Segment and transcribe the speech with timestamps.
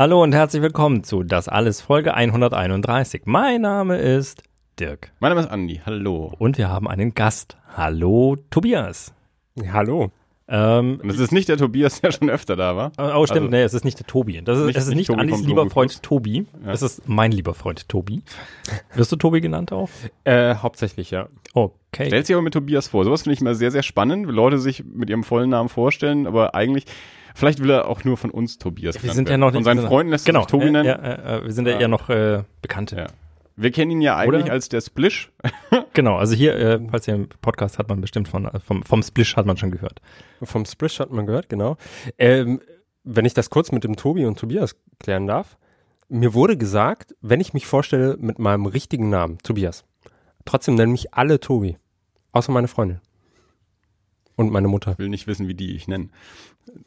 [0.00, 3.24] Hallo und herzlich willkommen zu Das Alles Folge 131.
[3.26, 4.42] Mein Name ist
[4.78, 6.32] Dirk Mein Name ist Andi, hallo.
[6.38, 7.58] und wir haben einen Gast.
[7.76, 9.12] Hallo Tobias.
[9.70, 10.10] Hallo.
[10.48, 12.92] Ähm, Und es ist nicht der Tobias, der schon öfter da war.
[12.96, 14.40] oh, stimmt, Also- nee, es ist nicht der Tobi.
[14.42, 16.02] Das ist, Nicht- es ist nicht nicht Andis lieber Freund.
[16.02, 16.46] Tobi.
[16.64, 16.72] Ja.
[16.72, 18.22] Es ist mein lieber Freund Tobi.
[18.94, 19.90] Wirst du Tobi genannt auch?
[20.24, 21.28] Äh, hauptsächlich, ja.
[21.52, 22.06] Okay.
[22.06, 23.04] Stellt sich aber mit Tobias vor.
[23.04, 26.26] Sowas finde ich immer sehr, sehr spannend, wenn Leute sich mit ihrem vollen Namen vorstellen,
[26.26, 26.86] aber eigentlich,
[27.34, 29.82] vielleicht will er auch nur von uns Tobias wir sind ja noch Von seinen wir
[29.82, 30.84] sind- Freunden lässt genau, sich Tobi nennen.
[30.86, 31.80] Ja, äh, wir sind ja, Ja.
[31.80, 32.96] eher noch äh, Bekannte.
[32.96, 33.06] Ja.
[33.56, 34.52] Wir kennen ihn ja eigentlich Oder?
[34.52, 35.30] als der Splish.
[35.92, 39.02] Genau, also hier, äh, falls ihr im Podcast hat man bestimmt von, äh, vom, vom
[39.02, 40.00] Splish hat man schon gehört.
[40.42, 41.76] Vom Splish hat man gehört, genau.
[42.16, 42.60] Ähm,
[43.02, 45.58] wenn ich das kurz mit dem Tobi und Tobias klären darf.
[46.08, 49.84] Mir wurde gesagt, wenn ich mich vorstelle mit meinem richtigen Namen, Tobias,
[50.44, 51.76] trotzdem nennen mich alle Tobi.
[52.32, 53.00] Außer meine Freundin.
[54.36, 54.96] Und meine Mutter.
[54.98, 56.08] Will nicht wissen, wie die ich nenne.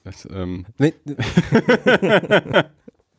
[0.04, 0.94] Das, ähm, Nee.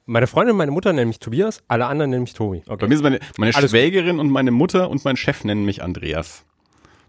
[0.07, 2.63] meine Freundin und meine Mutter nennen mich Tobias, alle anderen nennen mich Tobi.
[2.67, 5.83] Bei mir ist meine, meine Alles Schwägerin und meine Mutter und mein Chef nennen mich
[5.83, 6.45] Andreas.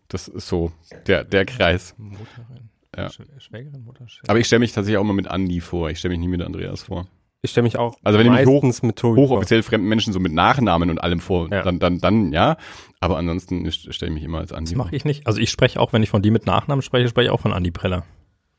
[0.08, 0.72] Das ist so
[1.08, 1.96] der, der Kreis.
[1.98, 2.70] Mutterin.
[2.96, 3.10] Ja.
[3.10, 4.30] Sch Schwägerin, Mutter, Schwägerin.
[4.30, 5.90] Aber ich stelle mich tatsächlich auch immer mit Andi vor.
[5.90, 7.08] Ich stelle mich nie mit Andreas vor.
[7.42, 9.30] Ich stelle mich auch Also wenn ich mich hoch- mit Tobi vor.
[9.30, 11.52] Hochoffiziell fremden Menschen so mit Nachnamen und allem vor.
[11.52, 11.62] Ja.
[11.64, 12.58] Dann, dann, dann, ja.
[13.02, 15.28] Aber ansonsten stelle ich mich immer als Andi Das mache ich nicht.
[15.28, 17.52] Also ich spreche auch, wenn ich von dir mit Nachnamen spreche, spreche ich auch von
[17.54, 18.04] Andi Preller.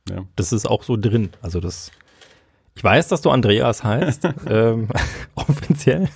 [0.09, 0.25] Ja.
[0.37, 1.31] Das ist auch so drin.
[1.43, 1.91] Also das.
[2.75, 4.89] Ich weiß, dass du Andreas heißt, ähm,
[5.35, 6.09] offiziell.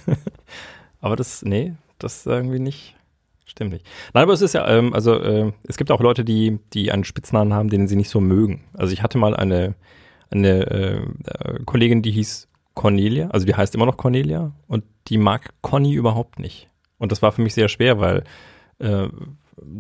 [1.00, 2.96] aber das, nee, das irgendwie nicht.
[3.46, 3.86] Stimmt nicht.
[4.14, 7.02] Nein, aber es ist ja, ähm, also äh, es gibt auch Leute, die, die einen
[7.02, 8.62] Spitznamen haben, den sie nicht so mögen.
[8.74, 9.74] Also ich hatte mal eine,
[10.30, 15.18] eine äh, äh, Kollegin, die hieß Cornelia, also die heißt immer noch Cornelia und die
[15.18, 16.68] mag Conny überhaupt nicht.
[16.98, 18.22] Und das war für mich sehr schwer, weil
[18.78, 19.08] äh,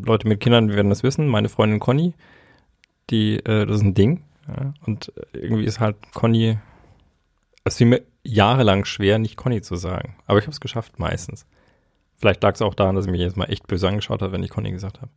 [0.04, 1.28] Leute mit Kindern werden das wissen.
[1.28, 2.14] Meine Freundin Conny,
[3.10, 4.22] die, äh, das ist ein Ding.
[4.48, 4.74] Ja?
[4.86, 6.58] Und irgendwie ist halt Conny,
[7.64, 10.16] es fiel mir jahrelang schwer, nicht Conny zu sagen.
[10.26, 11.46] Aber ich habe es geschafft, meistens.
[12.16, 14.42] Vielleicht lag es auch daran, dass ich mich jetzt mal echt böse angeschaut habe, wenn
[14.42, 15.10] ich Conny gesagt habe.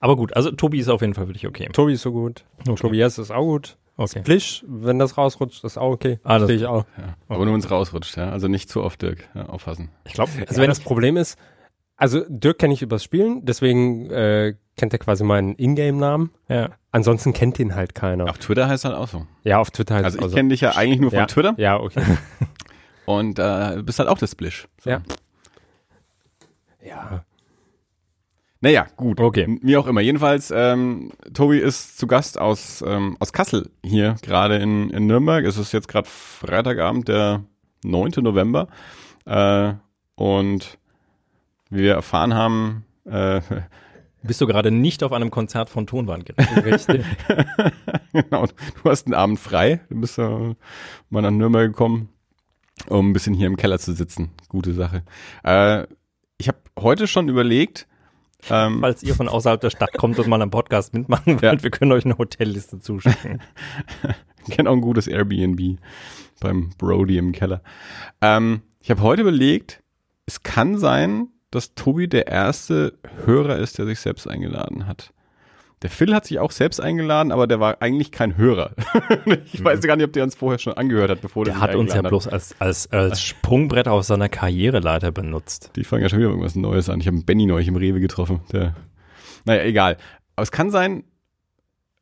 [0.00, 1.68] Aber gut, also Tobi ist auf jeden Fall wirklich okay.
[1.72, 2.44] Tobi ist so gut.
[2.60, 2.74] Okay.
[2.74, 3.76] Tobias ist auch gut.
[3.96, 4.20] Okay.
[4.20, 6.18] Splish, wenn das rausrutscht, ist auch okay.
[6.24, 6.84] Ah, das- Sehe ich auch.
[6.98, 7.16] Ja.
[7.28, 8.30] Aber nur wenn es rausrutscht, ja.
[8.30, 9.28] Also nicht zu oft, Dirk.
[9.34, 9.88] Ja, aufpassen.
[10.04, 11.38] Ich glaube, also Also wenn das Problem ist,
[11.96, 16.30] also Dirk kenne ich übers Spielen, deswegen äh, kennt er quasi meinen Ingame-Namen.
[16.48, 18.30] ja, Ansonsten kennt ihn halt keiner.
[18.30, 19.26] Auf Twitter heißt halt auch so.
[19.42, 21.26] Ja, auf Twitter heißt Also ich kenne dich ja eigentlich nur von ja.
[21.26, 22.04] Twitter Ja, okay.
[23.06, 24.68] und äh, du bist halt auch der Splish.
[24.80, 24.90] So.
[24.90, 25.02] Ja.
[26.84, 27.24] ja.
[28.60, 29.20] Naja, gut.
[29.20, 29.58] Okay.
[29.60, 30.00] Wie auch immer.
[30.00, 35.44] Jedenfalls, ähm, Tobi ist zu Gast aus, ähm, aus Kassel hier, gerade in, in Nürnberg.
[35.44, 37.44] Es ist jetzt gerade Freitagabend, der
[37.84, 38.12] 9.
[38.22, 38.68] November.
[39.26, 39.74] Äh,
[40.14, 40.78] und
[41.68, 43.40] wie wir erfahren haben, äh,
[44.26, 46.48] bist du gerade nicht auf einem Konzert von Tonbandgerät.
[46.64, 47.04] Richtig.
[48.12, 48.46] genau,
[48.82, 49.80] du hast einen Abend frei.
[49.90, 50.54] Du bist äh,
[51.10, 52.08] mal nach Nürnberg gekommen,
[52.88, 54.30] um ein bisschen hier im Keller zu sitzen.
[54.48, 55.02] Gute Sache.
[55.42, 55.86] Äh,
[56.38, 57.86] ich habe heute schon überlegt,
[58.50, 61.62] ähm, Falls ihr von außerhalb der Stadt kommt und mal am Podcast mitmachen wollt, Ja.
[61.62, 63.40] wir können euch eine Hotelliste zuschicken.
[64.46, 65.78] Ich kenne auch ein gutes Airbnb
[66.40, 67.62] beim Brody im Keller.
[68.20, 69.82] Ähm, ich habe heute überlegt,
[70.26, 72.94] es kann sein, dass Tobi der erste
[73.24, 75.12] Hörer ist, der sich selbst eingeladen hat.
[75.82, 78.70] Der Phil hat sich auch selbst eingeladen, aber der war eigentlich kein Hörer.
[79.52, 81.74] ich weiß gar nicht, ob der uns vorher schon angehört hat, bevor der, Der hat
[81.74, 85.72] uns ja eingeladen bloß als, als, als Sprungbrett auf seiner Karriereleiter benutzt.
[85.76, 87.00] Die fangen ja schon wieder irgendwas Neues an.
[87.00, 88.40] Ich habe einen Benny neulich im Rewe getroffen.
[88.50, 88.74] Der,
[89.44, 89.98] naja, egal.
[90.36, 91.04] Aber es kann sein,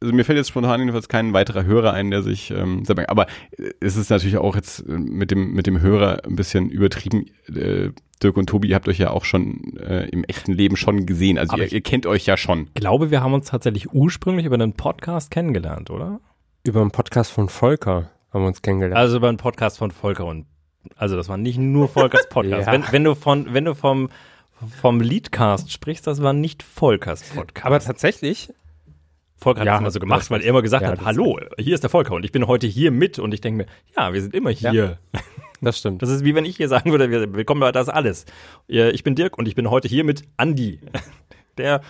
[0.02, 3.26] also mir fällt jetzt spontan jedenfalls kein weiterer Hörer ein, der sich ähm, selber, aber
[3.56, 7.26] äh, es ist natürlich auch jetzt äh, mit dem, mit dem Hörer ein bisschen übertrieben.
[7.48, 7.90] Äh,
[8.22, 11.38] Dirk und Tobi, ihr habt euch ja auch schon äh, im echten Leben schon gesehen.
[11.38, 12.68] Also ihr, ihr kennt euch ja schon.
[12.68, 16.20] Ich glaube, wir haben uns tatsächlich ursprünglich über einen Podcast kennengelernt, oder?
[16.64, 18.96] Über einen Podcast von Volker haben wir uns kennengelernt.
[18.96, 20.46] Also über einen Podcast von Volker und
[20.96, 22.66] also das war nicht nur Volkers Podcast.
[22.68, 22.72] Ja.
[22.72, 24.08] wenn, wenn du von, wenn du vom
[24.80, 27.66] vom Leadcast sprichst, das war nicht Volkers Podcast.
[27.66, 28.52] Aber tatsächlich,
[29.42, 31.74] Volker hat Ja, das immer so gemacht, weil er immer gesagt ja, hat, hallo, hier
[31.74, 33.66] ist der Volker und ich bin heute hier mit und ich denke mir,
[33.96, 34.98] ja, wir sind immer hier.
[35.60, 36.02] das stimmt.
[36.02, 38.24] Das ist wie wenn ich hier sagen würde, wir willkommen bei das alles.
[38.68, 40.80] Ja, Ich bin Dirk und ich bin heute hier mit Andi,
[41.58, 41.80] der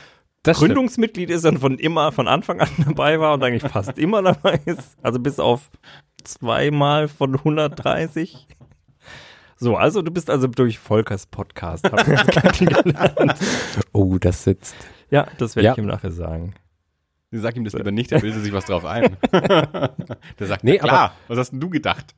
[0.42, 0.70] Das stimmt.
[0.74, 4.60] Gründungsmitglied ist und von immer, von Anfang an dabei war und eigentlich fast immer dabei
[4.64, 4.96] ist.
[5.02, 5.70] Also bis auf
[6.24, 8.46] zweimal von 130.
[9.56, 11.88] So, also du bist also durch Volkers Podcast.
[13.92, 14.74] Oh, das sitzt.
[15.10, 15.72] Ja, das werde Ja.
[15.72, 16.54] ich ihm nachher sagen.
[17.32, 19.16] Sag ihm das lieber nicht, der bildet sich was drauf ein.
[19.32, 22.14] der sagt, Nee, klar, was hast denn du gedacht?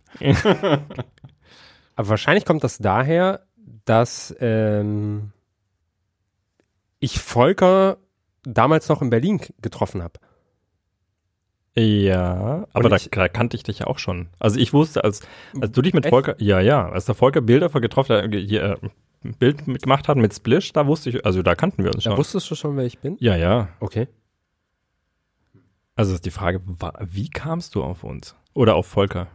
[1.96, 3.46] Aber wahrscheinlich kommt das daher,
[3.84, 5.30] dass ähm,
[6.98, 7.98] ich Volker
[8.42, 10.18] damals noch in Berlin getroffen habe.
[11.76, 14.28] Ja, aber da, ich- da kannte ich dich ja auch schon.
[14.38, 15.20] Also ich wusste, als,
[15.60, 16.10] als du dich mit Echt?
[16.10, 18.76] Volker, ja, ja, als der Volker Bilder getroffen hat, hier, äh,
[19.24, 22.10] ein Bild gemacht hat mit Splish, da wusste ich, also da kannten wir uns Da
[22.10, 22.18] schon.
[22.18, 23.16] wusstest du schon, wer ich bin?
[23.20, 23.68] ja, ja.
[23.80, 24.06] Okay.
[25.96, 26.60] Also ist die Frage,
[27.00, 28.34] wie kamst du auf uns?
[28.52, 29.28] Oder auf Volker?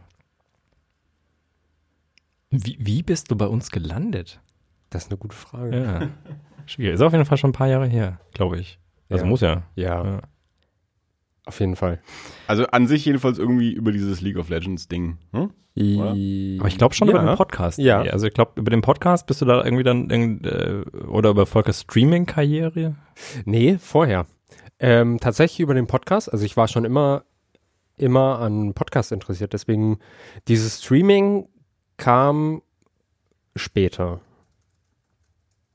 [2.50, 4.40] Wie, wie bist du bei uns gelandet?
[4.90, 5.82] Das ist eine gute Frage.
[5.82, 6.08] Ja.
[6.66, 6.94] Schwierig.
[6.94, 8.78] Ist auf jeden Fall schon ein paar Jahre her, glaube ich.
[9.08, 9.28] Also Ja.
[9.28, 9.62] muss ja.
[9.76, 10.20] Ja, ja.
[11.46, 12.00] auf jeden Fall.
[12.46, 15.18] Also an sich jedenfalls irgendwie über dieses League of Legends Ding.
[15.32, 15.50] Hm?
[15.76, 16.10] Oder?
[16.10, 17.14] Aber ich glaube schon ja.
[17.14, 17.78] über den Podcast.
[17.78, 18.00] Ja.
[18.00, 21.82] Also ich glaube, über den Podcast bist du da irgendwie dann äh, oder über Volkers
[21.82, 22.96] Streaming-Karriere?
[23.44, 24.26] Nee, vorher.
[24.80, 26.32] Ähm, tatsächlich über den Podcast.
[26.32, 27.24] Also ich war schon immer,
[27.96, 29.52] immer an Podcast interessiert.
[29.52, 29.98] Deswegen
[30.48, 31.48] dieses Streaming
[31.98, 32.62] kam
[33.54, 34.20] später.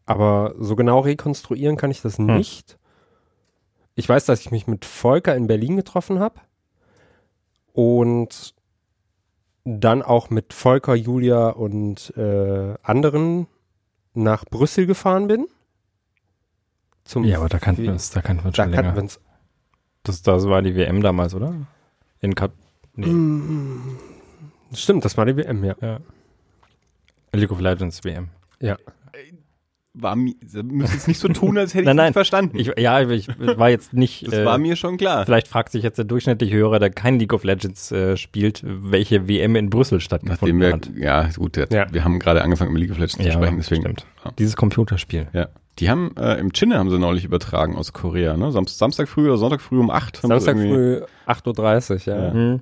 [0.07, 2.77] Aber so genau rekonstruieren kann ich das nicht.
[3.95, 6.41] Ich weiß, dass ich mich mit Volker in Berlin getroffen habe
[7.73, 8.55] und
[9.63, 13.47] dann auch mit Volker, Julia und äh, anderen
[14.13, 15.47] nach Brüssel gefahren bin.
[17.05, 19.01] Zum Ja, aber da kannten wir uns, da kannten wir uns da schon kannten länger.
[19.03, 19.19] uns
[20.03, 21.53] Das, das war die WM damals, oder?
[22.19, 22.51] In Kat
[22.95, 23.07] nee,
[24.73, 25.75] Stimmt, das war die WM, ja.
[25.81, 25.99] ja.
[27.33, 28.29] League of Legends WM.
[28.59, 28.77] Ja.
[29.97, 32.05] War mir, Sie müssen jetzt nicht so tun, als hätte ich Nein, nein.
[32.07, 32.57] nicht verstanden.
[32.59, 34.27] Ich, ja, ich war jetzt nicht.
[34.27, 35.23] das äh, war mir schon klar.
[35.25, 39.29] Vielleicht fragt sich jetzt der durchschnittliche Hörer, der kein League of Legends äh, spielt, welche
[39.29, 40.91] WM in Brüssel Nachdem stattgefunden wir, hat.
[40.97, 41.85] ja gut, jetzt, Ja.
[41.93, 43.81] wir haben gerade angefangen mit League of Legends zu sprechen, deswegen.
[43.83, 44.05] stimmt.
[44.25, 44.31] Ja.
[44.37, 45.27] Dieses Computerspiel.
[45.31, 45.47] Ja.
[45.79, 48.51] Die haben, äh, im Chinne haben sie neulich übertragen aus Korea, ne?
[48.51, 50.23] Sam Samstag früh oder Sonntag früh um 8.
[50.23, 52.25] haben sie Samstag früh 8.30 Uhr, ja.
[52.27, 52.33] Ja.
[52.33, 52.61] Hm,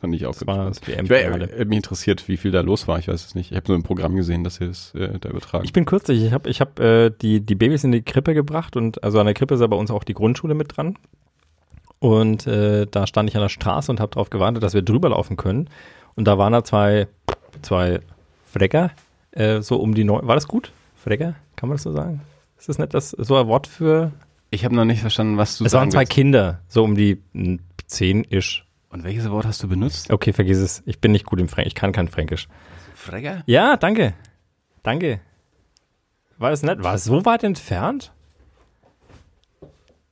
[0.00, 1.04] Fand ich auch das war das WM.
[1.04, 2.98] Ich wär, hätte mich interessiert, wie viel da los war.
[2.98, 3.50] Ich weiß es nicht.
[3.50, 5.64] Ich habe nur im Programm gesehen, dass sie das äh, da übertragen.
[5.64, 8.76] Ich bin kürzlich, ich habe ich hab, äh, die, die Babys in die Krippe gebracht
[8.76, 10.96] und also an der Krippe ist ja bei uns auch die Grundschule mit dran.
[11.98, 15.08] Und äh, da stand ich an der Straße und habe darauf gewartet, dass wir drüber
[15.08, 15.70] laufen können.
[16.14, 17.08] Und da waren da zwei,
[17.62, 18.00] zwei
[18.50, 18.90] Frecker,
[19.32, 20.26] äh, so um die neun.
[20.26, 20.72] War das gut?
[20.94, 21.36] Frecker?
[21.56, 22.20] Kann man das so sagen?
[22.58, 24.12] Ist das nicht das so ein Wort für?
[24.50, 26.12] Ich habe noch nicht verstanden, was du Es waren zwei willst.
[26.12, 27.22] Kinder, so um die
[27.86, 28.64] zehn-ish.
[28.90, 30.10] Und welches Wort hast du benutzt?
[30.10, 30.82] Okay, vergiss es.
[30.86, 31.72] Ich bin nicht gut im Fränkisch.
[31.72, 32.48] Ich kann kein Fränkisch.
[32.94, 33.42] Fregger?
[33.46, 34.14] Ja, danke.
[34.82, 35.20] Danke.
[36.38, 36.82] War es nett?
[36.82, 38.12] War es so weit entfernt?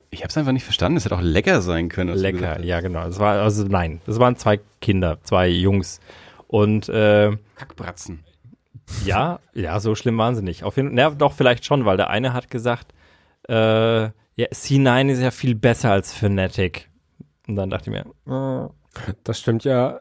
[0.09, 0.97] Ich habe es einfach nicht verstanden.
[0.97, 2.15] Es hätte auch lecker sein können.
[2.15, 3.05] Lecker, ja genau.
[3.05, 5.99] Das war also nein, das waren zwei Kinder, zwei Jungs
[6.47, 8.23] und äh, Kackbratzen.
[9.05, 10.63] Ja, ja, so schlimm waren sie nicht.
[10.63, 12.93] Auf jeden Fall, doch vielleicht schon, weil der eine hat gesagt,
[13.49, 14.11] äh, ja,
[14.51, 16.89] C9 ist ja viel besser als Fnatic.
[17.47, 19.99] Und dann dachte ich mir, äh, Das stimmt ja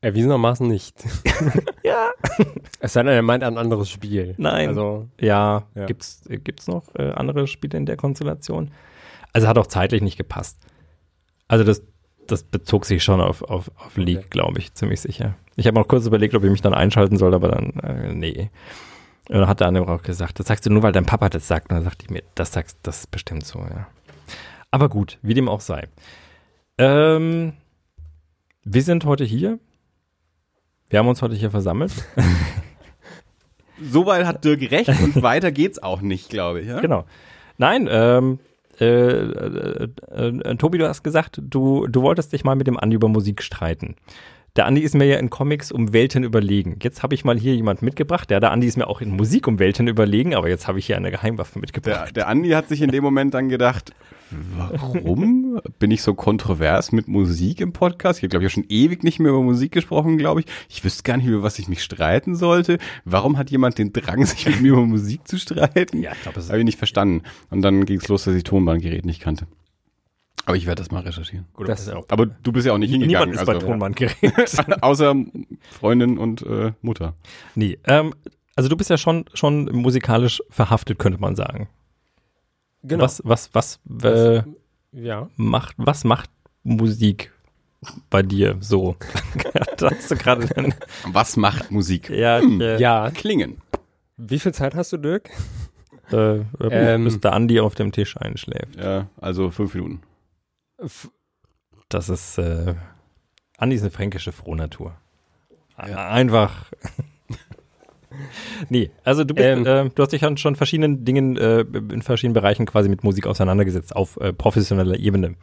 [0.00, 0.96] erwiesenermaßen nicht.
[1.82, 2.10] ja,
[2.80, 4.34] Es sei denn, er meint ein anderes Spiel.
[4.38, 4.68] Nein.
[4.68, 5.86] Also, ja, Ja.
[5.86, 8.70] gibt's äh, gibt's noch äh, andere Spiele in der Konstellation?
[9.32, 10.58] Also hat auch zeitlich nicht gepasst.
[11.48, 11.82] Also das
[12.30, 14.26] das bezog sich schon auf, auf, auf League, Okay.
[14.30, 15.34] glaube ich, ziemlich sicher.
[15.56, 18.50] Ich habe auch kurz überlegt, ob ich mich dann einschalten soll, aber dann, äh, nee.
[19.28, 21.46] Und dann hat der andere auch gesagt, das sagst du nur, weil dein Papa das
[21.48, 21.70] sagt.
[21.70, 23.88] Und dann sagte ich mir, das sagst, das ist bestimmt so, ja.
[24.70, 25.88] Aber gut, wie dem auch sei.
[26.78, 27.54] Ähm,
[28.64, 29.58] wir sind heute hier.
[30.90, 31.92] Wir haben uns heute hier versammelt.
[33.82, 36.68] Soweit hat Dirk recht und weiter geht's auch nicht, glaube ich.
[36.68, 36.80] Ja?
[36.80, 37.04] Genau.
[37.58, 38.40] Nein, ähm,
[38.80, 42.96] äh, äh, äh, Tobi, du hast gesagt, du, du wolltest dich mal mit dem Andi
[42.96, 43.96] über Musik streiten.
[44.56, 46.78] Der Andi ist mir ja in Comics um Welten überlegen.
[46.82, 48.30] Jetzt habe ich mal hier jemand mitgebracht.
[48.30, 50.86] Ja, der Andi ist mir auch in Musik um Welten überlegen, aber jetzt habe ich
[50.86, 52.16] hier eine Geheimwaffe mitgebracht.
[52.16, 53.92] Der, der Andi hat sich in dem Moment dann gedacht,
[54.30, 58.18] warum bin ich so kontrovers mit Musik im Podcast?
[58.18, 60.46] Ich habe, glaube ich, auch schon ewig nicht mehr über Musik gesprochen, glaube ich.
[60.68, 62.78] Ich wüsste gar nicht, über was ich mich streiten sollte.
[63.04, 66.02] Warum hat jemand den Drang, sich mit mir über Musik zu streiten?
[66.02, 67.22] Ja, ich glaube, das Habe ich nicht verstanden.
[67.50, 69.46] Und dann ging es los, dass ich Tonbandgerät nicht kannte.
[70.44, 71.46] Aber ich werde das mal recherchieren.
[71.52, 71.68] gut.
[71.68, 73.30] das- auch Aber du bist ja auch nicht hingegangen.
[73.30, 74.22] Niemand ist bei also- Tonbandgerät.
[74.82, 75.14] Außer
[75.70, 77.14] Freundin und äh, Mutter.
[77.54, 78.14] nee, ähm,
[78.56, 81.68] also du bist ja schon, schon musikalisch verhaftet, könnte man sagen.
[82.88, 83.04] Genau.
[83.04, 84.42] Was, was, was, äh,
[84.92, 85.28] ja.
[85.36, 86.30] macht, was macht
[86.62, 87.32] Musik
[88.10, 88.96] bei dir so?
[89.76, 90.48] da hast du gerade
[91.12, 92.10] Was macht Musik?
[92.10, 93.10] ja, äh, Ja.
[93.10, 93.60] Klingen.
[94.16, 95.30] Wie viel Zeit hast du, Dirk?
[96.10, 97.04] äh, Ähm.
[97.04, 98.76] bis der Andi auf dem Tisch einschläft.
[98.76, 100.00] Ja, also fünf Minuten.
[100.78, 101.10] F
[101.88, 102.74] Das ist, äh,
[103.58, 104.96] Andi ist eine fränkische Frohnatur.
[105.76, 106.66] Einfach.
[108.68, 109.66] nee, also du bist, Ähm.
[109.66, 113.26] äh, du hast dich an schon verschiedenen Dingen, äh, in verschiedenen Bereichen quasi mit Musik
[113.26, 115.34] auseinandergesetzt, auf äh, professioneller Ebene.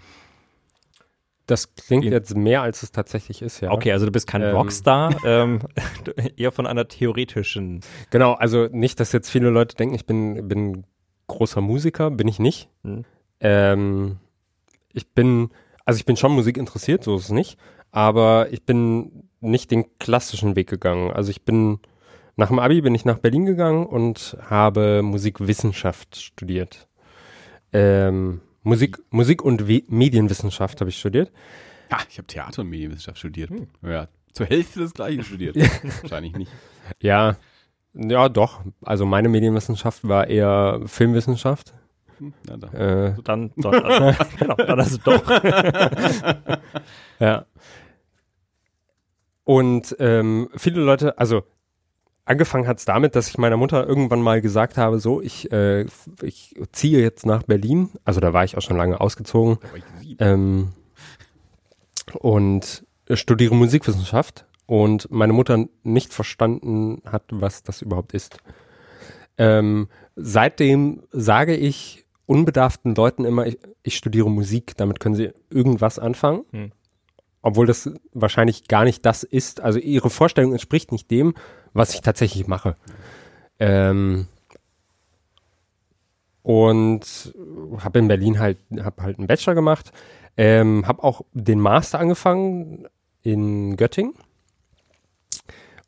[1.48, 3.72] Das klingt In- jetzt mehr, als es tatsächlich ist, ja.
[3.72, 4.56] Okay, also du bist kein Ähm.
[4.56, 5.60] Rockstar, ähm,
[6.38, 7.82] eher von einer theoretischen.
[8.10, 10.86] Genau, also nicht, dass jetzt viele Leute denken, ich bin, bin
[11.28, 12.70] großer Musiker, bin ich nicht.
[12.84, 13.06] Hm.
[13.42, 14.18] Ähm,
[14.92, 15.50] ich bin
[15.86, 17.60] Also ich bin schon Musik interessiert, so ist es nicht.
[17.92, 21.12] Aber ich bin nicht den klassischen Weg gegangen.
[21.12, 21.80] Also ich bin
[22.38, 26.88] nach dem Abi bin ich nach Berlin gegangen und habe Musikwissenschaft studiert.
[27.72, 31.32] Ähm, Musik, Musik und We Medienwissenschaft habe ich studiert.
[31.90, 33.52] Ah, ich habe Theater und Medienwissenschaft studiert.
[33.82, 35.56] Ja, zur Hälfte das gleiche studiert.
[36.02, 36.52] Wahrscheinlich nicht.
[37.02, 37.38] Ja,
[37.94, 38.62] ja, doch.
[38.82, 41.74] Also meine Medienwissenschaft war eher Filmwissenschaft.
[42.18, 42.68] Hm, na da.
[42.74, 45.24] Äh, Dann, dann, also, genau, dann hast du doch.
[47.20, 47.46] Ja.
[49.46, 51.44] Und ähm, viele Leute, also
[52.26, 55.86] angefangen hat es damit, dass ich meiner Mutter irgendwann mal gesagt habe, so, ich, äh,
[56.22, 57.90] ich ziehe jetzt nach Berlin.
[58.04, 59.58] Also da war ich auch schon lange ausgezogen.
[60.20, 60.74] Ähm,
[62.14, 64.46] und studiere Musikwissenschaft.
[64.68, 68.38] Und meine Mutter nicht verstanden hat, was das überhaupt ist.
[69.38, 76.00] Ähm, seitdem sage ich unbedarften Leuten immer, ich, ich studiere Musik, damit können sie irgendwas
[76.00, 76.46] anfangen.
[76.52, 76.72] Hm.
[77.46, 79.62] Obwohl das wahrscheinlich gar nicht das ist.
[79.62, 81.36] Also ihre Vorstellung entspricht nicht dem,
[81.74, 82.76] was ich tatsächlich mache.
[83.60, 84.26] Ähm,
[86.42, 87.36] und
[87.78, 89.92] habe in Berlin halt, habe halt einen Bachelor gemacht,
[90.38, 92.88] ähm, habe auch den Master angefangen
[93.22, 94.16] in Göttingen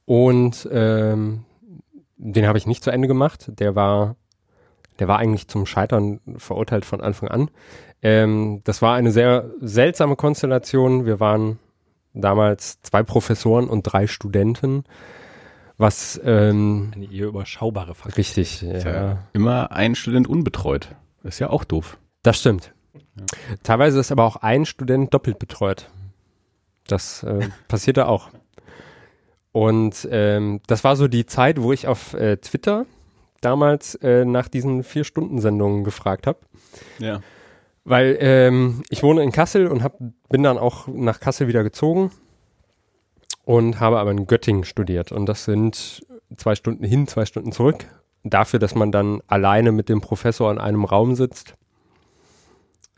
[0.05, 1.43] und ähm,
[2.17, 3.51] den habe ich nicht zu Ende gemacht.
[3.57, 4.15] Der war,
[4.99, 7.49] der war eigentlich zum Scheitern verurteilt von Anfang an.
[8.01, 11.05] Ähm, das war eine sehr seltsame Konstellation.
[11.05, 11.59] Wir waren
[12.13, 14.83] damals zwei Professoren und drei Studenten,
[15.77, 18.17] was ähm, Eine eher überschaubare Faktor.
[18.17, 18.91] richtig, Ist ja.
[18.91, 20.95] ja immer ein Student unbetreut.
[21.23, 21.97] Ist ja auch doof.
[22.23, 22.73] Das stimmt.
[23.63, 25.89] Teilweise ist aber auch ein Student doppelt betreut.
[26.87, 28.29] Das äh, passierte auch.
[29.51, 32.85] Und ähm, das war so die Zeit, wo ich auf äh, Twitter
[33.41, 36.39] damals äh, nach diesen Vier-Stunden-Sendungen gefragt habe.
[36.99, 37.21] Ja.
[37.87, 42.11] Weil ähm, ich wohne in Kassel und hab, bin dann auch nach Kassel wieder gezogen
[43.45, 45.13] und habe aber in Göttingen studiert.
[45.13, 47.85] Und das sind zwei Stunden hin, zwei Stunden zurück.
[48.25, 51.53] Dafür, dass man dann alleine mit dem Professor in einem Raum sitzt.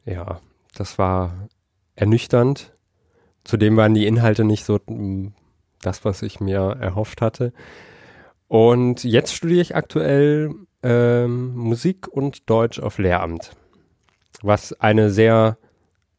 [0.05, 0.39] Ja,
[0.73, 1.49] das war
[1.95, 2.75] ernüchternd.
[3.43, 5.35] Zudem waren die Inhalte nicht so mm,
[5.83, 7.53] das, was ich mir erhofft hatte.
[8.47, 10.49] Und jetzt studiere ich aktuell
[10.81, 13.51] ähm, Musik und Deutsch auf Lehramt
[14.41, 15.57] was eine sehr,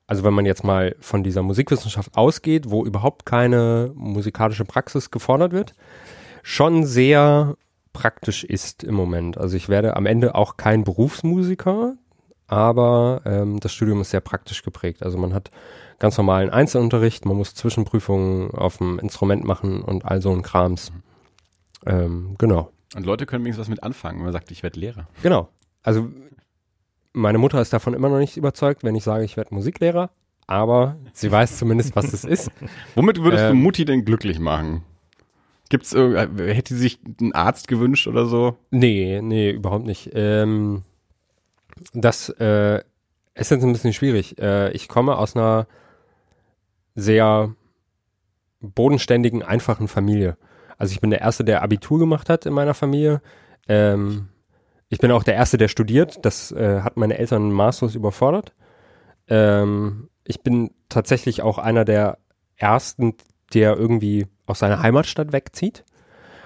[0.07, 5.53] also wenn man jetzt mal von dieser Musikwissenschaft ausgeht, wo überhaupt keine musikalische Praxis gefordert
[5.53, 5.73] wird,
[6.43, 7.57] schon sehr
[7.93, 9.39] praktisch ist im Moment.
[9.39, 11.97] Also ich werde am Ende auch kein Berufsmusiker,
[12.47, 15.03] aber ähm, das Studium ist sehr praktisch geprägt.
[15.03, 15.51] Also man hat
[15.99, 20.93] ganz normalen Einzelunterricht, man muss Zwischenprüfungen auf dem Instrument machen und all so ein Krams.
[21.87, 22.73] Ähm, genau.
[22.97, 25.07] Und Leute können wenigstens was mit anfangen, wenn man sagt, ich werde Lehrer.
[25.23, 25.49] Genau.
[25.83, 26.09] Also
[27.13, 30.11] meine Mutter ist davon immer noch nicht überzeugt, wenn ich sage, ich werde Musiklehrer,
[30.47, 32.51] aber sie weiß zumindest, was es ist.
[32.95, 33.63] Womit würdest du Ähm.
[33.63, 34.85] Mutti denn glücklich machen?
[35.69, 38.57] Gibt's äh, hätte sie sich einen Arzt gewünscht oder so?
[38.71, 40.11] Nee, nee, überhaupt nicht.
[40.15, 40.83] Ähm,
[41.93, 42.83] das äh,
[43.35, 44.39] ist jetzt ein bisschen schwierig.
[44.41, 45.69] Äh, ich komme aus einer
[46.97, 47.55] sehr
[48.61, 50.37] bodenständigen, einfachen Familie.
[50.77, 53.23] Also ich bin der Erste, der Abitur gemacht hat in meiner Familie.
[53.69, 54.30] Ähm,
[54.91, 56.19] ich bin auch der Erste, der studiert.
[56.27, 58.53] Das äh, hat meine Eltern maßlos überfordert.
[59.29, 62.19] Ähm, ich bin tatsächlich auch einer der
[62.57, 63.15] Ersten,
[63.55, 65.85] der irgendwie aus seiner Heimatstadt wegzieht.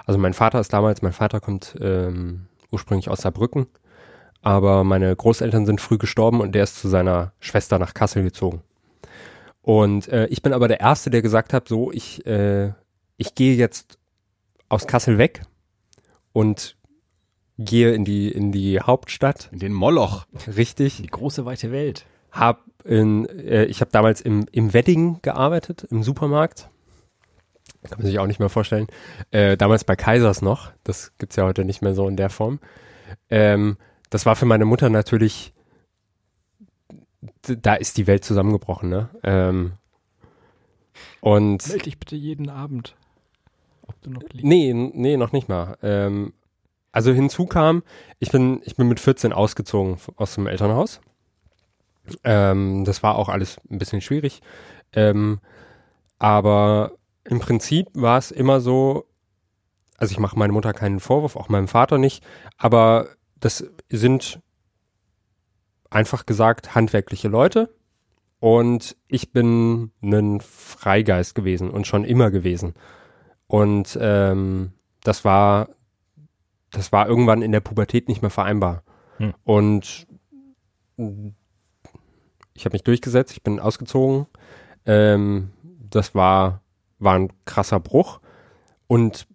[0.04, 3.66] Also mein Vater ist damals, mein Vater kommt ähm, ursprünglich aus Saarbrücken,
[4.42, 8.62] aber meine Großeltern sind früh gestorben und der ist zu seiner Schwester nach Kassel gezogen.
[9.62, 12.72] Und äh, ich bin aber der Erste, der gesagt hat, so, ich, äh,
[13.16, 13.98] ich gehe jetzt
[14.68, 15.42] aus Kassel weg
[16.34, 16.76] und
[17.58, 20.26] gehe in die, in die Hauptstadt, In den Moloch.
[20.56, 20.96] richtig.
[21.02, 22.06] Die große weite Welt.
[22.32, 26.68] Hab in, äh, ich habe damals im, im Wedding gearbeitet, im Supermarkt.
[27.88, 28.86] Kann man sich auch nicht mehr vorstellen.
[29.30, 30.72] Äh, damals bei Kaisers noch.
[30.84, 32.58] Das gibt's ja heute nicht mehr so in der Form.
[33.30, 33.76] Ähm,
[34.10, 35.52] das war für meine Mutter natürlich,
[37.42, 39.10] da ist die Welt zusammengebrochen, ne?
[39.22, 39.72] Ähm,
[41.20, 42.96] und Meld dich bitte jeden Abend.
[43.86, 44.44] Ob du noch liebst.
[44.44, 45.76] Nee, nee, noch nicht mal.
[45.82, 46.32] Ähm,
[46.94, 47.82] also hinzu kam,
[48.20, 51.00] ich bin, ich bin mit 14 ausgezogen aus dem Elternhaus.
[52.22, 54.42] Ähm, das war auch alles ein bisschen schwierig.
[54.92, 55.40] Ähm,
[56.20, 56.92] aber
[57.24, 59.08] im Prinzip war es immer so,
[59.96, 62.24] also ich mache meiner Mutter keinen Vorwurf, auch meinem Vater nicht,
[62.58, 63.08] aber
[63.40, 64.38] das sind
[65.90, 67.74] einfach gesagt handwerkliche Leute.
[68.38, 72.74] Und ich bin ein Freigeist gewesen und schon immer gewesen.
[73.48, 75.70] Und ähm, das war,
[76.74, 78.82] das war irgendwann in der Pubertät nicht mehr vereinbar.
[79.18, 79.34] Hm.
[79.44, 80.06] Und
[82.54, 84.26] ich habe mich durchgesetzt, ich bin ausgezogen.
[84.86, 85.50] Ähm,
[85.90, 86.62] das war,
[86.98, 88.20] war ein krasser Bruch.
[88.86, 89.26] Und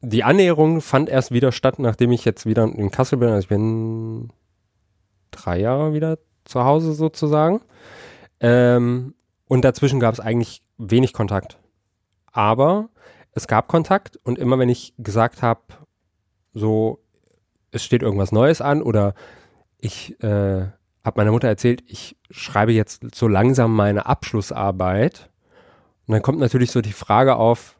[0.00, 3.28] die Annäherung fand erst wieder statt, nachdem ich jetzt wieder in Kassel bin.
[3.28, 4.30] Also ich bin
[5.30, 7.60] drei Jahre wieder zu Hause sozusagen.
[8.40, 9.14] Ähm,
[9.46, 11.58] und dazwischen gab es eigentlich wenig Kontakt.
[12.32, 12.88] Aber
[13.32, 15.60] es gab Kontakt und immer wenn ich gesagt habe,
[16.52, 17.02] so,
[17.70, 19.14] es steht irgendwas Neues an oder
[19.78, 20.66] ich äh,
[21.04, 25.30] habe meiner Mutter erzählt, ich schreibe jetzt so langsam meine Abschlussarbeit.
[26.06, 27.76] Und dann kommt natürlich so die Frage auf,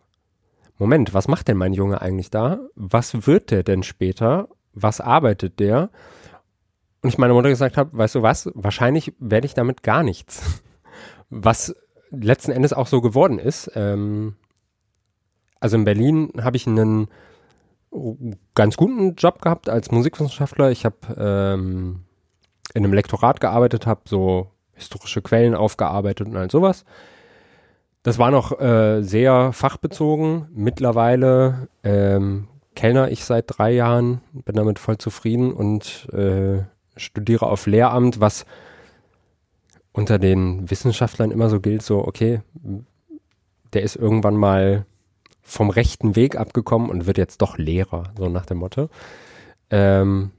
[0.79, 2.59] Moment, was macht denn mein Junge eigentlich da?
[2.75, 4.49] Was wird der denn später?
[4.73, 5.91] Was arbeitet der?
[7.03, 10.63] Und ich meiner Mutter gesagt habe, weißt du was, wahrscheinlich werde ich damit gar nichts.
[11.35, 11.75] Was
[12.11, 13.71] letzten Endes auch so geworden ist.
[13.75, 14.37] Ähm,
[15.63, 17.07] also in Berlin habe ich einen
[18.55, 20.73] ganz guten Job gehabt als Musikwissenschaftler.
[20.73, 22.01] Ich habe ähm,
[22.75, 26.85] in einem Lektorat gearbeitet, habe so historische Quellen aufgearbeitet und all sowas.
[28.03, 30.49] Das war noch äh, sehr fachbezogen.
[30.53, 36.65] Mittlerweile ähm, Kellner ich seit drei Jahren, bin damit voll zufrieden und äh,
[36.97, 38.47] studiere auf Lehramt, was
[39.93, 42.41] unter den Wissenschaftlern immer so gilt, so, okay,
[43.75, 44.87] der ist irgendwann mal
[45.53, 48.89] vom rechten Weg abgekommen und wird jetzt doch Lehrer, so nach dem Motto.
[49.71, 50.31] Ähm,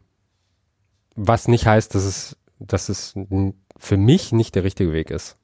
[1.15, 3.13] was nicht heißt, dass es, dass es
[3.77, 5.37] für mich nicht der richtige Weg ist.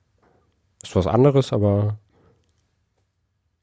[0.82, 2.00] Ist was anderes, aber.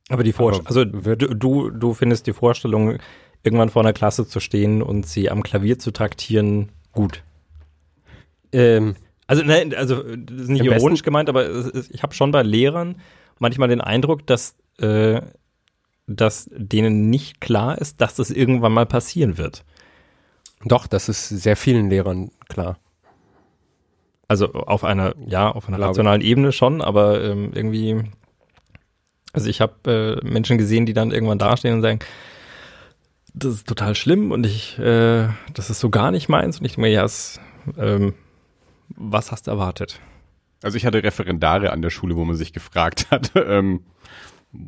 [0.09, 2.99] Aber die Vorstellung, also du, du findest die Vorstellung,
[3.43, 7.25] irgendwann vor einer Klasse zu stehen und sie am Klavier zu taktieren, gut.
[8.53, 8.95] Ähm,
[9.27, 11.49] also, ne, also das ist nicht ironisch gemeint, aber
[11.91, 13.01] ich habe schon bei Lehrern
[13.41, 15.21] manchmal den Eindruck, dass, äh,
[16.07, 19.65] dass denen nicht klar ist, dass das irgendwann mal passieren wird.
[20.65, 22.79] Doch, das ist sehr vielen Lehrern klar.
[24.29, 28.03] Also auf einer, ja, auf einer rationalen Ebene schon, aber ähm, irgendwie,
[29.33, 32.01] also ich habe äh, Menschen gesehen, die dann irgendwann dastehen und sagen,
[33.35, 36.59] das ist total schlimm und ich, äh, das ist so gar nicht meins.
[36.59, 37.39] Und ich denke mir, ja, es,
[37.77, 38.15] ähm,
[38.89, 40.01] was hast du erwartet?
[40.63, 43.85] Also ich hatte Referendare an der Schule, wo man sich gefragt hat, ähm,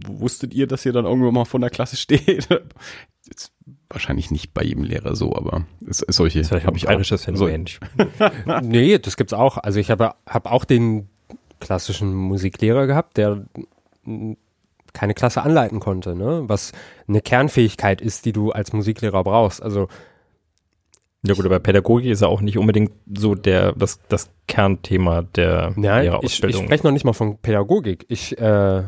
[0.06, 2.48] wusstet ihr, dass ihr dann irgendwann mal von der Klasse steht?
[3.26, 3.52] Jetzt
[3.90, 7.04] wahrscheinlich nicht bei jedem Lehrer so, aber es, es solche habe ich auch.
[7.04, 7.66] Phänomen.
[7.66, 7.80] So.
[8.62, 9.58] nee, das gibt's auch.
[9.58, 11.08] Also ich habe hab auch den
[11.60, 13.44] klassischen Musiklehrer gehabt, der
[14.92, 16.44] keine Klasse anleiten konnte, ne?
[16.46, 16.72] was
[17.06, 19.62] eine Kernfähigkeit ist, die du als Musiklehrer brauchst.
[19.62, 19.88] Also
[21.22, 25.72] ja gut, aber Pädagogik ist ja auch nicht unbedingt so der das, das Kernthema der
[25.76, 26.50] Nein, Lehrerausbildung.
[26.50, 28.06] Ich, ich spreche noch nicht mal von Pädagogik.
[28.08, 28.84] Ich, äh,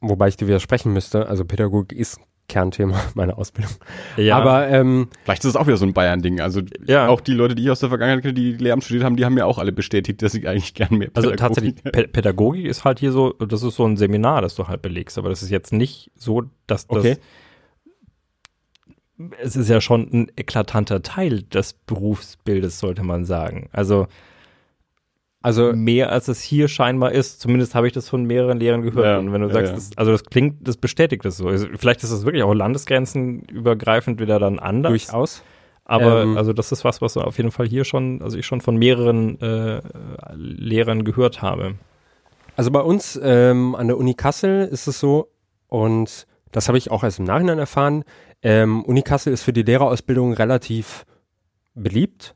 [0.00, 1.26] wobei ich dir widersprechen müsste.
[1.28, 3.74] Also Pädagogik ist Kernthema meiner Ausbildung.
[4.16, 4.38] Ja.
[4.38, 6.40] Aber ähm, vielleicht ist es auch wieder so ein Bayern-Ding.
[6.40, 7.08] Also ja.
[7.08, 9.34] auch die Leute, die ich aus der Vergangenheit kenne, die Lehramt studiert haben, die haben
[9.34, 12.84] mir auch alle bestätigt, dass ich eigentlich gern mehr Pädagogik Also tatsächlich, P Pädagogik ist
[12.84, 15.18] halt hier so, das ist so ein Seminar, das du halt belegst.
[15.18, 17.16] Aber das ist jetzt nicht so, dass das okay
[19.40, 23.68] es ist ja schon ein eklatanter Teil des Berufsbildes, sollte man sagen.
[23.72, 24.06] Also,
[25.40, 29.06] also mehr als es hier scheinbar ist, zumindest habe ich das von mehreren Lehrern gehört.
[29.06, 29.74] Ja, und wenn du sagst, ja.
[29.76, 31.48] Das, also das klingt, das bestätigt das so.
[31.48, 34.90] Also vielleicht ist es wirklich auch landesgrenzenübergreifend wieder dann anders.
[34.90, 35.42] Durchaus.
[35.84, 38.60] Aber ähm, also das ist was, was auf jeden Fall hier schon, also ich schon
[38.60, 39.80] von mehreren äh,
[40.34, 41.74] Lehrern gehört habe.
[42.56, 45.30] Also bei uns ähm, an der Uni Kassel ist es so,
[45.68, 48.04] und das habe ich auch erst im Nachhinein erfahren,
[48.42, 51.06] ähm, Uni Kassel ist für die Lehrerausbildung relativ
[51.74, 52.34] beliebt.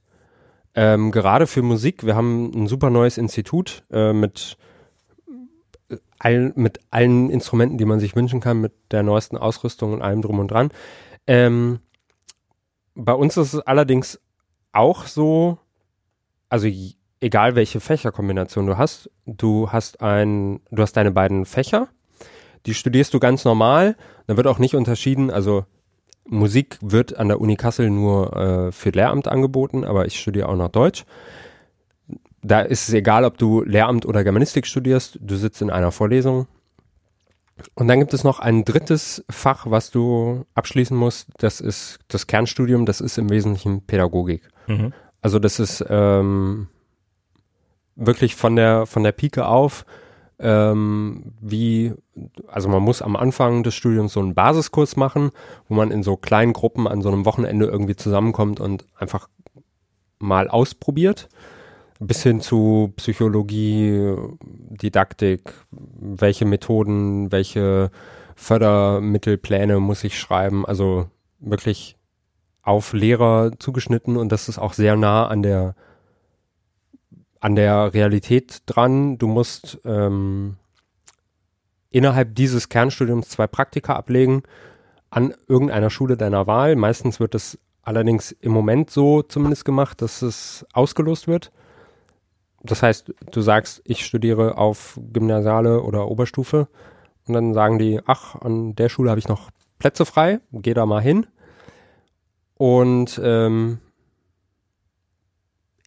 [0.74, 2.04] Ähm, gerade für Musik.
[2.04, 4.56] Wir haben ein super neues Institut äh, mit,
[5.90, 10.02] äh, all, mit allen Instrumenten, die man sich wünschen kann, mit der neuesten Ausrüstung und
[10.02, 10.70] allem drum und dran.
[11.26, 11.80] Ähm,
[12.94, 14.20] bei uns ist es allerdings
[14.72, 15.58] auch so,
[16.48, 16.66] also
[17.20, 21.88] egal welche Fächerkombination du hast, du hast ein, du hast deine beiden Fächer,
[22.66, 25.64] die studierst du ganz normal, da wird auch nicht unterschieden, also
[26.24, 30.56] Musik wird an der Uni Kassel nur äh, für Lehramt angeboten, aber ich studiere auch
[30.56, 31.04] noch Deutsch.
[32.42, 36.46] Da ist es egal, ob du Lehramt oder Germanistik studierst, du sitzt in einer Vorlesung.
[37.74, 41.28] Und dann gibt es noch ein drittes Fach, was du abschließen musst.
[41.38, 44.48] Das ist das Kernstudium, das ist im Wesentlichen Pädagogik.
[44.66, 44.92] Mhm.
[45.20, 46.68] Also das ist ähm,
[47.94, 49.84] wirklich von der, von der Pike auf
[50.42, 51.92] ähm, wie,
[52.48, 55.30] also man muss am Anfang des Studiums so einen Basiskurs machen,
[55.68, 59.28] wo man in so kleinen Gruppen an so einem Wochenende irgendwie zusammenkommt und einfach
[60.18, 61.28] mal ausprobiert.
[62.00, 67.92] Bis hin zu Psychologie, Didaktik, welche Methoden, welche
[68.34, 70.66] Fördermittelpläne muss ich schreiben.
[70.66, 71.06] Also
[71.38, 71.96] wirklich
[72.62, 75.74] auf Lehrer zugeschnitten und das ist auch sehr nah an der
[77.42, 79.18] an der Realität dran.
[79.18, 80.56] Du musst ähm,
[81.90, 84.44] innerhalb dieses Kernstudiums zwei Praktika ablegen
[85.10, 86.76] an irgendeiner Schule deiner Wahl.
[86.76, 91.50] Meistens wird es allerdings im Moment so zumindest gemacht, dass es ausgelost wird.
[92.62, 96.68] Das heißt, du sagst, ich studiere auf Gymnasiale oder Oberstufe
[97.26, 99.50] und dann sagen die, ach, an der Schule habe ich noch
[99.80, 101.26] Plätze frei, geh da mal hin.
[102.56, 103.80] Und ähm,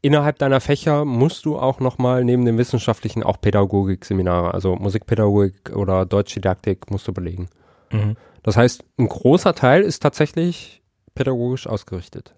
[0.05, 6.05] innerhalb deiner Fächer musst du auch nochmal neben dem wissenschaftlichen auch Pädagogik-Seminare, also Musikpädagogik oder
[6.05, 7.49] Deutschdidaktik musst du belegen.
[7.91, 8.15] Mhm.
[8.43, 10.83] Das heißt, ein großer Teil ist tatsächlich
[11.15, 12.35] pädagogisch ausgerichtet.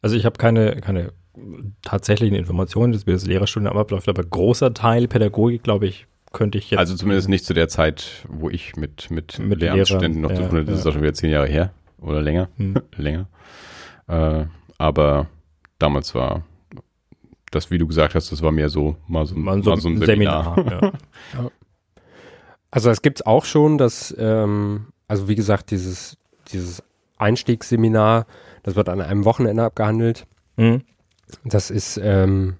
[0.00, 1.12] Also ich habe keine, keine
[1.82, 6.78] tatsächlichen Informationen, wie das Lehrerstudium abläuft, aber großer Teil Pädagogik, glaube ich, könnte ich jetzt.
[6.78, 10.44] Also zumindest nicht zu der Zeit, wo ich mit, mit, Mit Lehramtsstudenten noch zu tun
[10.44, 10.64] hatte.
[10.66, 12.48] Das ja, ist auch schon wieder zehn Jahre her oder länger.
[12.58, 12.74] Hm.
[12.96, 13.26] länger.
[14.06, 14.44] Äh,
[14.78, 15.26] aber
[15.82, 16.42] damals war
[17.50, 19.88] das, wie du gesagt hast, das war mehr so mal so, mal so, mal so
[19.88, 20.54] ein Seminar.
[20.54, 20.92] Seminar.
[21.34, 21.50] ja.
[22.74, 26.16] Also es gibt auch schon, dass, ähm, also wie gesagt, dieses,
[26.48, 26.82] dieses
[27.18, 28.24] Einstiegsseminar,
[28.62, 30.26] das wird an einem Wochenende abgehandelt.
[30.56, 30.80] Mhm.
[31.44, 32.56] Das ist, ähm,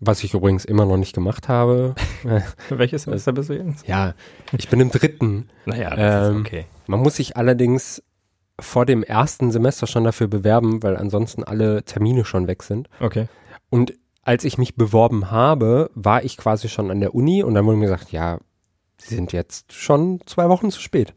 [0.00, 1.94] was ich übrigens immer noch nicht gemacht habe.
[2.68, 3.86] Welches Semester bist du jetzt?
[3.86, 4.14] ja,
[4.58, 5.48] ich bin im dritten.
[5.64, 6.66] Naja, das ist okay.
[6.88, 8.02] Man muss sich allerdings
[8.60, 12.88] vor dem ersten Semester schon dafür bewerben, weil ansonsten alle Termine schon weg sind.
[13.00, 13.28] Okay.
[13.70, 17.66] Und als ich mich beworben habe, war ich quasi schon an der Uni und dann
[17.66, 18.38] wurde mir gesagt, ja,
[18.98, 21.10] Sie sind jetzt schon zwei Wochen zu spät.
[21.10, 21.16] Und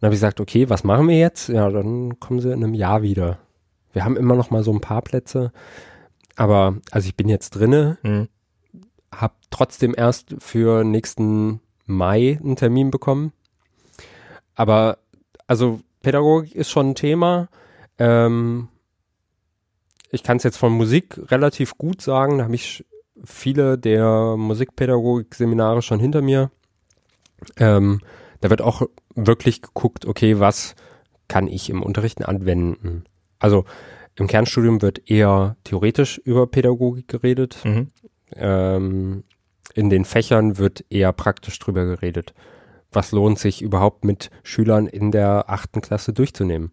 [0.00, 1.48] dann habe ich gesagt, okay, was machen wir jetzt?
[1.48, 3.38] Ja, dann kommen Sie in einem Jahr wieder.
[3.92, 5.52] Wir haben immer noch mal so ein paar Plätze,
[6.36, 8.28] aber also ich bin jetzt drinne, Mhm.
[9.12, 13.32] habe trotzdem erst für nächsten Mai einen Termin bekommen.
[14.54, 14.98] Aber
[15.48, 17.48] also Pädagogik ist schon ein Thema.
[17.98, 18.68] Ähm,
[20.10, 22.38] ich kann es jetzt von Musik relativ gut sagen.
[22.38, 22.84] Da habe ich
[23.24, 26.50] viele der Musikpädagogik-Seminare schon hinter mir.
[27.56, 28.00] Ähm,
[28.40, 28.82] da wird auch
[29.14, 30.74] wirklich geguckt, okay, was
[31.28, 33.04] kann ich im Unterrichten anwenden?
[33.38, 33.64] Also
[34.16, 37.58] im Kernstudium wird eher theoretisch über Pädagogik geredet.
[37.64, 37.90] Mhm.
[38.34, 39.24] Ähm,
[39.74, 42.34] in den Fächern wird eher praktisch drüber geredet.
[42.92, 46.72] Was lohnt sich überhaupt mit Schülern in der achten Klasse durchzunehmen?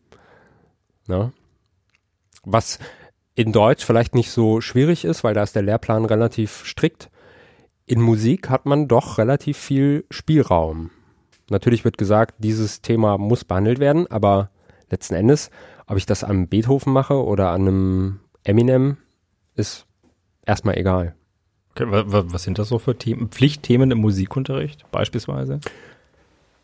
[1.08, 1.32] Na?
[2.43, 2.80] Was
[3.36, 7.10] in Deutsch vielleicht nicht so schwierig ist, weil da ist der Lehrplan relativ strikt.
[7.86, 10.89] In Musik hat man doch relativ viel Spielraum.
[11.49, 14.49] Natürlich wird gesagt, dieses Thema muss behandelt werden, aber
[14.89, 15.51] letzten Endes,
[15.86, 18.97] ob ich das an Beethoven mache oder an einem Eminem,
[19.56, 19.86] ist
[20.45, 21.15] erstmal egal.
[21.71, 21.89] okay.
[21.89, 23.30] wa- wa- Was sind das so für Themen?
[23.30, 25.60] Pflichtthemen im Musikunterricht beispielsweise?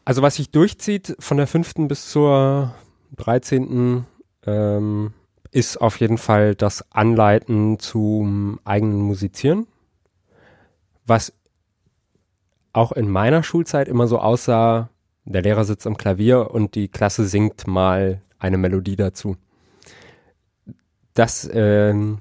[0.06, 2.74] Also was sich durchzieht von der fünften bis zur
[3.16, 4.06] 13.
[4.46, 5.14] Ähm,
[5.52, 9.68] ist auf jeden Fall das Anleiten zum eigenen Musizieren.
[11.06, 11.32] Was
[12.74, 14.90] auch in meiner Schulzeit immer so aussah,
[15.26, 19.38] der Lehrer sitzt am Klavier und die Klasse singt mal eine Melodie dazu.
[21.14, 22.18] Das ähm,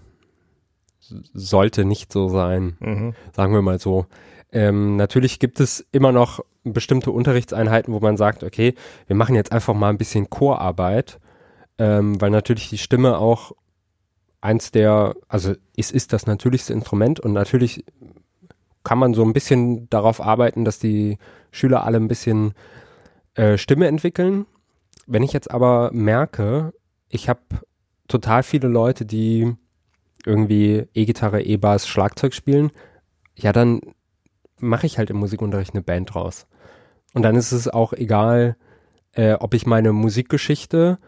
[1.00, 3.14] sollte nicht so sein Mhm.
[3.34, 4.06] sagen wir mal so.
[4.52, 8.74] Ähm, natürlich gibt es immer noch bestimmte Unterrichtseinheiten, wo man sagt, okay,
[9.06, 11.18] wir machen jetzt einfach mal ein bisschen Chorarbeit,
[11.78, 13.52] ähm, weil natürlich die Stimme auch
[14.40, 17.84] eins der, also es ist das natürlichste Instrument und natürlich
[18.84, 21.18] kann man so ein bisschen darauf arbeiten, dass die
[21.50, 22.54] Schüler alle ein bisschen
[23.34, 24.46] äh, Stimme entwickeln.
[25.06, 26.72] Wenn ich jetzt aber merke,
[27.08, 27.40] ich habe
[28.08, 29.54] total viele Leute, die
[30.24, 32.70] irgendwie E-Gitarre, E-Bass, Schlagzeug spielen,
[33.36, 33.80] ja, dann
[34.58, 36.46] mache ich halt im Musikunterricht eine Band draus.
[37.14, 38.56] Und dann ist es auch egal,
[39.12, 40.98] äh, ob ich meine Musikgeschichte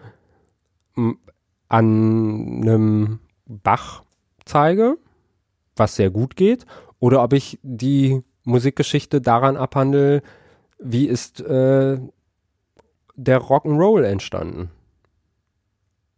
[0.94, 1.18] an
[1.68, 4.02] einem Bach
[4.44, 4.96] zeige,
[5.76, 6.66] was sehr gut geht,
[6.98, 10.22] oder ob ich die Musikgeschichte daran abhandle,
[10.78, 11.98] wie ist äh,
[13.16, 14.70] der Rock'n'Roll entstanden.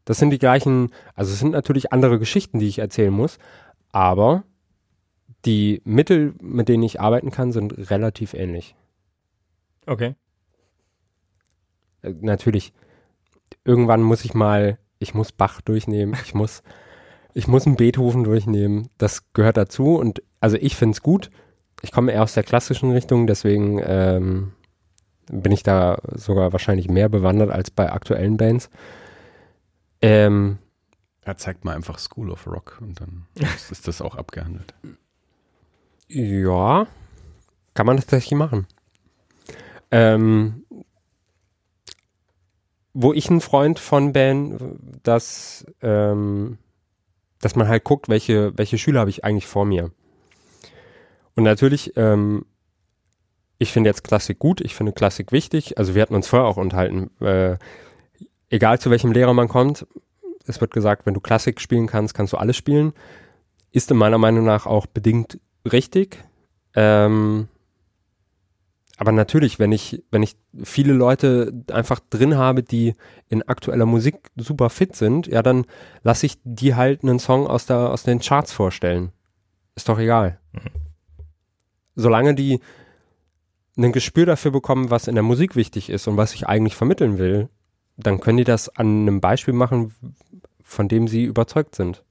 [0.05, 3.39] Das sind die gleichen, also es sind natürlich andere Geschichten, die ich erzählen muss,
[3.93, 4.45] aber
[5.45, 8.75] die Mittel, mit denen ich arbeiten kann, sind relativ ähnlich.
[9.87, 10.15] Okay.
[12.03, 12.73] Äh, natürlich,
[13.65, 16.63] irgendwann muss ich mal, ich muss Bach durchnehmen, ich muss,
[17.35, 18.89] ich muss einen Beethoven durchnehmen.
[18.99, 21.31] Das gehört dazu und also ich finde es gut.
[21.83, 24.53] Ich komme eher aus der klassischen Richtung, deswegen ähm,
[25.31, 28.71] bin ich da sogar wahrscheinlich mehr bewandert als bei aktuellen Bands.
[30.01, 30.59] Ähm,
[31.23, 34.75] Er zeigt mal einfach School of Rock und dann ist, ist das auch abgehandelt.
[36.09, 36.87] Ja,
[37.75, 38.67] kann man tatsächlich machen.
[39.91, 40.65] Ähm,
[42.93, 46.59] wo ich ein Freund von bin, dass, ähm,
[47.41, 49.91] dass man halt guckt, welche, welche Schüler habe ich eigentlich vor mir.
[51.35, 52.47] Und natürlich, ähm,
[53.59, 55.79] ich finde jetzt Klassik gut, ich finde Klassik wichtig.
[55.79, 57.59] Also wir hatten uns vorher auch unterhalten, äh,
[58.49, 59.87] egal zu welchem Lehrer man kommt,
[60.47, 62.93] es wird gesagt, wenn du Klassik spielen kannst, kannst du alles spielen.
[63.73, 65.39] Ist in meiner Meinung nach auch bedingt
[65.71, 66.25] richtig.
[66.75, 67.49] Ähm,
[68.97, 72.95] aber natürlich, wenn ich, wenn ich viele Leute einfach drin habe, die
[73.29, 75.67] in aktueller Musik super fit sind, ja, dann
[76.03, 79.13] lasse ich die halt einen Song aus, der, aus den Charts vorstellen.
[79.75, 80.39] Ist doch egal.
[80.53, 80.61] Mhm.
[81.95, 82.61] Solange die
[83.77, 87.19] ein Gespür dafür bekommen, was in der Musik wichtig ist und was ich eigentlich vermitteln
[87.19, 87.51] will,
[87.99, 89.95] dann können die das an einem Beispiel machen,
[90.63, 92.03] von dem sie überzeugt sind.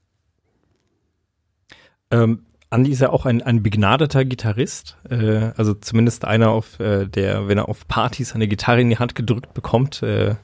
[2.12, 2.46] Ähm,
[2.76, 7.48] Andi ist ja auch ein, ein begnadeter Gitarrist, äh, also zumindest einer, auf äh, der,
[7.48, 10.34] wenn er auf Partys eine Gitarre in die Hand gedrückt bekommt, äh,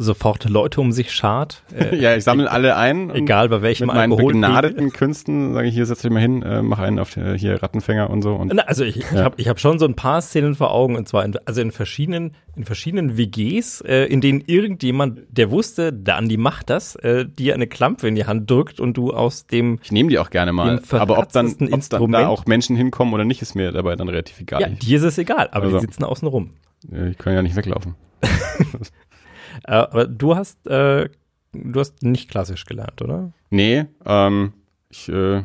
[0.00, 1.62] sofort Leute um sich schart.
[1.80, 3.10] Äh, ja, ich sammle alle ein.
[3.10, 6.42] Egal bei welchem Mit meinen Alkohol begnadeten Künsten sage ich, hier setz dich mal hin,
[6.42, 8.34] äh, mach einen auf die, hier Rattenfänger und so.
[8.34, 9.02] Und, Na, also ich, ja.
[9.12, 11.60] ich habe ich hab schon so ein paar Szenen vor Augen und zwar in, also
[11.60, 16.96] in verschiedenen in verschiedenen WGs, äh, in denen irgendjemand, der wusste, der Andi macht das,
[16.96, 20.18] äh, dir eine Klampe in die Hand drückt und du aus dem Ich nehme die
[20.18, 23.54] auch gerne mal, aber ob dann, ob dann da auch Menschen hinkommen oder nicht, ist
[23.54, 24.60] mir dabei dann relativ egal.
[24.60, 26.50] Ja, dir ist es egal, aber also, die sitzen außen rum.
[27.10, 27.94] Ich kann ja nicht weglaufen.
[29.64, 31.08] Äh, aber du hast, äh,
[31.52, 33.32] du hast nicht klassisch gelernt, oder?
[33.50, 34.52] Nee, ähm,
[34.88, 35.38] ich, äh,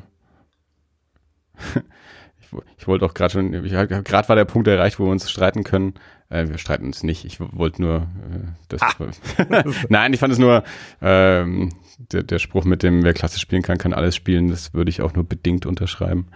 [2.39, 5.63] ich, ich wollte auch gerade schon, gerade war der Punkt erreicht, wo wir uns streiten
[5.63, 5.95] können.
[6.29, 7.25] Äh, wir streiten uns nicht.
[7.25, 8.81] Ich wollte nur äh, das.
[8.81, 8.93] Ah.
[9.89, 10.63] Nein, ich fand es nur
[11.01, 11.71] ähm,
[12.11, 14.49] der, der Spruch mit dem, wer klassisch spielen kann, kann alles spielen.
[14.49, 16.27] Das würde ich auch nur bedingt unterschreiben.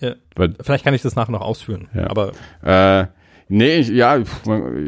[0.00, 1.88] Ja, Weil, vielleicht kann ich das nachher noch ausführen.
[1.94, 2.10] Ja.
[2.10, 3.06] Aber äh,
[3.48, 4.16] Nee, ich, ja,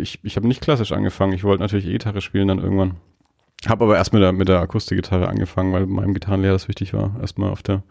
[0.00, 1.32] ich, ich habe nicht klassisch angefangen.
[1.32, 2.96] Ich wollte natürlich E-Gitarre spielen dann irgendwann.
[3.66, 7.16] Habe aber erst mit der, mit der Akustikgitarre angefangen, weil meinem Gitarrenlehrer das wichtig war.
[7.20, 7.82] Erstmal auf der,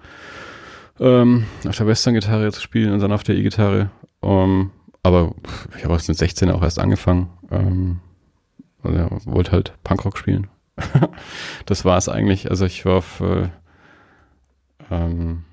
[0.99, 3.89] ähm, auf der Western-Gitarre zu spielen und dann auf der E-Gitarre.
[4.21, 4.71] Um, ähm,
[5.03, 5.35] aber
[5.77, 7.29] ich habe mit 16 auch erst angefangen.
[7.51, 7.99] Ähm,
[8.81, 10.47] also ja, wollte halt Punkrock spielen.
[11.65, 12.49] das war es eigentlich.
[12.49, 13.49] Also ich war auf äh,
[14.89, 15.43] ähm,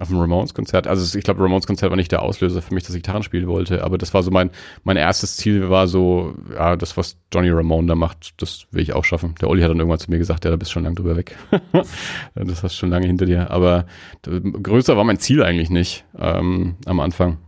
[0.00, 0.86] auf dem Ramones-Konzert.
[0.86, 3.84] Also ich glaube, Ramones-Konzert war nicht der Auslöser für mich, dass ich Gitarren spielen wollte,
[3.84, 4.50] aber das war so mein,
[4.84, 8.94] mein erstes Ziel war so, ja, das, was Johnny Ramone da macht, das will ich
[8.94, 9.34] auch schaffen.
[9.40, 11.36] Der Olli hat dann irgendwann zu mir gesagt, ja, da bist schon lange drüber weg.
[12.34, 13.50] das hast du schon lange hinter dir.
[13.50, 13.86] Aber
[14.22, 17.38] größer war mein Ziel eigentlich nicht ähm, am Anfang.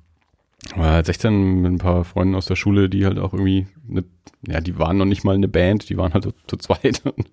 [0.77, 4.05] War halt 16 mit ein paar Freunden aus der Schule, die halt auch irgendwie, eine,
[4.47, 7.03] ja, die waren noch nicht mal eine Band, die waren halt zu, zu zweit.
[7.05, 7.29] Und,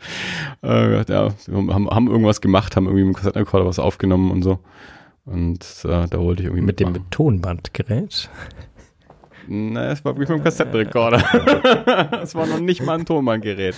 [0.63, 4.59] äh, ja, haben, haben irgendwas gemacht, haben irgendwie mit dem Kassettenrekorder was aufgenommen und so.
[5.25, 6.93] Und äh, da wollte ich irgendwie Mit mitmachen.
[6.93, 8.29] dem Tonbandgerät?
[9.47, 12.19] Na, es war wirklich mit dem Kassettenrekorder.
[12.23, 13.75] es war noch nicht mal ein Tonbandgerät.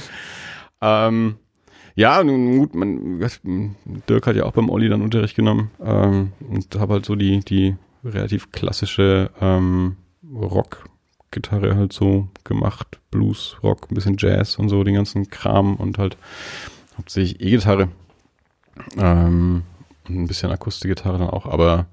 [0.82, 1.36] Ähm,
[1.96, 3.20] ja, nun gut, man,
[4.10, 7.40] Dirk hat ja auch beim Olli dann Unterricht genommen ähm, und habe halt so die,
[7.42, 9.98] die relativ klassische ähm,
[10.34, 13.00] Rock-Gitarre halt so gemacht.
[13.12, 16.18] Blues, Rock, ein bisschen Jazz und so, den ganzen Kram und halt
[16.98, 17.90] hauptsächlich E-Gitarre.
[18.98, 19.64] Ähm,
[20.10, 21.88] ein bisschen Akustikgitarre dann auch, aber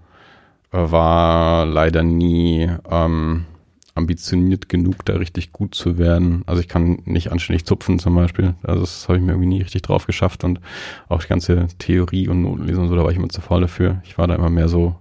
[0.72, 3.46] äh, war leider nie ähm,
[3.94, 6.42] ambitioniert genug, da richtig gut zu werden.
[6.46, 8.54] Also ich kann nicht anständig zupfen zum Beispiel.
[8.62, 10.60] Also das habe ich mir irgendwie nie richtig drauf geschafft und
[11.08, 14.00] auch die ganze Theorie und Notenlesen und so, da war ich immer zu faul dafür.
[14.04, 14.96] Ich war da immer mehr so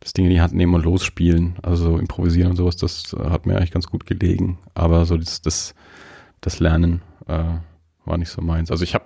[0.00, 3.56] das Ding in die Hand nehmen und losspielen, also improvisieren und sowas, das hat mir
[3.56, 4.58] eigentlich ganz gut gelegen.
[4.74, 5.74] Aber so das, das,
[6.40, 7.44] das Lernen äh,
[8.04, 8.70] war nicht so meins.
[8.70, 9.04] Also ich habe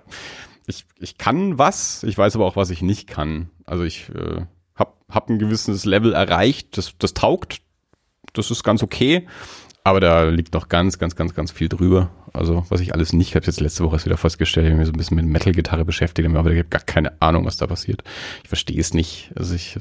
[0.71, 3.49] ich, ich kann was, ich weiß aber auch, was ich nicht kann.
[3.65, 7.61] Also ich äh, habe hab ein gewisses Level erreicht, das, das taugt,
[8.33, 9.27] das ist ganz okay,
[9.83, 12.09] aber da liegt noch ganz, ganz, ganz, ganz viel drüber.
[12.33, 14.87] Also was ich alles nicht, habe jetzt letzte Woche erst wieder festgestellt, ich habe mich
[14.87, 18.03] so ein bisschen mit Metal-Gitarre beschäftigt, aber ich habe gar keine Ahnung, was da passiert.
[18.43, 19.31] Ich verstehe es nicht.
[19.35, 19.77] Also ich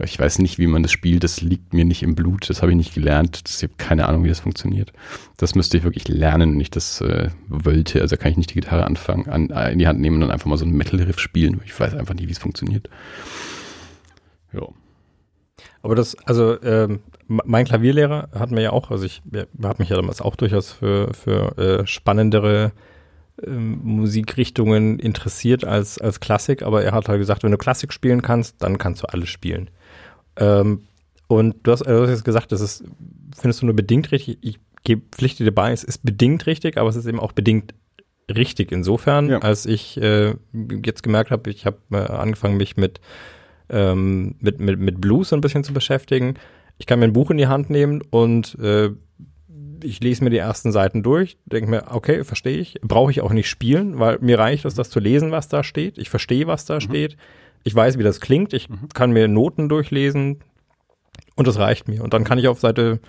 [0.00, 1.24] ich weiß nicht, wie man das spielt.
[1.24, 2.48] Das liegt mir nicht im Blut.
[2.48, 3.42] Das habe ich nicht gelernt.
[3.46, 4.92] Ich habe keine Ahnung, wie das funktioniert.
[5.36, 8.00] Das müsste ich wirklich lernen, wenn ich das äh, wollte.
[8.00, 10.46] Also kann ich nicht die Gitarre anfangen, an, äh, in die Hand nehmen und einfach
[10.46, 11.60] mal so einen Metal-Riff spielen.
[11.64, 12.88] Ich weiß einfach nicht, wie es funktioniert.
[14.52, 14.68] Ja.
[15.82, 19.22] Aber das, also ähm, mein Klavierlehrer hat mir ja auch, also ich
[19.62, 22.72] hat mich ja damals auch durchaus für, für äh, spannendere
[23.46, 28.22] ähm, Musikrichtungen interessiert als, als Klassik, aber er hat halt gesagt, wenn du Klassik spielen
[28.22, 29.70] kannst, dann kannst du alles spielen.
[30.36, 30.82] Ähm,
[31.26, 32.84] und du hast, du hast jetzt gesagt, das ist,
[33.36, 34.38] findest du nur bedingt richtig.
[34.40, 37.74] Ich gebe Pflicht dir bei, es ist bedingt richtig, aber es ist eben auch bedingt
[38.34, 39.38] richtig insofern, ja.
[39.38, 40.34] als ich äh,
[40.84, 43.00] jetzt gemerkt habe, ich habe äh, angefangen, mich mit,
[43.70, 46.34] ähm, mit, mit, mit Blues ein bisschen zu beschäftigen.
[46.78, 48.90] Ich kann mir ein Buch in die Hand nehmen und äh,
[49.82, 53.32] ich lese mir die ersten Seiten durch, denke mir, okay, verstehe ich, brauche ich auch
[53.32, 55.98] nicht spielen, weil mir reicht es, das zu lesen, was da steht.
[55.98, 56.80] Ich verstehe, was da mhm.
[56.80, 57.16] steht.
[57.64, 58.52] Ich weiß, wie das klingt.
[58.52, 58.88] Ich mhm.
[58.94, 60.40] kann mir Noten durchlesen
[61.36, 62.02] und das reicht mir.
[62.02, 63.00] Und dann kann ich auf Seite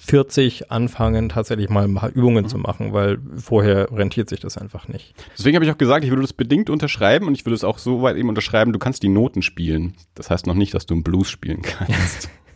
[0.00, 2.48] 40 anfangen, tatsächlich mal Übungen mhm.
[2.48, 5.14] zu machen, weil vorher rentiert sich das einfach nicht.
[5.36, 7.78] Deswegen habe ich auch gesagt, ich würde das bedingt unterschreiben und ich würde es auch
[7.78, 9.94] so weit eben unterschreiben, du kannst die Noten spielen.
[10.14, 12.30] Das heißt noch nicht, dass du einen Blues spielen kannst.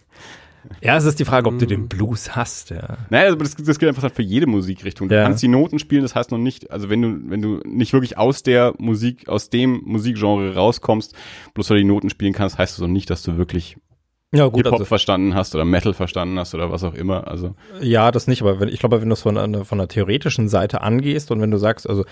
[0.83, 2.99] Ja, es ist die Frage, ob du den Blues hast, ja.
[3.11, 5.09] Naja, aber das, das gilt einfach für jede Musikrichtung.
[5.09, 5.25] Du ja.
[5.25, 8.19] kannst die Noten spielen, das heißt noch nicht, also wenn du, wenn du nicht wirklich
[8.19, 11.15] aus der Musik, aus dem Musikgenre rauskommst,
[11.55, 13.77] bloß weil du die Noten spielen kannst, heißt das noch nicht, dass du wirklich
[14.35, 17.29] ja, gut, Hip-Hop also, verstanden hast oder Metal verstanden hast oder was auch immer.
[17.29, 19.89] Also ja, das nicht, aber wenn, ich glaube, wenn du es von einer, von einer
[19.89, 22.07] theoretischen Seite angehst und wenn du sagst, also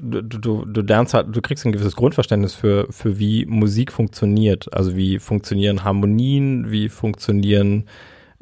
[0.00, 4.72] du, du, du lernst halt, du kriegst ein gewisses Grundverständnis für, für wie Musik funktioniert.
[4.72, 7.88] Also wie funktionieren Harmonien, wie funktionieren,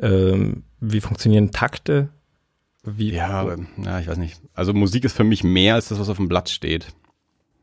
[0.00, 2.08] ähm, wie funktionieren Takte.
[2.84, 4.40] Wie ja, aber, ja, ich weiß nicht.
[4.54, 6.88] Also Musik ist für mich mehr als das, was auf dem Blatt steht.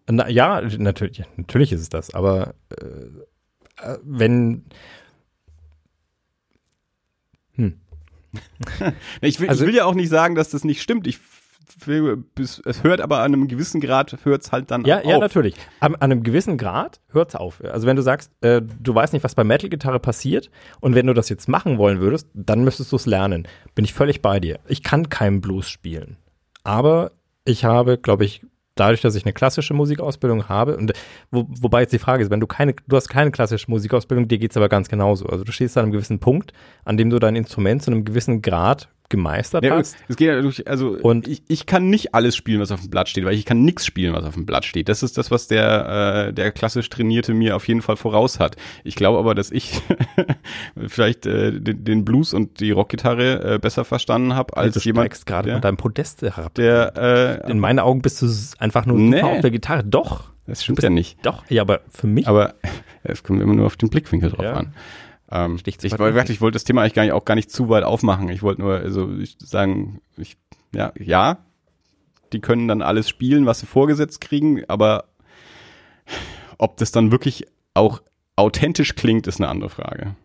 [0.07, 4.63] Na, ja, natürlich, natürlich ist es das, aber äh, wenn
[7.53, 7.79] hm.
[9.21, 11.07] ich, will, also, ich will ja auch nicht sagen, dass das nicht stimmt.
[11.07, 11.19] Ich
[11.85, 15.05] es hört aber an einem gewissen Grad, hört es halt dann ja, auf.
[15.05, 15.55] Ja, natürlich.
[15.79, 17.63] An, an einem gewissen Grad hört es auf.
[17.63, 21.13] Also wenn du sagst, äh, du weißt nicht, was bei Metal-Gitarre passiert und wenn du
[21.13, 23.47] das jetzt machen wollen würdest, dann müsstest du es lernen.
[23.75, 24.59] Bin ich völlig bei dir.
[24.67, 26.17] Ich kann keinen Blues spielen.
[26.63, 27.11] Aber
[27.45, 28.41] ich habe, glaube ich,
[28.75, 30.93] dadurch, dass ich eine klassische Musikausbildung habe, und
[31.31, 34.37] wo, wobei jetzt die Frage ist, wenn du keine, du hast keine klassische Musikausbildung, dir
[34.37, 35.25] geht's aber ganz genauso.
[35.25, 36.53] Also du stehst an einem gewissen Punkt,
[36.85, 39.97] an dem du dein Instrument zu einem gewissen Grad gemeistert ja, hast.
[40.07, 42.89] Es geht ja durch, also und ich, ich kann nicht alles spielen, was auf dem
[42.89, 44.87] Blatt steht, weil ich kann nichts spielen, was auf dem Blatt steht.
[44.87, 48.55] Das ist das, was der, äh, der klassisch Trainierte mir auf jeden Fall voraus hat.
[48.83, 49.81] Ich glaube aber, dass ich
[50.87, 55.25] vielleicht äh, den, den Blues und die Rockgitarre äh, besser verstanden habe als du jemand.
[55.25, 56.53] gerade von deinem Podest herab.
[56.55, 58.27] Der, äh, In meinen Augen bist du
[58.59, 59.21] einfach nur nee.
[59.21, 59.83] auf der Gitarre.
[59.83, 60.29] Doch.
[60.45, 61.23] Das stimmt ja nicht.
[61.23, 62.27] Doch, ja, aber für mich.
[62.27, 62.55] Aber
[63.03, 64.53] es kommt immer nur auf den Blickwinkel drauf ja.
[64.53, 64.73] an.
[65.31, 67.69] Ähm, ich, ich, wollte, ich wollte das Thema eigentlich gar nicht, auch gar nicht zu
[67.69, 68.29] weit aufmachen.
[68.29, 70.37] Ich wollte nur also ich sagen, ich,
[70.73, 71.37] ja, ja,
[72.33, 75.05] die können dann alles spielen, was sie vorgesetzt kriegen, aber
[76.57, 78.01] ob das dann wirklich auch
[78.35, 80.15] authentisch klingt, ist eine andere Frage.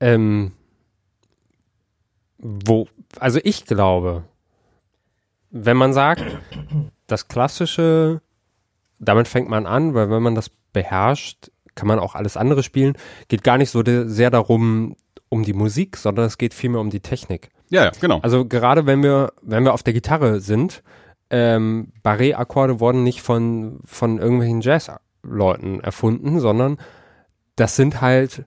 [0.00, 0.52] Ähm,
[2.38, 4.24] wo, also ich glaube,
[5.50, 6.24] wenn man sagt,
[7.06, 8.22] das Klassische,
[8.98, 12.94] damit fängt man an, weil wenn man das beherrscht, kann man auch alles andere spielen.
[13.28, 14.96] Geht gar nicht so sehr darum,
[15.28, 17.50] um die Musik, sondern es geht vielmehr um die Technik.
[17.70, 18.20] Ja, ja, genau.
[18.20, 20.82] Also gerade wenn wir, wenn wir auf der Gitarre sind,
[21.30, 26.76] ähm, Barré-Akkorde wurden nicht von, von irgendwelchen Jazz-Leuten erfunden, sondern
[27.56, 28.44] das sind halt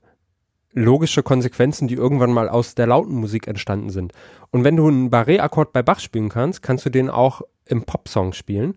[0.74, 4.14] logische Konsequenzen, die irgendwann mal aus der lauten Musik entstanden sind.
[4.52, 8.34] Und wenn du einen Barré-Akkord bei Bach spielen kannst, kannst du den auch im Popsong
[8.34, 8.76] spielen.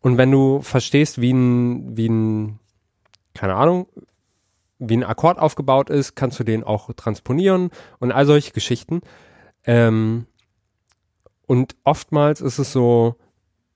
[0.00, 2.58] Und wenn du verstehst, wie ein, wie ein
[3.36, 3.86] keine Ahnung,
[4.78, 9.00] wie ein Akkord aufgebaut ist, kannst du den auch transponieren und all solche Geschichten.
[9.64, 10.26] Ähm,
[11.46, 13.16] und oftmals ist es so,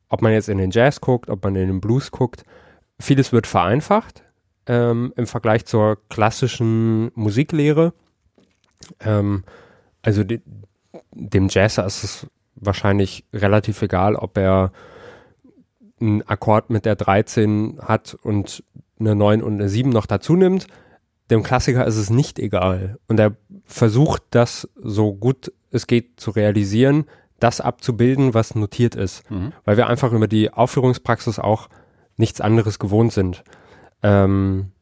[0.08, 2.44] ob man jetzt in den Jazz guckt, ob man in den Blues guckt,
[2.98, 4.24] vieles wird vereinfacht
[4.66, 7.92] ähm, im Vergleich zur klassischen Musiklehre.
[9.00, 9.44] Ähm,
[10.02, 10.40] also de,
[11.12, 14.72] dem Jazzer ist es wahrscheinlich relativ egal, ob er
[16.00, 18.64] einen Akkord mit der 13 hat und
[19.00, 20.66] eine 9 und eine 7 noch dazu nimmt,
[21.30, 22.98] dem Klassiker ist es nicht egal.
[23.08, 27.04] Und er versucht das so gut es geht zu realisieren,
[27.38, 29.28] das abzubilden, was notiert ist.
[29.30, 29.52] Mhm.
[29.64, 31.68] Weil wir einfach über die Aufführungspraxis auch
[32.16, 33.44] nichts anderes gewohnt sind.
[34.02, 34.72] Ähm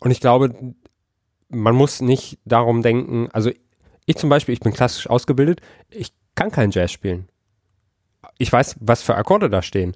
[0.00, 0.74] und ich glaube,
[1.48, 3.50] man muss nicht darum denken, also
[4.06, 5.60] ich zum Beispiel, ich bin klassisch ausgebildet,
[5.90, 7.28] ich kann kein Jazz spielen.
[8.38, 9.94] Ich weiß, was für Akkorde da stehen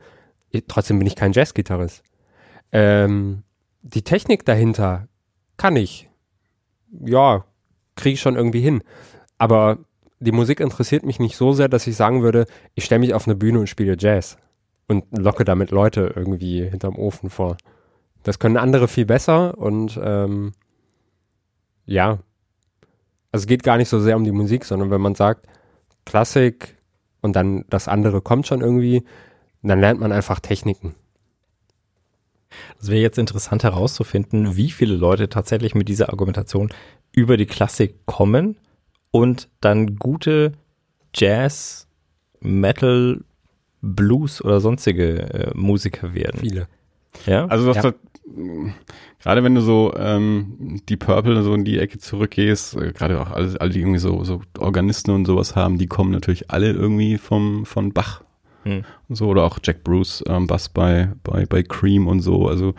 [0.66, 2.02] trotzdem bin ich kein Jazzgitarrist.
[2.72, 3.42] Ähm,
[3.82, 5.08] die Technik dahinter
[5.56, 6.08] kann ich.
[7.04, 7.44] Ja,
[7.96, 8.82] kriege ich schon irgendwie hin.
[9.38, 9.78] Aber
[10.20, 13.26] die Musik interessiert mich nicht so sehr, dass ich sagen würde, ich stelle mich auf
[13.26, 14.36] eine Bühne und spiele Jazz
[14.88, 17.56] und locke damit Leute irgendwie hinterm Ofen vor.
[18.24, 20.52] Das können andere viel besser und ähm,
[21.86, 22.18] ja,
[23.30, 25.46] also es geht gar nicht so sehr um die Musik, sondern wenn man sagt
[26.04, 26.76] Klassik
[27.20, 29.04] und dann das andere kommt schon irgendwie,
[29.62, 30.94] dann lernt man einfach Techniken.
[32.80, 36.70] Es wäre jetzt interessant herauszufinden, wie viele Leute tatsächlich mit dieser Argumentation
[37.12, 38.56] über die Klassik kommen
[39.10, 40.52] und dann gute
[41.14, 41.88] Jazz,
[42.40, 43.20] Metal,
[43.80, 46.40] Blues oder sonstige äh, Musiker werden.
[46.40, 46.68] Viele.
[47.26, 47.46] Ja?
[47.46, 47.92] Also du hast Ja.
[49.20, 53.30] gerade wenn du so ähm, die Purple so in die Ecke zurückgehst, äh, gerade auch
[53.30, 57.18] alle, alle, die irgendwie so, so Organisten und sowas haben, die kommen natürlich alle irgendwie
[57.18, 58.22] vom von Bach.
[58.68, 58.84] Hm.
[59.08, 62.46] Und so, oder auch Jack Bruce ähm, Bass bei, bei, bei Cream und so.
[62.48, 62.74] Also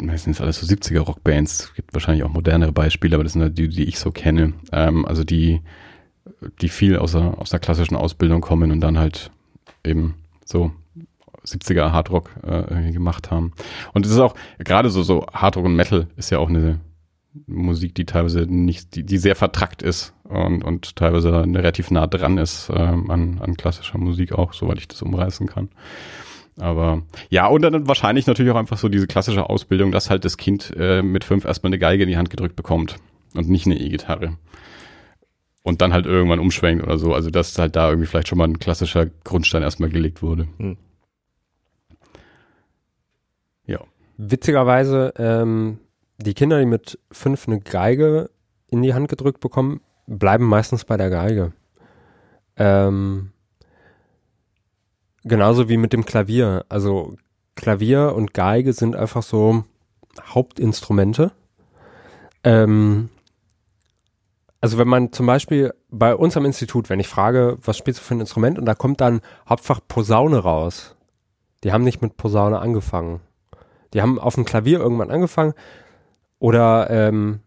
[0.00, 1.64] meistens alles so 70er Rockbands.
[1.64, 4.54] Es gibt wahrscheinlich auch modernere Beispiele, aber das sind halt die, die ich so kenne.
[4.72, 5.60] Ähm, also die,
[6.60, 9.30] die viel aus der, aus der klassischen Ausbildung kommen und dann halt
[9.84, 10.72] eben so
[11.44, 13.52] 70er Hardrock äh, gemacht haben.
[13.92, 16.80] Und es ist auch, gerade so, so Hardrock und Metal ist ja auch eine
[17.46, 22.38] Musik, die teilweise nicht, die, die sehr vertrackt ist und, und teilweise relativ nah dran
[22.38, 25.70] ist ähm, an, an klassischer Musik auch, soweit ich das umreißen kann.
[26.58, 30.36] Aber ja, und dann wahrscheinlich natürlich auch einfach so diese klassische Ausbildung, dass halt das
[30.36, 32.96] Kind äh, mit fünf erstmal eine Geige in die Hand gedrückt bekommt
[33.34, 34.36] und nicht eine E-Gitarre.
[35.62, 37.14] Und dann halt irgendwann umschwenkt oder so.
[37.14, 40.48] Also dass halt da irgendwie vielleicht schon mal ein klassischer Grundstein erstmal gelegt wurde.
[40.58, 40.76] Hm.
[43.64, 43.78] Ja.
[44.18, 45.78] Witzigerweise, ähm,
[46.22, 48.30] die Kinder, die mit fünf eine Geige
[48.68, 51.52] in die Hand gedrückt bekommen, bleiben meistens bei der Geige.
[52.56, 53.32] Ähm,
[55.24, 56.64] genauso wie mit dem Klavier.
[56.68, 57.16] Also
[57.54, 59.64] Klavier und Geige sind einfach so
[60.20, 61.32] Hauptinstrumente.
[62.44, 63.08] Ähm,
[64.60, 68.04] also wenn man zum Beispiel bei uns am Institut, wenn ich frage, was spielst du
[68.04, 70.96] für ein Instrument, und da kommt dann Hauptfach Posaune raus.
[71.64, 73.20] Die haben nicht mit Posaune angefangen.
[73.92, 75.54] Die haben auf dem Klavier irgendwann angefangen.
[76.42, 77.38] Oder ähm,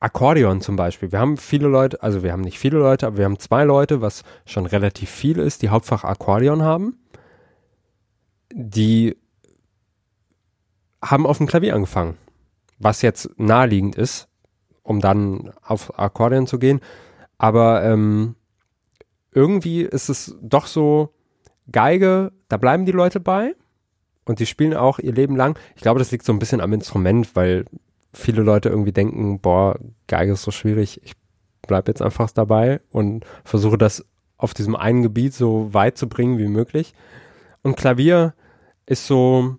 [0.00, 1.12] Akkordeon zum Beispiel.
[1.12, 4.00] Wir haben viele Leute, also wir haben nicht viele Leute, aber wir haben zwei Leute,
[4.00, 6.98] was schon relativ viel ist, die Hauptfach Akkordeon haben.
[8.52, 9.16] Die
[11.00, 12.16] haben auf dem Klavier angefangen.
[12.80, 14.26] Was jetzt naheliegend ist,
[14.82, 16.80] um dann auf Akkordeon zu gehen.
[17.38, 18.34] Aber ähm,
[19.30, 21.14] irgendwie ist es doch so,
[21.70, 23.54] Geige, da bleiben die Leute bei
[24.26, 25.58] und die spielen auch ihr Leben lang.
[25.76, 27.64] Ich glaube, das liegt so ein bisschen am Instrument, weil
[28.12, 31.14] viele Leute irgendwie denken, boah, Geige ist so schwierig, ich
[31.66, 34.04] bleibe jetzt einfach dabei und versuche das
[34.36, 36.92] auf diesem einen Gebiet so weit zu bringen wie möglich.
[37.62, 38.34] Und Klavier
[38.84, 39.56] ist so,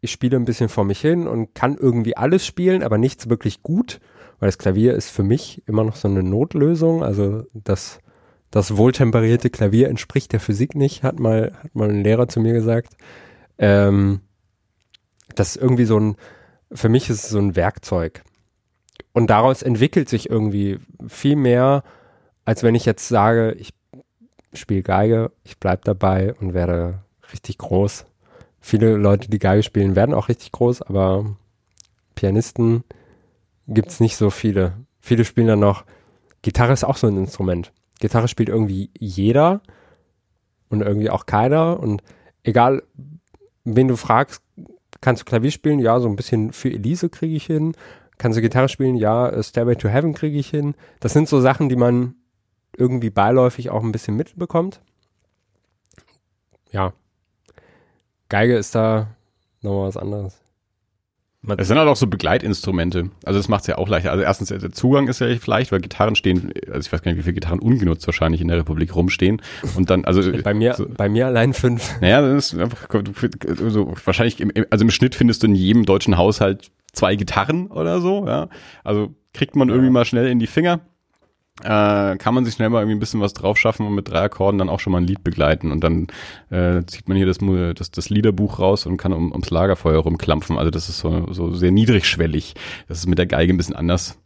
[0.00, 3.62] ich spiele ein bisschen vor mich hin und kann irgendwie alles spielen, aber nichts wirklich
[3.62, 4.00] gut,
[4.38, 7.02] weil das Klavier ist für mich immer noch so eine Notlösung.
[7.02, 8.00] Also das,
[8.50, 12.52] das wohltemperierte Klavier entspricht der Physik nicht, hat mal, hat mal ein Lehrer zu mir
[12.52, 12.96] gesagt.
[13.58, 14.20] Ähm,
[15.34, 16.16] das ist irgendwie so ein,
[16.72, 18.22] für mich ist es so ein Werkzeug.
[19.12, 21.82] Und daraus entwickelt sich irgendwie viel mehr,
[22.44, 23.74] als wenn ich jetzt sage, ich
[24.54, 28.06] spiele Geige, ich bleibe dabei und werde richtig groß.
[28.60, 31.36] Viele Leute, die Geige spielen, werden auch richtig groß, aber
[32.14, 32.84] Pianisten
[33.66, 34.72] gibt es nicht so viele.
[35.00, 35.84] Viele spielen dann noch,
[36.42, 37.72] Gitarre ist auch so ein Instrument.
[37.98, 39.60] Gitarre spielt irgendwie jeder
[40.68, 42.02] und irgendwie auch keiner und
[42.42, 42.82] egal,
[43.64, 44.42] wen du fragst,
[45.00, 45.78] kannst du Klavier spielen?
[45.78, 47.74] Ja, so ein bisschen für Elise kriege ich hin.
[48.18, 48.96] Kannst du Gitarre spielen?
[48.96, 50.74] Ja, äh, Stairway to Heaven kriege ich hin.
[51.00, 52.16] Das sind so Sachen, die man
[52.76, 54.80] irgendwie beiläufig auch ein bisschen mitbekommt.
[56.70, 56.92] Ja.
[58.28, 59.08] Geige ist da
[59.62, 60.40] nochmal was anderes.
[61.56, 63.10] Es sind halt auch so Begleitinstrumente.
[63.24, 64.10] Also das macht es ja auch leichter.
[64.10, 67.18] Also erstens, der Zugang ist ja leicht, weil Gitarren stehen, also ich weiß gar nicht,
[67.18, 69.40] wie viele Gitarren ungenutzt wahrscheinlich in der Republik rumstehen.
[69.76, 72.00] Und dann, also Bei mir, so, bei mir allein fünf.
[72.00, 72.88] naja, das ist einfach,
[73.68, 78.00] so, wahrscheinlich, im, also im Schnitt findest du in jedem deutschen Haushalt zwei Gitarren oder
[78.00, 78.48] so, ja.
[78.82, 80.80] Also kriegt man irgendwie mal schnell in die Finger.
[81.62, 84.20] Äh, kann man sich schnell mal irgendwie ein bisschen was drauf schaffen und mit drei
[84.20, 86.06] Akkorden dann auch schon mal ein Lied begleiten und dann
[86.50, 87.38] äh, zieht man hier das,
[87.74, 90.56] das, das Liederbuch raus und kann um, ums Lagerfeuer rumklampfen.
[90.56, 92.54] Also das ist so, so sehr niedrigschwellig.
[92.86, 94.20] Das ist mit der Geige ein bisschen anders.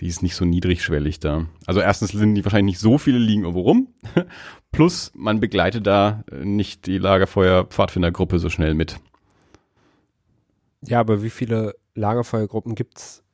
[0.00, 1.46] Die ist nicht so niedrigschwellig da.
[1.66, 3.88] Also erstens sind die wahrscheinlich nicht so viele liegen irgendwo rum.
[4.70, 9.00] Plus man begleitet da äh, nicht die Lagerfeuer-Pfadfindergruppe so schnell mit.
[10.82, 13.24] Ja, aber wie viele Lagerfeuergruppen gibt's?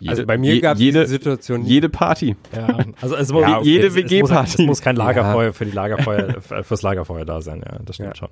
[0.00, 1.70] Jede, also bei mir je- gab es jede, diese Situation nicht.
[1.70, 2.36] jede Party.
[2.54, 4.62] Ja, also es muss, Ja, es- jede es, es, WG-Party.
[4.62, 8.16] es muss kein Lagerfeuer für die Lagerfeuer, für- fürs Lagerfeuer da sein, ja, das stimmt
[8.18, 8.28] schon.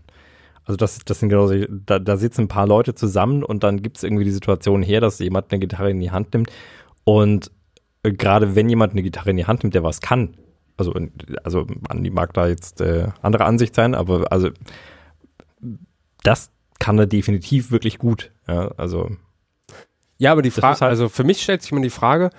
[0.66, 3.82] Also das, das sind genau so, da, da sitzen ein paar Leute zusammen und dann
[3.82, 6.50] gibt es irgendwie die Situation her, dass jemand eine Gitarre in die Hand nimmt
[7.04, 7.50] und
[8.02, 10.36] äh, gerade wenn jemand eine Gitarre in die Hand nimmt, der was kann,
[10.76, 11.12] also, in-
[11.44, 14.50] also Andi mag da jetzt äh, andere Ansicht sein, aber also
[16.22, 18.32] das kann er definitiv wirklich gut.
[18.48, 19.10] Ja, also
[20.18, 22.30] Ja, aber die Frage, halt- also für mich stellt sich immer die Frage,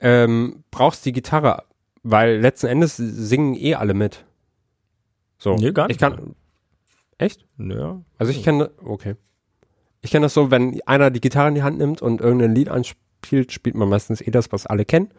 [0.00, 1.64] ähm, brauchst du die Gitarre?
[2.02, 4.24] Weil letzten Endes singen eh alle mit.
[5.38, 5.54] So.
[5.54, 6.34] Nee, gar nicht Ich kann,
[7.18, 7.46] echt?
[7.58, 9.14] ja, Also ich kenne, okay.
[10.00, 12.68] Ich kenne das so, wenn einer die Gitarre in die Hand nimmt und irgendein Lied
[12.68, 15.12] anspielt, spielt man meistens eh das, was alle kennen.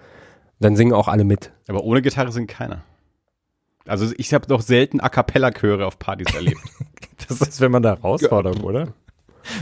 [0.60, 1.52] Dann singen auch alle mit.
[1.70, 2.84] Aber ohne Gitarre singt keiner.
[3.86, 6.60] Also ich habe doch selten A Cappella-Chöre auf Partys erlebt.
[7.30, 8.94] Das ist, wenn man da rausfordert, oder?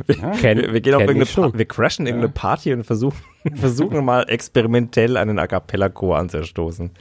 [0.08, 3.18] Wir, Kenn- wir, gehen auf irgendeine wir crashen irgendeine Party und versuchen,
[3.56, 6.92] versuchen mal experimentell einen A Cappella-Chor anzustoßen.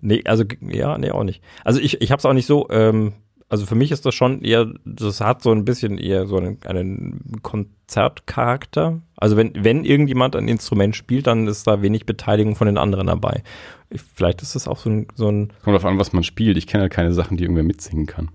[0.00, 1.42] Nee, also ja, nee, auch nicht.
[1.64, 3.12] Also ich, ich habe es auch nicht so, ähm,
[3.48, 6.58] also für mich ist das schon eher, das hat so ein bisschen eher so einen,
[6.64, 9.00] einen Konzertcharakter.
[9.16, 13.06] Also wenn, wenn irgendjemand ein Instrument spielt, dann ist da wenig Beteiligung von den anderen
[13.08, 13.42] dabei.
[13.90, 16.56] Ich, vielleicht ist das auch so ein, so ein Kommt drauf an, was man spielt.
[16.56, 18.30] Ich kenne halt keine Sachen, die irgendwer mitsingen kann.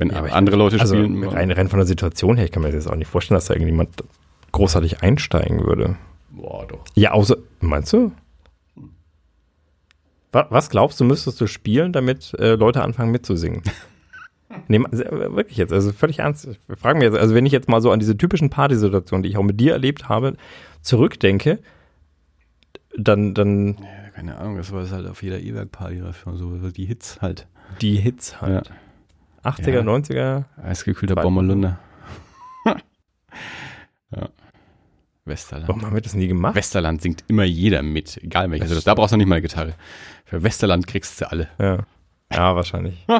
[0.00, 1.22] Wenn Ja, andere Leute also spielen.
[1.24, 3.44] rein, rein von der Situation her, ich kann mir das jetzt auch nicht vorstellen, dass
[3.46, 4.02] da irgendjemand
[4.52, 5.96] großartig einsteigen würde.
[6.30, 6.84] Boah, doch.
[6.94, 8.12] Ja, außer, meinst du?
[10.32, 13.62] Was, glaubst du, müsstest du spielen, damit äh, Leute anfangen mitzusingen?
[14.68, 16.46] nee, wirklich jetzt, also völlig ernst.
[16.46, 19.28] Ich frage mich jetzt, also wenn ich jetzt mal so an diese typischen Partysituationen, die
[19.28, 20.36] ich auch mit dir erlebt habe,
[20.82, 21.58] zurückdenke,
[22.96, 26.00] dann, dann Ja, keine Ahnung, das war halt auf jeder E-Werk-Party
[26.34, 27.46] so, so die Hits halt.
[27.80, 28.70] die Hits halt.
[29.44, 29.80] 80er, Ja.
[29.80, 31.14] 90er, Eisgekühlter.
[31.16, 31.78] Bommerlunder.
[32.66, 34.28] ja.
[35.24, 35.68] Westerland.
[35.68, 36.54] warum haben wir das nie gemacht?
[36.56, 38.70] Westerland singt immer jeder mit, egal welches.
[38.70, 39.74] Also da brauchst du nicht mal eine Gitarre.
[40.24, 41.48] Für Westerland kriegst du alle.
[41.58, 41.78] Ja,
[42.32, 43.06] ja wahrscheinlich.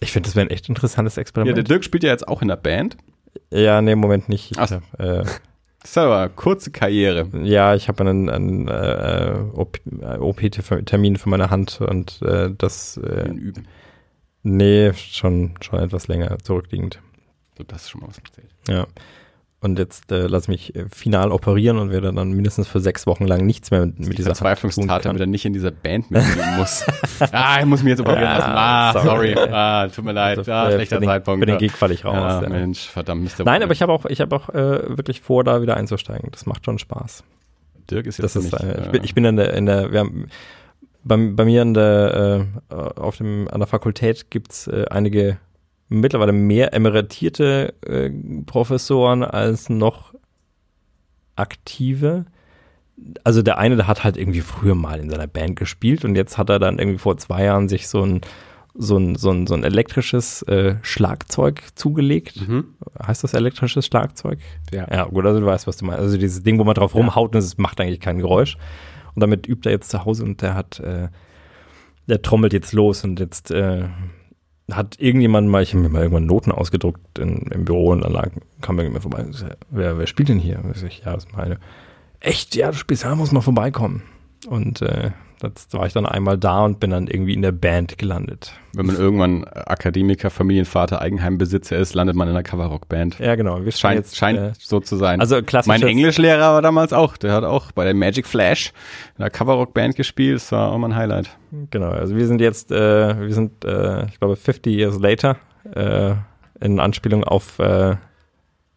[0.00, 1.56] Ich finde, das wäre ein echt interessantes Ja, Experiment.
[1.56, 2.96] der Dirk spielt ja jetzt auch in der Band.
[3.52, 4.50] Ja, nee, im Moment nicht.
[4.50, 4.82] Ich Ach so.
[4.98, 5.24] äh,
[5.82, 7.28] Das ist aber eine kurze Karriere.
[7.42, 9.34] ja, ich habe einen, einen äh,
[10.18, 13.66] OP-Termin für meine Hand und äh, das, äh, Üben.
[14.44, 17.00] nee, schon, schon etwas länger zurückliegend.
[17.58, 18.48] So, das ist schon mal was erzählt.
[18.68, 18.86] Ja.
[19.62, 23.26] Und jetzt äh, lass mich äh, final operieren und werde dann mindestens für sechs Wochen
[23.26, 25.00] lang nichts mehr mit, mit Die dieser kann.
[25.02, 26.84] damit er nicht in dieser Band mitspielen muss.
[27.30, 28.50] ah, ich muss mich jetzt operieren lassen.
[28.50, 29.34] Ah, sorry.
[29.36, 29.50] sorry.
[29.52, 30.38] Ah, tut mir leid.
[30.38, 31.42] Also ah, für- schlechter für den, Zeitpunkt.
[31.42, 32.14] Für den Gig falle ich raus.
[32.16, 32.48] ja, ja.
[32.48, 33.44] Mensch, verdammt, Mr.
[33.44, 36.28] Nein, aber ich habe auch, ich habe auch äh, wirklich vor, da wieder einzusteigen.
[36.32, 37.22] Das macht schon Spaß.
[37.88, 39.66] Dirk ist Das jetzt ist, nicht, äh, ich, äh, bin, ich bin in der, in
[39.66, 40.26] der, wir haben,
[41.04, 45.36] bei, bei mir in der, äh, auf dem, an der Fakultät gibt's äh, einige
[45.92, 48.10] mittlerweile mehr emeritierte äh,
[48.46, 50.14] Professoren als noch
[51.36, 52.26] aktive.
[53.24, 56.38] Also der eine, der hat halt irgendwie früher mal in seiner Band gespielt und jetzt
[56.38, 58.20] hat er dann irgendwie vor zwei Jahren sich so ein
[58.74, 62.48] so ein, so ein, so ein elektrisches äh, Schlagzeug zugelegt.
[62.48, 62.74] Mhm.
[63.06, 64.38] Heißt das elektrisches Schlagzeug?
[64.72, 64.86] Ja.
[64.90, 66.00] Ja, gut, also du weißt, was du meinst.
[66.00, 68.56] Also dieses Ding, wo man drauf rumhaut und es macht eigentlich kein Geräusch.
[69.14, 71.08] Und damit übt er jetzt zu Hause und der hat, äh,
[72.08, 73.84] der trommelt jetzt los und jetzt äh,
[74.70, 78.12] hat irgendjemand mal, ich habe mir mal irgendwann Noten ausgedruckt in, im Büro und dann
[78.12, 79.24] lag, kam irgendjemand vorbei
[79.70, 80.60] wer, wer spielt denn hier?
[80.62, 81.58] Und ich ja, das ist meine.
[82.20, 82.54] Echt?
[82.54, 84.02] Ja, du spielst, ja, muss mal vorbeikommen.
[84.46, 85.10] Und äh,
[85.42, 88.52] das war ich dann einmal da und bin dann irgendwie in der Band gelandet.
[88.72, 93.18] Wenn man irgendwann Akademiker, Familienvater, Eigenheimbesitzer ist, landet man in einer Coverrock-Band.
[93.18, 93.64] Ja, genau.
[93.64, 95.20] Wir Scheint, jetzt, scheint äh, so zu sein.
[95.20, 95.68] also klassisch.
[95.68, 98.72] mein Englischlehrer war damals auch, der hat auch bei der Magic Flash
[99.16, 100.36] in einer Coverrock-Band gespielt.
[100.36, 101.36] Das war auch mal ein Highlight.
[101.70, 105.36] Genau, also wir sind jetzt, äh, wir sind, äh, ich glaube, 50 years later,
[105.74, 106.14] äh,
[106.60, 107.96] in Anspielung auf, äh,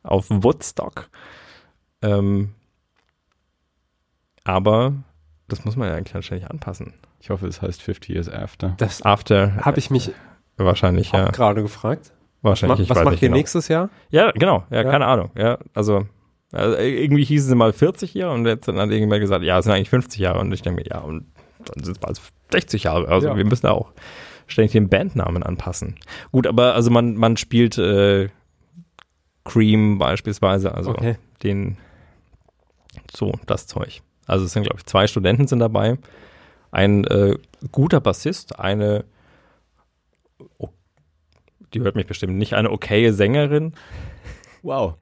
[0.04, 1.10] auf Woodstock.
[2.02, 2.50] Ähm,
[4.44, 4.94] aber
[5.48, 6.94] das muss man ja eigentlich anständig anpassen.
[7.20, 8.74] Ich hoffe, es heißt 50 Years After.
[8.78, 10.12] Das After habe ich mich
[10.58, 11.32] wahrscheinlich, auch ja.
[11.32, 12.12] gerade gefragt.
[12.42, 13.38] Wahrscheinlich, was weiß macht ihr genau.
[13.38, 13.90] nächstes Jahr?
[14.10, 14.92] Ja, genau, ja, Ja.
[14.92, 15.32] keine Ahnung.
[15.36, 16.06] Ja, also,
[16.52, 19.74] also irgendwie hießen sie mal 40 Jahre und jetzt hat irgendjemand gesagt, ja, es sind
[19.74, 20.40] eigentlich 50 Jahre.
[20.40, 21.26] Und ich denke mir, ja, und
[21.66, 22.22] dann sind es bald
[22.52, 23.08] 60 Jahre.
[23.08, 23.36] Also Ja.
[23.36, 23.92] wir müssen da auch
[24.48, 25.96] ständig den Bandnamen anpassen.
[26.32, 28.30] Gut, aber also man, man spielt äh,
[29.44, 31.18] Cream beispielsweise, also Okay.
[31.42, 31.78] den
[33.12, 34.02] so, das Zeug.
[34.26, 35.98] Also es sind, glaube ich, zwei Studenten sind dabei.
[36.72, 37.38] Ein äh,
[37.72, 39.06] guter Bassist, eine
[40.58, 40.70] oh,
[41.74, 43.74] die hört mich bestimmt nicht, eine okaye Sängerin.
[44.62, 44.96] Wow.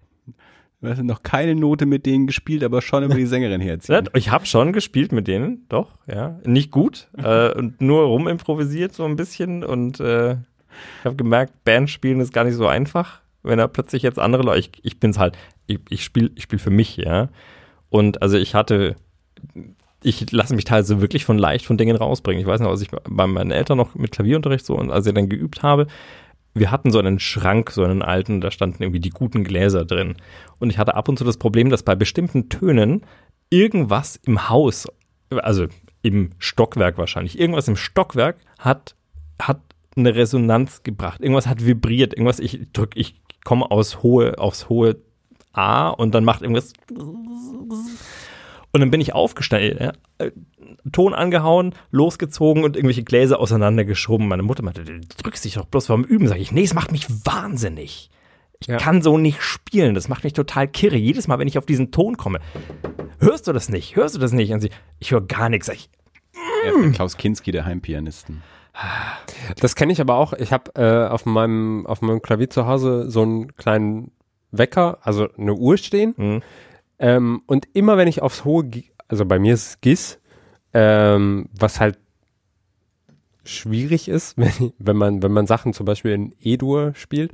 [0.82, 4.10] Du hast noch keine Note mit denen gespielt, aber schon über die Sängerin herziehen.
[4.16, 6.40] Ich habe schon gespielt mit denen, doch, ja.
[6.46, 11.90] Nicht gut, äh, und nur rumimprovisiert so ein bisschen und äh, ich habe gemerkt, Band
[11.90, 15.20] spielen ist gar nicht so einfach, wenn da plötzlich jetzt andere Leute, ich, ich bin's
[15.20, 17.30] halt, ich, ich spiele ich spiel für mich, ja.
[17.90, 18.98] Und also ich hatte,
[20.04, 22.42] ich lasse mich teilweise wirklich von leicht von Dingen rausbringen.
[22.42, 25.14] Ich weiß noch, als ich bei meinen Eltern noch mit Klavierunterricht so und als ich
[25.14, 25.88] dann geübt habe,
[26.54, 30.16] wir hatten so einen Schrank, so einen alten, da standen irgendwie die guten Gläser drin.
[30.60, 33.02] Und ich hatte ab und zu das Problem, dass bei bestimmten Tönen
[33.50, 34.88] irgendwas im Haus,
[35.30, 35.66] also
[36.04, 38.96] im Stockwerk wahrscheinlich, irgendwas im Stockwerk hat,
[39.42, 39.62] hat
[39.96, 41.22] eine Resonanz gebracht.
[41.22, 44.98] Irgendwas hat vibriert, irgendwas, ich drück, ich komme aus hohe, aufs hohe
[45.54, 46.74] A und dann macht irgendwas
[48.74, 50.32] und dann bin ich aufgestanden, ja, äh,
[50.92, 54.28] Ton angehauen, losgezogen und irgendwelche Gläser auseinandergeschoben.
[54.28, 56.28] Meine Mutter meinte, du drückst dich doch bloß vorm Üben.
[56.28, 58.10] Sag ich, nee, es macht mich wahnsinnig.
[58.60, 58.78] Ich Ja.
[58.78, 59.94] kann so nicht spielen.
[59.94, 60.96] Das macht mich total kirre.
[60.98, 62.40] Jedes Mal, wenn ich auf diesen Ton komme.
[63.20, 63.96] Hörst du das nicht?
[63.96, 64.52] Hörst du das nicht?
[64.54, 64.70] Und sie,
[65.00, 65.68] ich höre gar nichts.
[65.68, 65.90] Sag ich,
[66.66, 68.42] ist der Klaus Kinski der Heimpianisten.
[69.60, 70.34] Das kenne ich aber auch.
[70.34, 74.12] Ich habe äh, auf meinem auf meinem Klavier zu Hause so einen kleinen
[74.52, 76.14] Wecker, also eine Uhr stehen.
[76.18, 76.42] Mhm.
[77.00, 80.20] Ähm, und immer wenn ich aufs hohe, Gi- also bei mir ist es Gis,
[80.74, 81.98] ähm, was halt
[83.44, 87.32] schwierig ist, wenn, wenn man wenn man Sachen zum Beispiel in E-Dur spielt,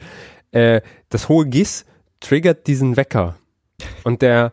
[0.51, 1.85] äh, das hohe Gis
[2.19, 3.37] triggert diesen Wecker
[4.03, 4.51] und der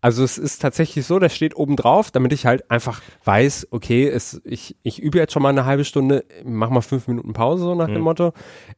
[0.00, 4.06] also es ist tatsächlich so, der steht oben drauf, damit ich halt einfach weiß, okay,
[4.06, 7.62] es, ich, ich übe jetzt schon mal eine halbe Stunde, mach mal fünf Minuten Pause,
[7.64, 8.00] so nach dem Mhm.
[8.02, 8.32] Motto.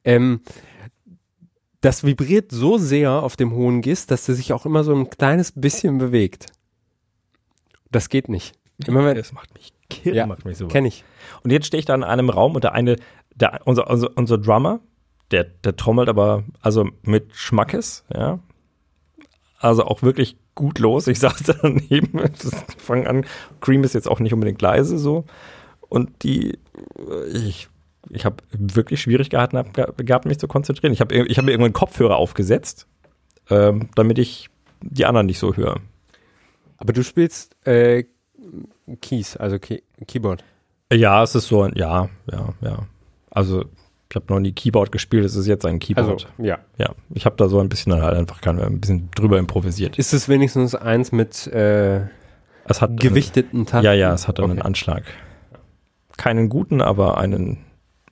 [0.04, 0.40] Ähm,
[1.86, 5.08] das vibriert so sehr auf dem hohen Gis, dass der sich auch immer so ein
[5.08, 6.46] kleines bisschen bewegt.
[7.92, 8.56] Das geht nicht.
[8.88, 10.66] Immer wenn, Das macht mich kirre, Ja, macht mich so.
[10.66, 11.04] kenne ich.
[11.44, 12.96] Und jetzt stehe ich da in einem Raum und der eine,
[13.36, 14.80] der, unser, unser, unser Drummer,
[15.30, 18.40] der, der trommelt aber also mit Schmackes, ja.
[19.60, 21.06] Also auch wirklich gut los.
[21.06, 22.20] Ich saß da daneben,
[22.78, 23.24] fangen an.
[23.60, 25.24] Cream ist jetzt auch nicht unbedingt leise so.
[25.88, 26.58] Und die,
[27.32, 27.68] ich,
[28.10, 30.92] ich habe wirklich Schwierigkeiten hab, gehabt, mich zu konzentrieren.
[30.92, 32.86] Ich habe ich hab mir irgendwann Kopfhörer aufgesetzt,
[33.50, 34.48] ähm, damit ich
[34.82, 35.80] die anderen nicht so höre.
[36.78, 38.04] Aber du spielst äh,
[39.00, 40.44] Keys, also Key Keyboard.
[40.92, 42.86] Ja, es ist so ein, ja, ja, ja.
[43.30, 43.64] Also
[44.08, 46.08] ich habe noch nie Keyboard gespielt, es ist jetzt ein Keyboard.
[46.08, 46.58] Also, ja.
[46.78, 49.98] Ja, ich habe da so ein bisschen dann halt einfach kann, ein bisschen drüber improvisiert.
[49.98, 52.02] Ist es wenigstens eins mit äh,
[52.66, 53.84] Es hat gewichteten Tasten?
[53.84, 54.62] Ja, ja, es hat einen Okay.
[54.62, 55.02] Anschlag.
[56.16, 57.58] Keinen guten, aber einen,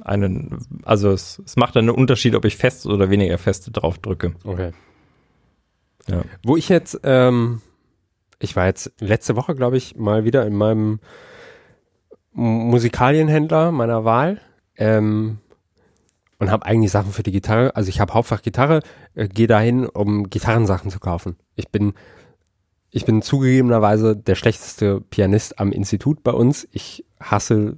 [0.05, 4.35] einen, also es, es macht einen Unterschied, ob ich fest oder weniger fest drauf drücke.
[4.45, 4.73] Okay.
[6.07, 6.23] Ja.
[6.43, 7.63] Wo ich jetzt, ähm,
[8.39, 11.01] ich war jetzt letzte Woche, glaube ich, mal wieder in meinem
[12.33, 14.41] Musikalienhändler meiner Wahl
[14.77, 15.39] ähm,
[16.39, 17.75] und habe eigentlich Sachen für die Gitarre.
[17.75, 18.81] Also ich habe Hauptfach Gitarre,
[19.15, 21.37] äh, gehe dahin, um Gitarrensachen zu kaufen.
[21.57, 21.95] Ich bin
[22.97, 26.69] ich bin zugegebenerweise der schlechteste Pianist am Institut bei uns.
[26.71, 27.77] Ich hasse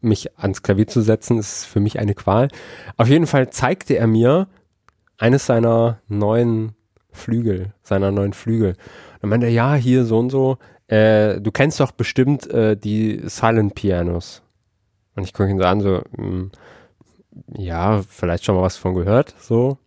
[0.00, 2.48] mich ans Klavier zu setzen, ist für mich eine Qual.
[2.96, 4.48] Auf jeden Fall zeigte er mir
[5.18, 6.72] eines seiner neuen
[7.10, 8.70] Flügel, seiner neuen Flügel.
[8.70, 12.76] Und dann meinte er, ja, hier so und so, äh, du kennst doch bestimmt äh,
[12.76, 14.42] die Silent Pianos.
[15.16, 16.50] Und ich gucke ihn so an, so, mm,
[17.56, 19.78] ja, vielleicht schon mal was von gehört, so.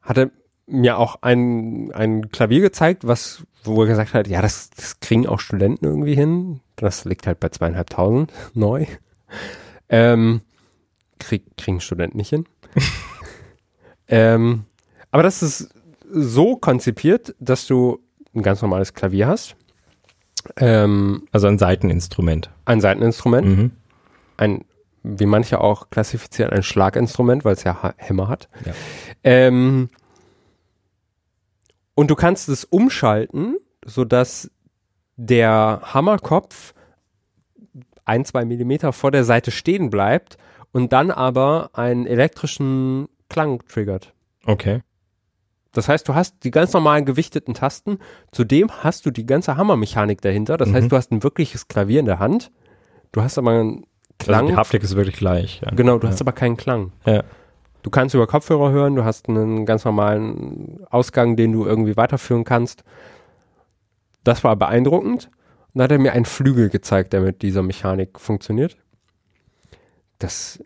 [0.00, 0.30] Hat er
[0.66, 5.26] mir auch ein, ein Klavier gezeigt, was, wo er gesagt hat, ja, das, das kriegen
[5.26, 6.60] auch Studenten irgendwie hin.
[6.76, 8.86] Das liegt halt bei zweieinhalbtausend neu.
[9.94, 10.40] Ähm,
[11.18, 12.46] krieg, kriegen Studenten nicht hin.
[14.08, 14.64] ähm,
[15.10, 15.68] aber das ist
[16.10, 18.00] so konzipiert, dass du
[18.34, 19.56] ein ganz normales Klavier hast,
[20.56, 22.50] ähm, Also ein Seiteninstrument.
[22.64, 23.70] ein Seiteninstrument, Mhm.
[24.38, 24.64] ein,
[25.02, 28.48] wie manche auch klassifizieren, ein Schlaginstrument, weil es ja Hämmer hat.
[28.64, 28.72] Ja.
[29.24, 29.90] Ähm,
[31.94, 34.50] und du kannst es umschalten, sodass
[35.16, 36.74] der Hammerkopf
[38.04, 40.36] ein, zwei Millimeter vor der Seite stehen bleibt
[40.72, 44.12] und dann aber einen elektrischen Klang triggert.
[44.46, 44.82] Okay.
[45.72, 47.98] Das heißt, du hast die ganz normalen gewichteten Tasten,
[48.30, 50.56] zudem hast du die ganze Hammermechanik dahinter.
[50.58, 50.74] Das Mhm.
[50.74, 52.50] heißt, du hast ein wirkliches Klavier in der Hand.
[53.12, 53.86] Du hast aber einen
[54.18, 54.42] Klang.
[54.42, 55.60] Also die Haptik ist wirklich gleich.
[55.64, 55.70] Ja.
[55.74, 56.12] genau, du ja.
[56.12, 56.92] hast aber keinen Klang.
[57.06, 57.22] Ja.
[57.82, 62.44] Du kannst über Kopfhörer hören, du hast einen ganz normalen Ausgang, den du irgendwie weiterführen
[62.44, 62.84] kannst.
[64.24, 65.26] Das war beeindruckend.
[65.26, 68.76] Und dann hat er mir einen Flügel gezeigt, der mit dieser Mechanik funktioniert.
[70.18, 70.62] Das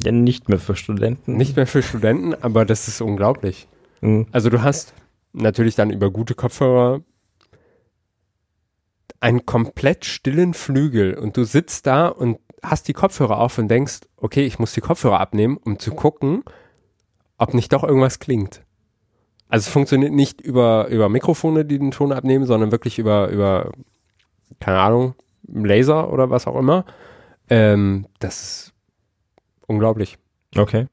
[0.00, 1.36] ja, nicht mehr für Studenten.
[1.36, 3.66] nicht mehr für Studenten, aber das ist unglaublich.
[4.00, 4.26] Mhm.
[4.30, 4.94] Also du hast
[5.32, 7.00] natürlich dann über gute Kopfhörer
[9.20, 14.00] einen komplett stillen Flügel und du sitzt da und hast die Kopfhörer auf und denkst,
[14.20, 16.42] okay, ich muss die Kopfhörer abnehmen, um zu gucken,
[17.36, 18.64] ob nicht doch irgendwas klingt.
[19.48, 23.72] Also es funktioniert nicht über, über Mikrofone, die den Ton abnehmen, sondern wirklich über, über,
[24.60, 25.14] keine Ahnung,
[25.46, 26.84] Laser oder was auch immer.
[27.48, 28.72] Ähm, das ist
[29.66, 30.18] unglaublich.
[30.56, 30.86] Okay.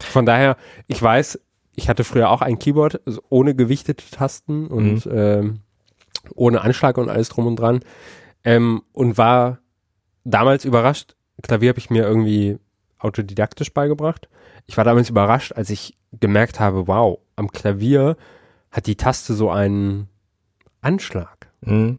[0.00, 0.56] Von daher,
[0.86, 1.40] ich weiß,
[1.74, 5.60] ich hatte früher auch ein Keyboard also ohne gewichtete Tasten und ähm,
[6.34, 7.80] ohne Anschlag und alles drum und dran
[8.44, 9.58] ähm, und war
[10.24, 11.16] damals überrascht.
[11.42, 12.58] Klavier habe ich mir irgendwie
[12.98, 14.28] autodidaktisch beigebracht.
[14.66, 18.16] Ich war damals überrascht, als ich gemerkt habe, wow, am Klavier
[18.70, 20.08] hat die Taste so einen
[20.80, 21.50] Anschlag.
[21.60, 21.98] Mhm.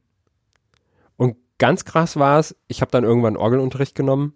[1.15, 4.33] Und ganz krass war es, ich habe dann irgendwann Orgelunterricht genommen.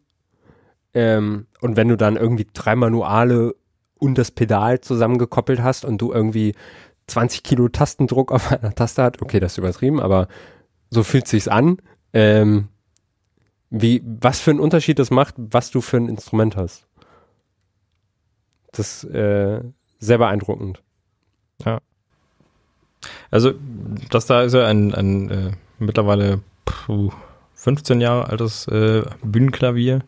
[0.93, 3.55] Ähm, und wenn du dann irgendwie drei Manuale
[3.99, 6.55] und das Pedal zusammengekoppelt hast und du irgendwie
[7.07, 10.27] 20 Kilo Tastendruck auf einer Taste hat, okay, das ist übertrieben, aber
[10.89, 11.77] so fühlt sich's an.
[12.13, 12.69] Ähm,
[13.73, 16.85] wie, was für einen Unterschied das macht, was du für ein Instrument hast.
[18.71, 19.61] Das ist äh,
[19.99, 20.81] sehr beeindruckend.
[23.31, 23.53] Also,
[24.11, 27.11] das da ist ja ein, ein äh, mittlerweile puh,
[27.55, 30.01] 15 Jahre altes äh, Bühnenklavier.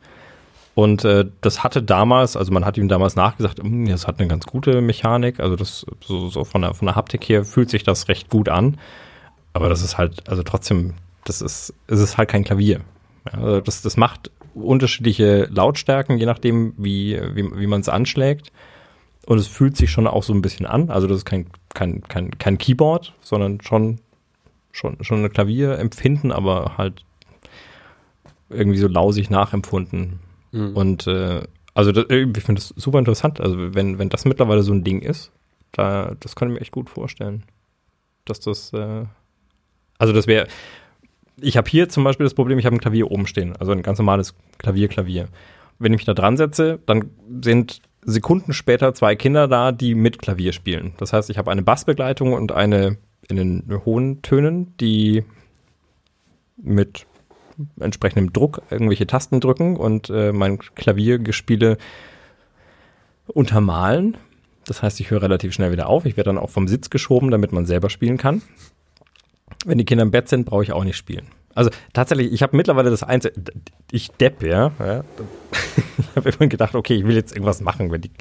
[0.75, 4.27] Und äh, das hatte damals, also man hat ihm damals nachgesagt, "Hm, das hat eine
[4.27, 7.83] ganz gute Mechanik, also das so, so von der von der Haptik her fühlt sich
[7.83, 8.77] das recht gut an.
[9.53, 10.93] Aber das ist halt, also trotzdem,
[11.23, 12.81] das ist, es ist halt kein Klavier.
[13.31, 18.51] Also das, das macht unterschiedliche Lautstärken, je nachdem, wie, wie, wie man es anschlägt.
[19.25, 20.91] Und es fühlt sich schon auch so ein bisschen an.
[20.91, 23.99] Also das ist kein, kein, kein, kein Keyboard, sondern schon,
[24.71, 27.03] schon, schon ein Klavierempfinden, aber halt
[28.49, 30.19] irgendwie so lausig nachempfunden.
[30.51, 30.77] Mhm.
[30.77, 31.41] Und äh,
[31.73, 33.41] also das, ich finde das super interessant.
[33.41, 35.31] Also wenn, wenn das mittlerweile so ein Ding ist,
[35.71, 37.43] da, das kann ich mir echt gut vorstellen.
[38.25, 39.05] Dass das, äh,
[39.97, 40.47] also das wäre,
[41.39, 43.81] ich habe hier zum Beispiel das Problem, ich habe ein Klavier oben stehen, also ein
[43.81, 45.27] ganz normales Klavier-Klavier.
[45.79, 47.11] Wenn ich mich da dran setze, dann
[47.41, 50.93] sind Sekunden später zwei Kinder da, die mit Klavier spielen.
[50.97, 55.23] Das heißt, ich habe eine Bassbegleitung und eine in den hohen Tönen, die
[56.57, 57.05] mit
[57.79, 61.77] entsprechendem Druck irgendwelche Tasten drücken und äh, mein Klaviergespiele
[63.27, 64.17] untermalen.
[64.65, 66.05] Das heißt, ich höre relativ schnell wieder auf.
[66.05, 68.41] Ich werde dann auch vom Sitz geschoben, damit man selber spielen kann.
[69.65, 71.27] Wenn die Kinder im Bett sind, brauche ich auch nicht spielen.
[71.55, 73.33] Also tatsächlich, ich habe mittlerweile das Einzige,
[73.91, 74.71] ich depp, ja.
[74.79, 75.03] ja
[75.97, 78.11] ich habe immer gedacht, okay, ich will jetzt irgendwas machen, wenn die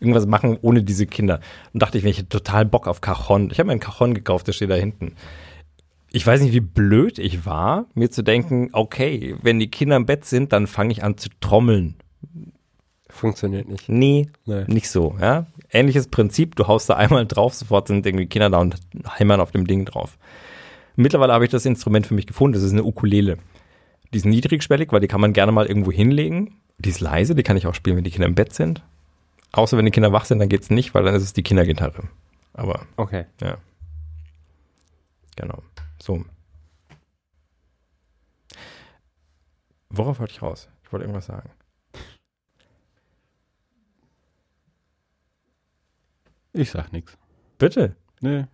[0.00, 1.40] irgendwas machen ohne diese Kinder.
[1.72, 3.50] Und dachte ich, wenn ich hätte total Bock auf Cajon.
[3.50, 5.14] Ich habe mir einen Cajon gekauft, der steht da hinten.
[6.10, 10.06] Ich weiß nicht, wie blöd ich war, mir zu denken, okay, wenn die Kinder im
[10.06, 11.94] Bett sind, dann fange ich an zu trommeln.
[13.08, 13.88] Funktioniert nicht.
[13.88, 14.64] Nee, Nee.
[14.66, 15.46] nicht so, ja.
[15.70, 18.76] Ähnliches Prinzip, du haust da einmal drauf, sofort sind irgendwie Kinder da und
[19.16, 20.18] hämmern auf dem Ding drauf.
[21.00, 23.38] Mittlerweile habe ich das Instrument für mich gefunden, das ist eine Ukulele.
[24.12, 26.60] Die ist niedrigschwellig, weil die kann man gerne mal irgendwo hinlegen.
[26.78, 28.84] Die ist leise, die kann ich auch spielen, wenn die Kinder im Bett sind.
[29.52, 32.02] Außer wenn die Kinder wach sind, dann geht's nicht, weil dann ist es die Kindergitarre.
[32.52, 33.24] Aber Okay.
[33.40, 33.56] ja.
[35.36, 35.62] Genau.
[36.02, 36.24] So.
[39.88, 40.68] Worauf wollte ich raus?
[40.84, 41.48] Ich wollte irgendwas sagen.
[46.52, 47.16] Ich sag nichts.
[47.58, 47.96] Bitte.
[48.20, 48.44] Nee.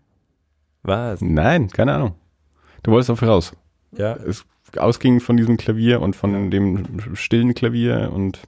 [0.83, 1.21] Was?
[1.23, 2.15] Nein, keine Ahnung.
[2.87, 3.53] Du wolltest auf raus.
[3.91, 4.45] Ja, Es
[4.77, 8.43] ausging von diesem Klavier und von dem stillen Klavier und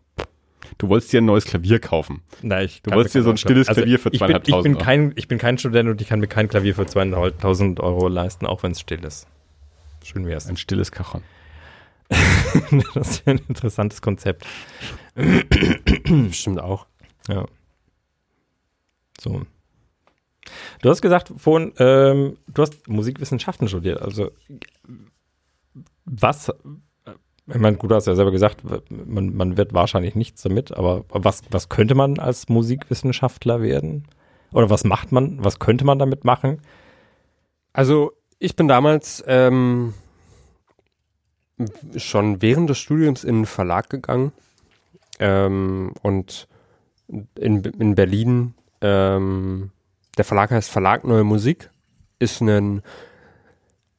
[0.78, 2.22] du wolltest dir ein neues Klavier kaufen.
[2.42, 4.44] Na, ich Du wolltest dir so ein stilles also Klavier für ich bin, ich bin
[4.44, 8.06] zweieinhalbtausend kein, Ich bin kein Student und ich kann mir kein Klavier für zweieinhalbtausend Euro
[8.06, 9.26] leisten, auch wenn es still ist.
[10.04, 10.46] Schön wär's.
[10.46, 11.22] Ein stilles Cajon.
[12.94, 14.46] das ist ja ein interessantes Konzept.
[16.30, 16.86] Stimmt auch.
[17.26, 17.46] Ja.
[19.20, 19.42] So.
[20.82, 24.00] Du hast gesagt vorhin, ähm, du hast Musikwissenschaften studiert.
[24.02, 24.30] Also,
[26.04, 27.12] was, äh,
[27.46, 31.04] ich meine, gut, du hast ja selber gesagt, man, man wird wahrscheinlich nichts damit, aber
[31.08, 34.06] was, was könnte man als Musikwissenschaftler werden?
[34.52, 36.60] Oder was macht man, was könnte man damit machen?
[37.72, 39.94] Also ich bin damals ähm,
[41.96, 44.32] schon während des Studiums in einen Verlag gegangen
[45.18, 46.48] ähm, und
[47.36, 49.70] in, in Berlin, ähm,
[50.18, 51.70] der Verlag heißt Verlag Neue Musik,
[52.18, 52.82] ist ein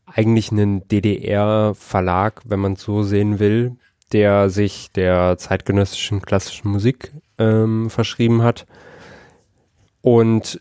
[0.05, 3.77] eigentlich ein DDR-Verlag, wenn man es so sehen will,
[4.11, 8.65] der sich der zeitgenössischen klassischen Musik ähm, verschrieben hat.
[10.01, 10.59] Und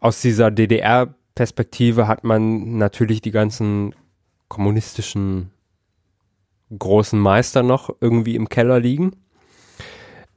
[0.00, 3.94] aus dieser DDR-Perspektive hat man natürlich die ganzen
[4.48, 5.50] kommunistischen
[6.76, 9.16] großen Meister noch irgendwie im Keller liegen.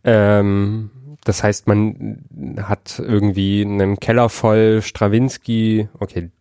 [0.03, 0.91] Ähm,
[1.24, 2.26] das heißt, man
[2.61, 6.32] hat irgendwie einen Keller voll Strawinski, okay,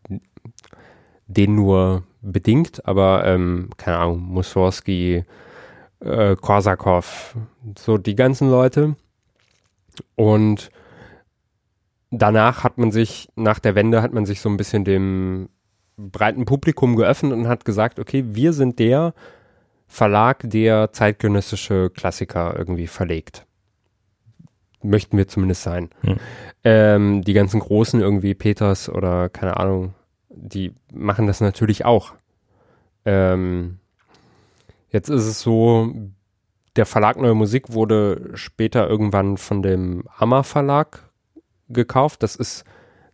[1.26, 5.24] den nur bedingt, aber ähm, keine Ahnung, Mussorgsky,
[6.01, 7.37] äh, Korsakow,
[7.78, 8.97] so die ganzen Leute.
[10.16, 10.70] Und
[12.11, 15.49] danach hat man sich, nach der Wende hat man sich so ein bisschen dem
[15.97, 19.14] breiten Publikum geöffnet und hat gesagt, okay, wir sind der
[19.87, 23.47] Verlag, der zeitgenössische Klassiker irgendwie verlegt.
[24.83, 25.91] Möchten wir zumindest sein.
[26.03, 26.16] Hm.
[26.64, 29.95] Ähm, die ganzen Großen irgendwie, Peters oder keine Ahnung,
[30.28, 32.14] die machen das natürlich auch.
[33.05, 33.78] Ähm,
[34.91, 35.93] jetzt ist es so,
[36.76, 41.11] der Verlag Neue Musik wurde später irgendwann von dem Hammer Verlag
[41.68, 42.22] gekauft.
[42.22, 42.64] Das ist,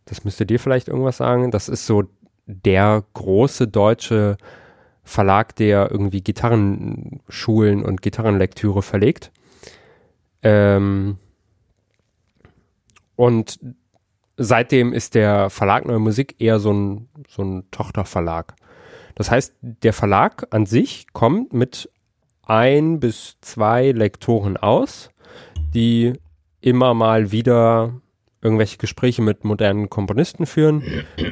[0.05, 1.51] das müsste dir vielleicht irgendwas sagen.
[1.51, 2.03] Das ist so
[2.45, 4.37] der große deutsche
[5.03, 9.31] Verlag, der irgendwie Gitarrenschulen und Gitarrenlektüre verlegt.
[10.43, 11.17] Ähm,
[13.17, 13.59] und
[14.37, 18.55] seitdem ist der Verlag Neue Musik eher so ein, so ein Tochterverlag.
[19.15, 21.89] Das heißt, der Verlag an sich kommt mit
[22.43, 25.09] ein bis zwei Lektoren aus,
[25.73, 26.13] die
[26.61, 27.99] immer mal wieder
[28.41, 30.83] irgendwelche Gespräche mit modernen Komponisten führen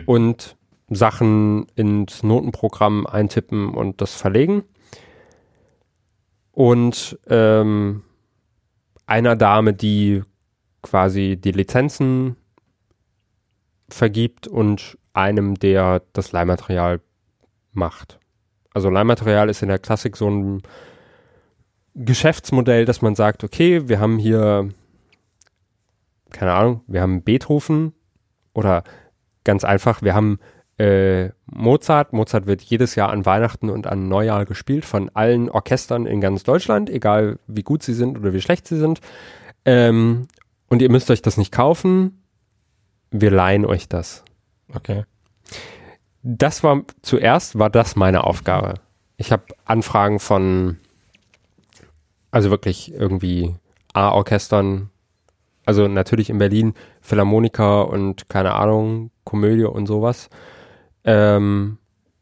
[0.07, 0.57] und
[0.89, 4.63] Sachen ins Notenprogramm eintippen und das verlegen.
[6.51, 8.01] und ähm,
[9.05, 10.23] einer Dame, die
[10.85, 12.35] quasi die Lizenzen
[13.89, 17.01] vergibt und einem, der das Leihmaterial
[17.71, 18.19] macht.
[18.73, 20.61] Also Leihmaterial ist in der Klassik so ein
[21.95, 24.69] Geschäftsmodell, dass man sagt, okay, wir haben hier,
[26.31, 27.93] keine Ahnung, wir haben Beethoven
[28.53, 28.83] oder
[29.43, 30.39] ganz einfach, wir haben
[30.77, 32.13] äh, Mozart.
[32.13, 36.43] Mozart wird jedes Jahr an Weihnachten und an Neujahr gespielt von allen Orchestern in ganz
[36.43, 38.99] Deutschland, egal wie gut sie sind oder wie schlecht sie sind.
[39.63, 40.27] Ähm,
[40.67, 42.23] und ihr müsst euch das nicht kaufen.
[43.11, 44.23] Wir leihen euch das.
[44.73, 45.05] Okay.
[46.23, 48.75] Das war zuerst war das meine Aufgabe.
[49.17, 50.77] Ich habe Anfragen von
[52.31, 53.55] also wirklich irgendwie
[53.93, 54.89] A-Orchestern,
[55.65, 60.29] also natürlich in Berlin Philharmoniker und keine Ahnung, Komödie und sowas
[61.05, 61.77] ähm,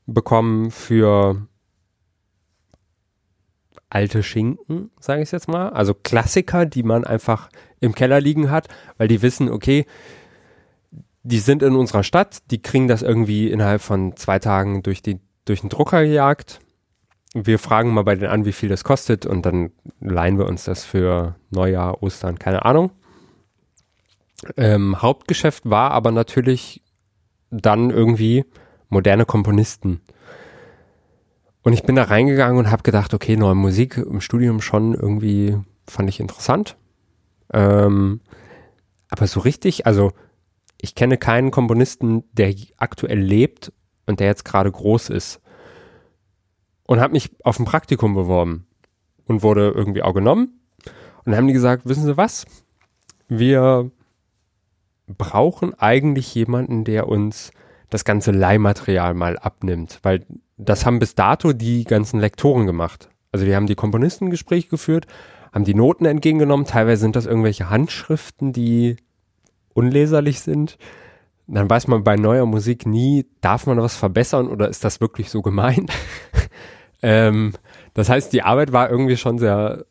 [0.06, 1.48] bekommen für
[3.94, 5.70] alte Schinken, sage ich jetzt mal.
[5.70, 8.68] Also Klassiker, die man einfach im Keller liegen hat,
[8.98, 9.86] weil die wissen, okay,
[11.24, 15.20] die sind in unserer Stadt, die kriegen das irgendwie innerhalb von zwei Tagen durch, die,
[15.46, 16.60] durch den Drucker gejagt
[17.34, 20.66] wir fragen mal bei denen an, wie viel das kostet und dann leihen wir uns
[20.66, 22.92] das für Neujahr, Ostern, keine Ahnung.
[24.56, 26.84] Ähm, Hauptgeschäft war aber natürlich
[27.50, 28.46] dann irgendwie
[28.90, 30.02] moderne Komponisten.
[31.64, 35.58] Und ich bin da reingegangen und habe gedacht, okay, neue Musik im Studium schon irgendwie
[35.88, 36.78] fand ich interessant.
[37.52, 38.20] Ähm,
[39.10, 40.12] aber so richtig, also
[40.82, 43.72] ich kenne keinen Komponisten, der aktuell lebt
[44.06, 45.40] und der jetzt gerade groß ist
[46.86, 48.68] und habe mich auf ein Praktikum beworben
[49.26, 50.60] und wurde irgendwie auch genommen.
[50.86, 52.46] Und dann haben die gesagt, wissen Sie was?
[53.30, 53.90] Wir
[55.08, 57.52] brauchen eigentlich jemanden, der uns
[57.90, 60.26] das ganze Leihmaterial mal abnimmt, weil
[60.64, 63.10] das haben bis dato die ganzen Lektoren gemacht.
[63.32, 65.08] Also die haben die Komponistengespräche geführt,
[65.52, 68.98] haben die Noten entgegengenommen, teilweise sind das irgendwelche Handschriften, die
[69.74, 70.78] unleserlich sind.
[71.48, 75.30] Dann weiß man bei neuer Musik nie, darf man was verbessern oder ist das wirklich
[75.30, 75.92] so gemeint?
[77.06, 77.52] Ähm,
[77.94, 79.86] das heißt, die Arbeit war irgendwie schon sehr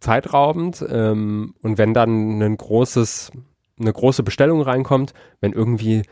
[0.00, 0.84] zeitraubend.
[0.86, 3.32] Ähm, und wenn dann ein großes,
[3.80, 6.02] eine große Bestellung reinkommt, wenn irgendwie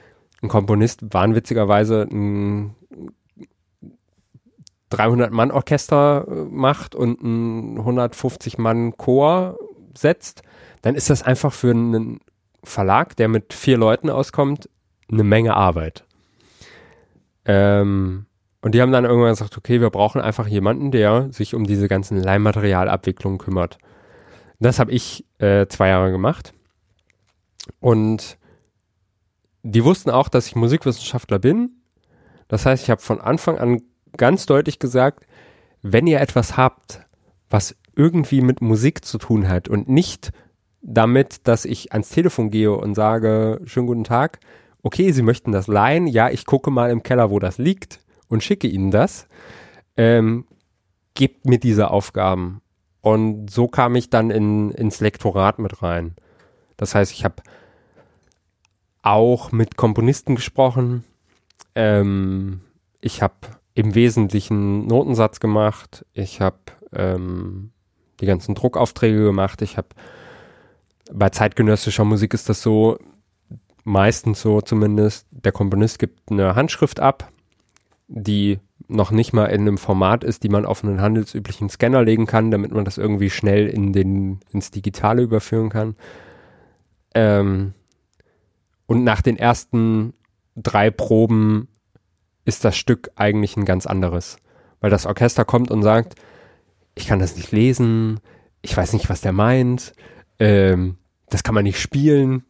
[0.43, 2.75] ein Komponist wahnwitzigerweise ein
[4.91, 9.59] 300-Mann-Orchester äh, macht und ein 150-Mann-Chor
[9.97, 10.43] setzt,
[10.83, 12.21] dann ist das einfach für einen
[12.63, 14.69] Verlag, der mit vier Leuten auskommt,
[15.11, 16.05] eine Menge Arbeit.
[17.45, 18.27] Ähm,
[18.63, 21.89] und die haben dann irgendwann gesagt, okay, wir brauchen einfach jemanden, der sich um diese
[21.89, 23.79] ganzen Leihmaterialabwicklungen kümmert.
[24.59, 26.53] Das habe ich äh, zwei Jahre gemacht.
[27.81, 28.39] Und
[29.63, 31.83] die wussten auch, dass ich Musikwissenschaftler bin.
[32.49, 33.81] Das heißt, ich habe von Anfang an
[34.17, 35.27] ganz deutlich gesagt,
[35.83, 37.01] wenn ihr etwas habt,
[37.49, 40.33] was irgendwie mit Musik zu tun hat und nicht
[40.83, 44.41] damit, dass ich ans Telefon gehe und sage, schönen guten Tag,
[44.83, 48.43] okay, Sie möchten das leihen, ja, ich gucke mal im Keller, wo das liegt und
[48.43, 49.29] schicke ihnen das.
[49.97, 50.47] Ähm,
[51.15, 52.63] gebt mir diese Aufgaben.
[53.03, 56.15] Und so kam ich dann in, ins Lektorat mit rein.
[56.77, 57.43] Das heißt, ich habe
[59.03, 61.05] auch mit Komponisten gesprochen.
[61.75, 62.61] Ähm,
[63.01, 63.35] ich habe
[63.75, 66.05] im Wesentlichen Notensatz gemacht.
[66.13, 66.59] Ich habe
[66.93, 67.71] ähm,
[68.21, 69.63] die ganzen Druckaufträge gemacht.
[69.63, 69.89] Ich habe
[71.13, 72.99] bei zeitgenössischer Musik ist das so,
[73.85, 77.31] meistens so zumindest, der Komponist gibt eine Handschrift ab
[78.13, 78.59] die
[78.89, 82.51] noch nicht mal in einem Format ist, die man auf einen handelsüblichen Scanner legen kann,
[82.51, 85.95] damit man das irgendwie schnell in den, ins Digitale überführen kann.
[87.15, 87.73] Ähm,
[88.87, 90.13] und nach den ersten
[90.57, 91.69] drei Proben
[92.51, 94.39] ist das Stück eigentlich ein ganz anderes.
[94.81, 96.17] Weil das Orchester kommt und sagt,
[96.97, 98.19] ich kann das nicht lesen,
[98.61, 99.93] ich weiß nicht, was der meint,
[100.41, 100.99] ähm,
[101.29, 102.45] das kann man nicht spielen.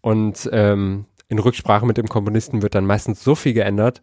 [0.00, 4.00] Und ähm, in Rücksprache mit dem Komponisten wird dann meistens so viel geändert,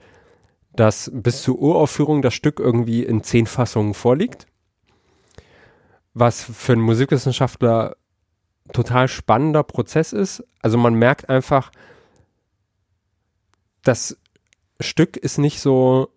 [0.73, 4.45] dass bis zur Uraufführung das Stück irgendwie in zehn Fassungen vorliegt.
[6.13, 7.95] Was für einen Musikwissenschaftler
[8.73, 10.43] total spannender Prozess ist.
[10.61, 11.71] Also man merkt einfach,
[13.81, 14.15] das
[14.79, 16.09] Stück ist nicht so,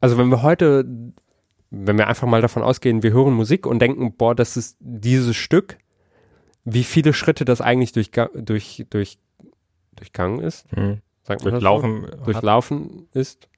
[0.00, 0.84] also wenn wir heute,
[1.70, 5.36] wenn wir einfach mal davon ausgehen, wir hören Musik und denken, boah, das ist dieses
[5.36, 5.78] Stück,
[6.64, 9.18] wie viele Schritte das eigentlich durch, durch, durch,
[9.94, 10.70] durchgangen ist.
[10.72, 11.00] Hm.
[11.22, 12.24] Sagt man durchlaufen, so?
[12.24, 13.48] durchlaufen ist,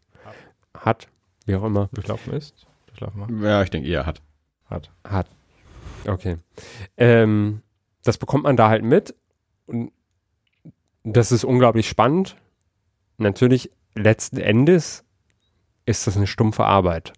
[0.77, 1.09] hat,
[1.47, 1.89] wie auch immer.
[1.93, 2.67] Durchlaufen ist?
[2.87, 4.21] Durchlaufen Ja, ich denke eher hat.
[4.67, 4.91] Hat.
[5.05, 5.29] Hat.
[6.07, 6.37] Okay.
[6.97, 7.63] Ähm,
[8.03, 9.15] das bekommt man da halt mit
[9.67, 9.93] und
[11.05, 12.37] das ist unglaublich spannend.
[13.19, 15.05] Natürlich, letzten Endes
[15.87, 17.13] ist das eine stumpfe Arbeit.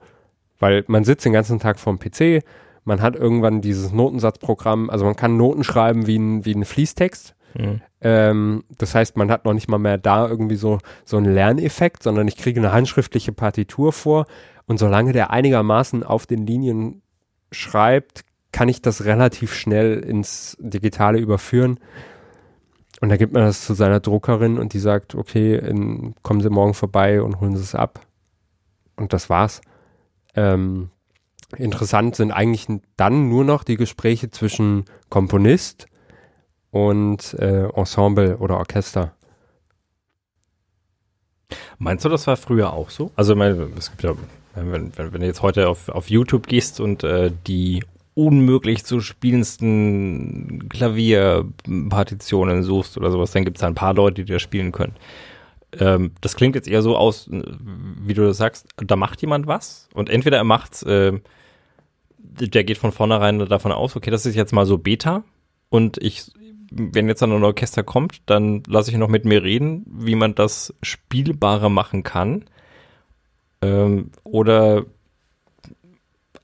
[0.58, 2.42] Weil man sitzt den ganzen Tag vorm PC,
[2.84, 7.34] man hat irgendwann dieses Notensatzprogramm, also man kann Noten schreiben wie ein, wie ein Fließtext.
[7.54, 7.80] Mhm.
[8.00, 12.02] Ähm, das heißt, man hat noch nicht mal mehr da irgendwie so, so einen Lerneffekt,
[12.02, 14.26] sondern ich kriege eine handschriftliche Partitur vor
[14.66, 17.02] und solange der einigermaßen auf den Linien
[17.52, 21.78] schreibt, kann ich das relativ schnell ins Digitale überführen.
[23.00, 26.50] Und da gibt man das zu seiner Druckerin und die sagt, okay, in, kommen Sie
[26.50, 28.00] morgen vorbei und holen Sie es ab.
[28.96, 29.60] Und das war's.
[30.34, 30.90] Ähm,
[31.56, 32.66] interessant sind eigentlich
[32.96, 35.86] dann nur noch die Gespräche zwischen Komponist
[36.70, 39.12] und äh, Ensemble oder Orchester.
[41.78, 43.12] Meinst du, das war früher auch so?
[43.16, 44.14] Also, es gibt ja,
[44.54, 47.84] wenn, wenn, wenn du jetzt heute auf, auf YouTube gehst und äh, die
[48.16, 54.32] unmöglich zu spielendsten Klavierpartitionen suchst oder sowas, dann gibt es da ein paar Leute, die
[54.32, 54.94] das spielen können.
[55.78, 59.90] Ähm, das klingt jetzt eher so aus, wie du das sagst, da macht jemand was
[59.92, 61.12] und entweder er macht's, äh,
[62.18, 65.22] der geht von vornherein davon aus, okay, das ist jetzt mal so Beta
[65.68, 66.32] und ich,
[66.70, 70.34] wenn jetzt dann ein Orchester kommt, dann lasse ich noch mit mir reden, wie man
[70.34, 72.46] das spielbarer machen kann.
[73.60, 74.86] Ähm, oder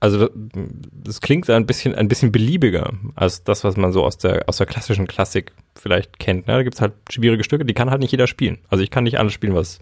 [0.02, 4.48] also das klingt ein bisschen, ein bisschen beliebiger als das, was man so aus der,
[4.48, 6.48] aus der klassischen Klassik vielleicht kennt.
[6.48, 6.54] Ne?
[6.54, 8.58] Da gibt es halt schwierige Stücke, die kann halt nicht jeder spielen.
[8.68, 9.78] Also ich kann nicht alles spielen, was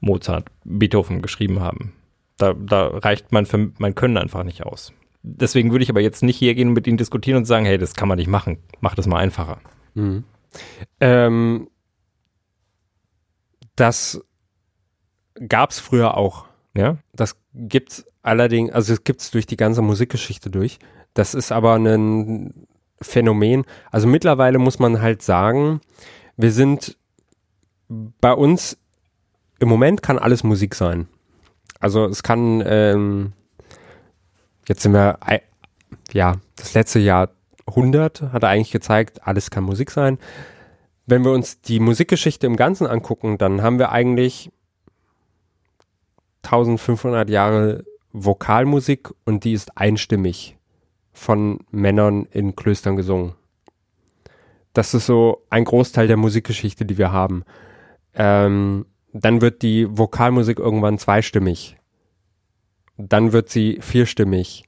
[0.00, 1.92] Mozart, Beethoven geschrieben haben.
[2.36, 3.46] Da, da reicht mein,
[3.78, 4.92] mein Können einfach nicht aus.
[5.22, 7.78] Deswegen würde ich aber jetzt nicht hier gehen und mit ihnen diskutieren und sagen, hey,
[7.78, 8.58] das kann man nicht machen.
[8.80, 9.60] Mach das mal einfacher.
[9.94, 10.24] Mhm.
[10.98, 11.68] Ähm,
[13.76, 14.20] das
[15.46, 16.46] gab es früher auch.
[16.76, 16.98] Ja?
[17.14, 20.78] Das gibt's allerdings, also es gibt's durch die ganze Musikgeschichte durch.
[21.14, 22.66] Das ist aber ein
[23.00, 23.64] Phänomen.
[23.90, 25.80] Also mittlerweile muss man halt sagen,
[26.36, 26.96] wir sind
[27.88, 28.78] bei uns
[29.60, 31.08] im Moment kann alles Musik sein.
[31.80, 33.32] Also es kann, ähm,
[34.66, 35.18] jetzt sind wir,
[36.12, 37.30] ja, das letzte Jahr
[37.66, 40.18] 100 hat eigentlich gezeigt, alles kann Musik sein.
[41.06, 44.50] Wenn wir uns die Musikgeschichte im Ganzen angucken, dann haben wir eigentlich
[46.44, 50.56] 1500 Jahre Vokalmusik und die ist einstimmig
[51.12, 53.34] von Männern in Klöstern gesungen.
[54.72, 57.44] Das ist so ein Großteil der Musikgeschichte, die wir haben.
[58.14, 61.76] Ähm, dann wird die Vokalmusik irgendwann zweistimmig.
[62.96, 64.64] Dann wird sie vierstimmig.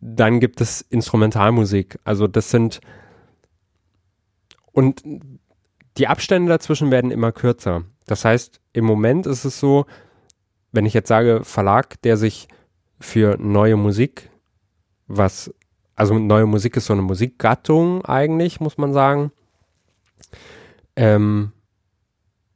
[0.00, 1.98] Dann gibt es Instrumentalmusik.
[2.04, 2.80] Also das sind
[4.72, 5.02] und
[5.96, 7.84] die Abstände dazwischen werden immer kürzer.
[8.06, 9.86] Das heißt, im Moment ist es so,
[10.72, 12.48] wenn ich jetzt sage Verlag, der sich
[13.00, 14.30] für neue Musik,
[15.06, 15.52] was,
[15.94, 19.32] also neue Musik ist so eine Musikgattung eigentlich, muss man sagen,
[20.96, 21.52] ähm,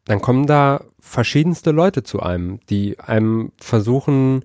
[0.05, 4.45] dann kommen da verschiedenste Leute zu einem, die einem versuchen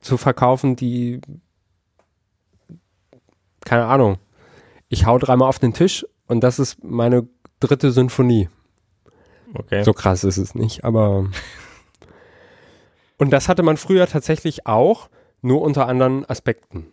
[0.00, 1.20] zu verkaufen, die,
[3.64, 4.18] keine Ahnung,
[4.88, 7.28] ich hau dreimal auf den Tisch und das ist meine
[7.60, 8.48] dritte Symphonie.
[9.58, 9.82] Okay.
[9.84, 11.30] So krass ist es nicht, aber.
[13.18, 15.08] Und das hatte man früher tatsächlich auch,
[15.40, 16.88] nur unter anderen Aspekten.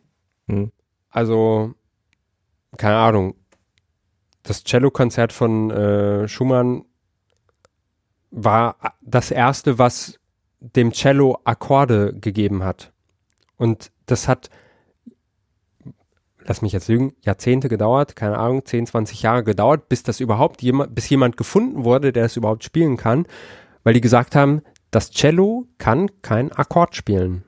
[0.47, 0.71] Hm.
[1.09, 1.73] Also,
[2.77, 3.35] keine Ahnung,
[4.43, 6.85] das Cello-Konzert von äh, Schumann
[8.31, 10.19] war das erste, was
[10.59, 12.93] dem Cello Akkorde gegeben hat.
[13.57, 14.49] Und das hat
[16.45, 20.61] lass mich jetzt lügen, Jahrzehnte gedauert, keine Ahnung, 10, 20 Jahre gedauert, bis das überhaupt
[20.61, 23.25] jemand, bis jemand gefunden wurde, der es überhaupt spielen kann,
[23.83, 27.43] weil die gesagt haben, das Cello kann kein Akkord spielen.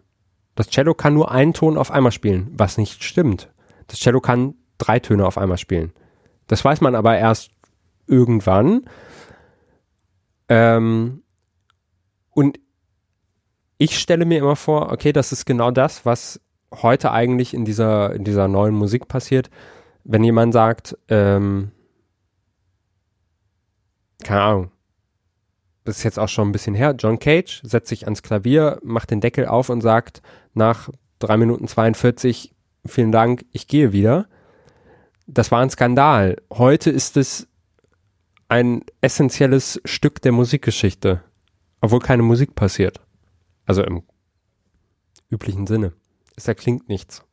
[0.55, 3.51] Das Cello kann nur einen Ton auf einmal spielen, was nicht stimmt.
[3.87, 5.93] Das Cello kann drei Töne auf einmal spielen.
[6.47, 7.51] Das weiß man aber erst
[8.07, 8.85] irgendwann.
[10.47, 11.23] Ähm,
[12.31, 12.59] und
[13.77, 16.39] ich stelle mir immer vor, okay, das ist genau das, was
[16.73, 19.49] heute eigentlich in dieser, in dieser neuen Musik passiert,
[20.03, 21.71] wenn jemand sagt, ähm,
[24.23, 24.71] keine Ahnung,
[25.83, 29.11] das ist jetzt auch schon ein bisschen her, John Cage setzt sich ans Klavier, macht
[29.11, 30.21] den Deckel auf und sagt
[30.53, 30.89] nach
[31.19, 32.53] drei Minuten 42,
[32.85, 34.27] vielen Dank, ich gehe wieder.
[35.27, 36.37] Das war ein Skandal.
[36.51, 37.47] Heute ist es
[38.47, 41.23] ein essentielles Stück der Musikgeschichte,
[41.81, 43.01] obwohl keine Musik passiert.
[43.65, 44.03] Also im
[45.29, 45.93] üblichen Sinne
[46.35, 47.23] es erklingt nichts.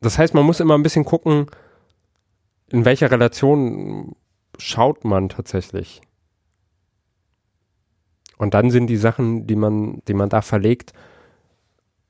[0.00, 1.46] Das heißt, man muss immer ein bisschen gucken,
[2.68, 4.14] in welcher Relation
[4.58, 6.02] schaut man tatsächlich.
[8.36, 10.92] Und dann sind die Sachen, die man, die man da verlegt,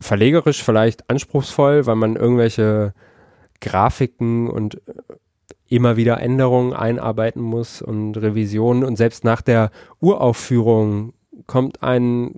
[0.01, 2.95] verlegerisch vielleicht anspruchsvoll, weil man irgendwelche
[3.61, 4.81] Grafiken und
[5.69, 11.15] immer wieder Änderungen einarbeiten muss und Revisionen und selbst nach der Uraufführung
[11.47, 12.35] kommt ein,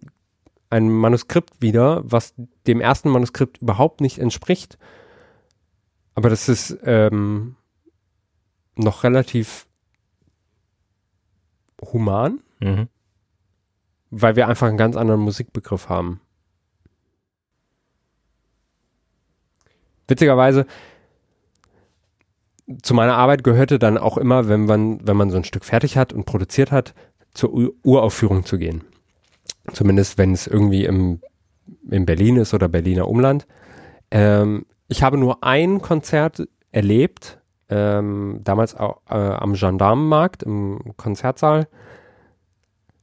[0.71, 2.35] ein Manuskript wieder, was
[2.67, 4.79] dem ersten Manuskript überhaupt nicht entspricht.
[6.15, 7.57] Aber das ist ähm,
[8.75, 9.67] noch relativ
[11.93, 12.89] human, Mhm.
[14.11, 16.21] weil wir einfach einen ganz anderen Musikbegriff haben.
[20.09, 20.67] Witzigerweise,
[22.83, 25.97] zu meiner Arbeit gehörte dann auch immer, wenn man, wenn man so ein Stück fertig
[25.97, 26.95] hat und produziert hat,
[27.35, 28.85] zur U Uraufführung zu gehen.
[29.73, 31.21] Zumindest wenn es irgendwie im,
[31.91, 33.47] in Berlin ist oder Berliner Umland.
[34.11, 41.67] Ähm, ich habe nur ein Konzert erlebt, ähm, damals auch, äh, am Gendarmenmarkt im Konzertsaal,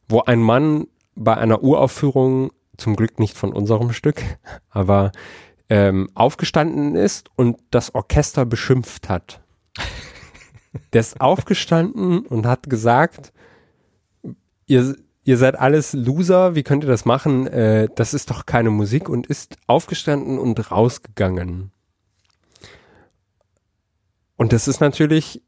[0.07, 4.21] wo ein Mann bei einer Uraufführung, zum Glück nicht von unserem Stück,
[4.69, 5.11] aber
[5.69, 9.41] ähm, aufgestanden ist und das Orchester beschimpft hat.
[10.91, 13.31] Der ist aufgestanden und hat gesagt,
[14.65, 17.47] ihr, ihr seid alles Loser, wie könnt ihr das machen?
[17.47, 21.71] Äh, das ist doch keine Musik und ist aufgestanden und rausgegangen.
[24.35, 25.41] Und das ist natürlich,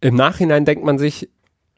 [0.00, 1.30] im Nachhinein denkt man sich,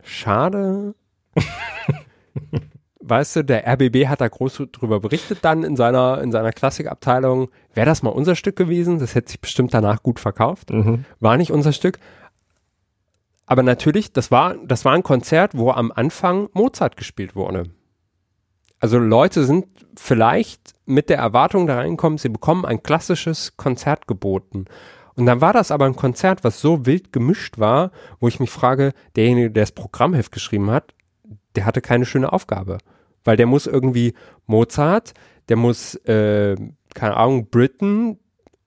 [0.02, 0.94] schade.
[3.08, 7.48] weißt du, der RBB hat da groß drüber berichtet dann in seiner, in seiner Klassikabteilung.
[7.74, 8.98] Wäre das mal unser Stück gewesen?
[8.98, 10.70] Das hätte sich bestimmt danach gut verkauft.
[10.70, 11.04] Mhm.
[11.20, 11.98] War nicht unser Stück.
[13.48, 17.64] Aber natürlich, das war, das war ein Konzert, wo am Anfang Mozart gespielt wurde.
[18.78, 24.66] Also Leute sind vielleicht mit der Erwartung da reingekommen, sie bekommen ein klassisches Konzert geboten.
[25.16, 27.90] Und dann war das aber ein Konzert, was so wild gemischt war,
[28.20, 30.92] wo ich mich frage, derjenige, der das Programmheft geschrieben hat,
[31.56, 32.76] der hatte keine schöne Aufgabe.
[33.24, 34.12] Weil der muss irgendwie
[34.46, 35.14] Mozart,
[35.48, 36.54] der muss, äh,
[36.94, 38.18] keine Ahnung, Britten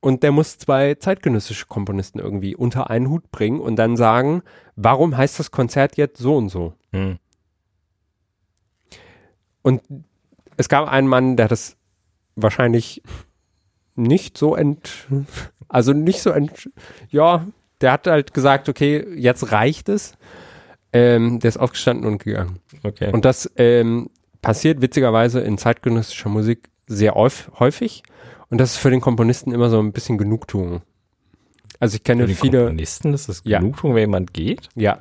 [0.02, 4.42] und der muss zwei zeitgenössische Komponisten irgendwie unter einen Hut bringen und dann sagen,
[4.76, 6.74] warum heißt das Konzert jetzt so und so?
[6.92, 7.20] Mhm.
[9.62, 9.82] Und
[10.58, 11.78] es gab einen Mann, der das
[12.36, 13.02] wahrscheinlich
[13.96, 15.08] nicht so ent,
[15.68, 16.70] also nicht so ent,
[17.10, 17.46] ja,
[17.82, 20.14] der hat halt gesagt, okay, jetzt reicht es.
[20.94, 22.60] Ähm, der ist aufgestanden und gegangen.
[22.84, 23.12] Okay.
[23.14, 24.10] Und das ähm,
[24.42, 28.04] passiert witzigerweise in zeitgenössischer Musik sehr häuf- häufig.
[28.52, 30.82] Und das ist für den Komponisten immer so ein bisschen Genugtuung.
[31.80, 33.60] Also ich kenne Für die viele, Komponisten ist das Ja.
[33.60, 34.70] Genugtuung, wenn jemand geht?
[34.76, 35.00] ja,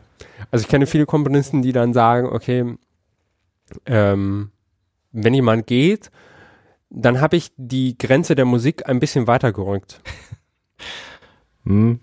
[0.51, 2.77] also ich kenne viele Komponisten, die dann sagen, okay,
[3.87, 4.51] ähm,
[5.13, 6.11] wenn jemand geht,
[6.91, 10.01] dann habe ich die Grenze der Musik ein bisschen weitergerückt.
[11.65, 12.01] Hm.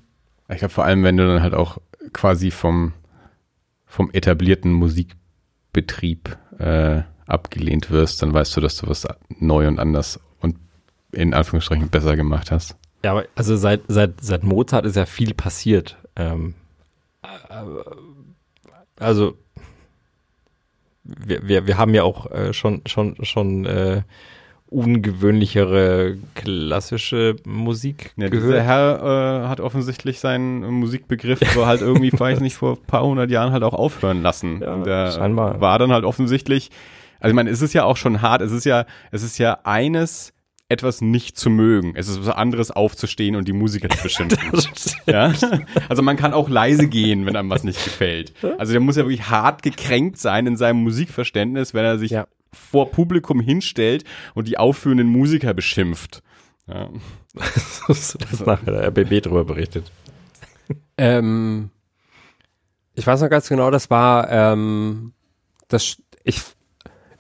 [0.50, 1.80] Ich glaube vor allem, wenn du dann halt auch
[2.14, 2.94] quasi vom,
[3.88, 9.08] vom etablierten Musikbetrieb äh, abgelehnt wirst, dann weißt du, dass du was
[9.40, 10.20] neu und anders
[11.12, 12.76] in Anführungsstrichen besser gemacht hast.
[13.04, 15.98] Ja, aber also seit, seit, seit Mozart ist ja viel passiert.
[16.16, 16.56] Ähm,
[17.24, 17.28] äh,
[19.00, 19.38] also
[21.04, 24.02] wir, wir, wir haben ja auch äh, schon, schon, schon äh,
[24.70, 28.64] ungewöhnlichere klassische Musik Ja, dieser gehört.
[28.66, 33.32] Herr äh, hat offensichtlich seinen Musikbegriff so halt irgendwie, weiß nicht, vor ein paar hundert
[33.32, 34.62] Jahren halt auch aufhören lassen.
[34.62, 35.62] Ja, Und der scheinbar.
[35.62, 36.72] war dann halt offensichtlich,
[37.20, 39.60] also ich meine, es ist ja auch schon hart, es ist ja, es ist ja
[39.64, 40.34] eines,
[40.70, 41.94] etwas nicht zu mögen.
[41.96, 44.40] Es ist was anderes aufzustehen und die Musiker zu beschimpfen.
[45.06, 45.34] ja?
[45.88, 48.34] Also man kann auch leise gehen, wenn einem was nicht gefällt.
[48.58, 52.28] Also der muss ja wirklich hart gekränkt sein in seinem Musikverständnis, wenn er sich Ja.
[52.52, 54.04] vor Publikum hinstellt
[54.36, 56.22] und die aufführenden Musiker beschimpft.
[56.68, 56.90] Ja.
[57.88, 59.90] das nachher der RBB drüber berichtet.
[60.98, 61.70] Ähm,
[62.94, 65.14] ich weiß noch ganz genau, das war, ähm,
[65.70, 66.42] das, ich,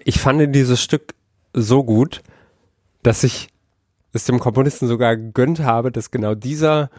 [0.03, 1.14] ich fand dieses Stück
[1.53, 2.22] so gut,
[3.08, 3.48] dass ich
[4.12, 6.90] es dem Komponisten sogar gegönnt habe, dass genau dieser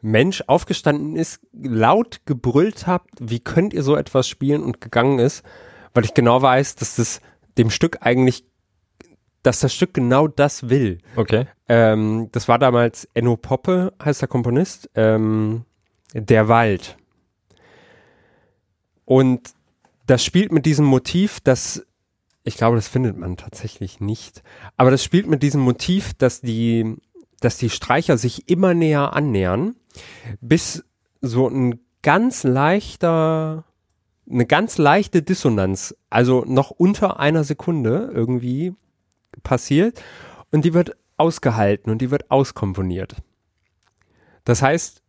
[0.00, 5.44] Mensch aufgestanden ist, laut gebrüllt hat, wie könnt ihr so etwas spielen und gegangen ist,
[5.94, 7.20] weil ich genau weiß, dass das
[7.58, 8.44] dem Stück eigentlich,
[9.44, 10.98] dass das Stück genau das will.
[11.14, 11.46] Okay.
[11.68, 14.90] Ähm, das war damals Enno Poppe, heißt der Komponist.
[14.96, 15.64] Ähm,
[16.12, 16.96] der Wald.
[19.04, 19.54] Und
[20.06, 21.86] das spielt mit diesem Motiv, das,
[22.44, 24.42] ich glaube, das findet man tatsächlich nicht.
[24.76, 26.96] Aber das spielt mit diesem Motiv, dass die,
[27.40, 29.76] dass die Streicher sich immer näher annähern,
[30.40, 30.84] bis
[31.20, 33.64] so ein ganz leichter,
[34.28, 38.74] eine ganz leichte Dissonanz, also noch unter einer Sekunde irgendwie
[39.42, 40.02] passiert
[40.50, 43.16] und die wird ausgehalten und die wird auskomponiert.
[44.44, 45.02] Das heißt,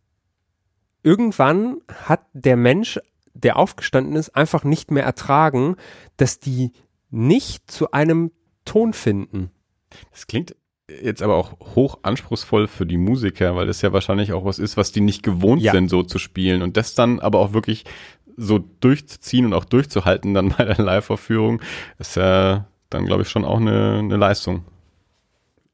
[1.02, 3.00] irgendwann hat der Mensch,
[3.32, 5.74] der aufgestanden ist, einfach nicht mehr ertragen,
[6.16, 6.70] dass die
[7.10, 8.30] nicht zu einem
[8.64, 9.50] Ton finden.
[10.10, 10.56] Das klingt
[10.88, 14.76] jetzt aber auch hoch anspruchsvoll für die Musiker, weil das ja wahrscheinlich auch was ist,
[14.76, 15.72] was die nicht gewohnt Ja.
[15.72, 16.62] sind, so zu spielen.
[16.62, 17.84] Und das dann aber auch wirklich
[18.36, 21.60] so durchzuziehen und auch durchzuhalten dann bei der Live-Aufführung,
[21.98, 24.64] ist ja dann, glaube ich, schon auch eine, eine Leistung.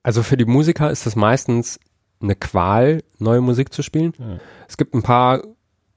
[0.02, 1.80] Also für die Musiker ist es meistens
[2.22, 4.12] eine Qual, neue Musik zu spielen.
[4.18, 4.38] Ja.
[4.68, 5.42] Es gibt ein paar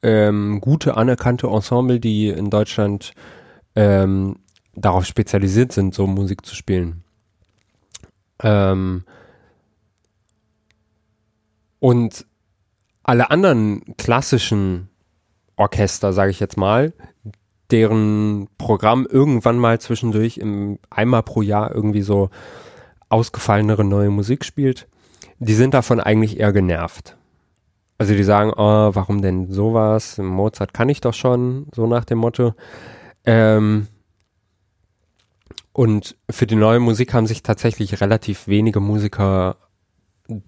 [0.01, 3.11] ähm, gute, anerkannte Ensemble, die in Deutschland
[3.75, 4.37] ähm,
[4.75, 7.03] darauf spezialisiert sind, so Musik zu spielen.
[8.41, 9.03] Ähm,
[11.79, 12.25] und
[13.03, 14.89] alle anderen klassischen
[15.55, 16.93] Orchester, sage ich jetzt mal,
[17.71, 22.29] deren Programm irgendwann mal zwischendurch im, einmal pro Jahr irgendwie so
[23.09, 24.87] ausgefallenere neue Musik spielt,
[25.39, 27.17] die sind davon eigentlich eher genervt.
[27.97, 30.17] Also die sagen, oh, warum denn sowas?
[30.17, 32.53] Mozart kann ich doch schon, so nach dem Motto.
[33.25, 33.87] Ähm,
[35.73, 39.57] und für die neue Musik haben sich tatsächlich relativ wenige Musiker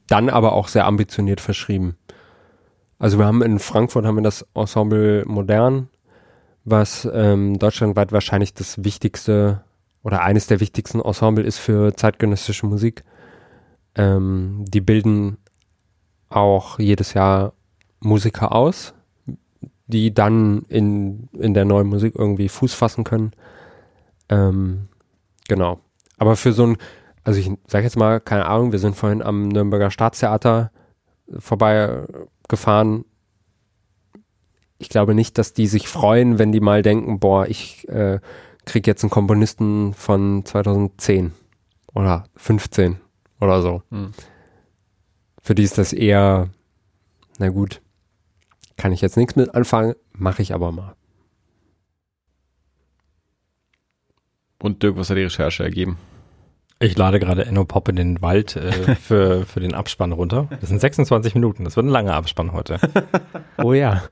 [0.08, 1.98] dann aber auch sehr ambitioniert verschrieben.
[3.00, 5.90] Also wir haben in Frankfurt haben wir das Ensemble Modern,
[6.64, 9.64] was ähm, deutschlandweit wahrscheinlich das wichtigste
[10.04, 13.04] oder eines der wichtigsten Ensemble ist für zeitgenössische Musik.
[13.96, 15.38] Ähm, die bilden
[16.30, 17.54] auch jedes Jahr
[18.00, 18.94] Musiker aus,
[19.88, 23.32] die dann in, in der neuen Musik irgendwie Fuß fassen können.
[24.30, 24.88] Ähm,
[25.48, 25.80] genau.
[26.18, 26.78] Aber für so ein,
[27.24, 30.72] also ich sage jetzt mal, keine Ahnung, wir sind vorhin am Nürnberger Staatstheater
[31.40, 33.06] vorbeigefahren.
[34.78, 38.20] Ich glaube nicht, dass die sich freuen, wenn die mal denken, boah, ich äh,
[38.66, 41.32] krieg jetzt einen Komponisten von 2010
[41.94, 42.98] oder 15
[43.40, 43.82] oder so.
[43.90, 44.12] Hm.
[45.42, 46.50] Für die ist das eher,
[47.38, 47.82] na gut,
[48.78, 50.96] kann ich jetzt nichts mit anfangen, mache ich aber mal.
[54.66, 56.00] Und Dirk, was hat die Recherche ergeben?
[56.80, 60.48] Ich lade gerade Enno Pop in den Wald äh, für, für den Abspann runter.
[60.60, 61.66] Das sind 26 Minuten.
[61.66, 62.80] Das wird ein langer Abspann heute.
[63.58, 64.04] Oh ja.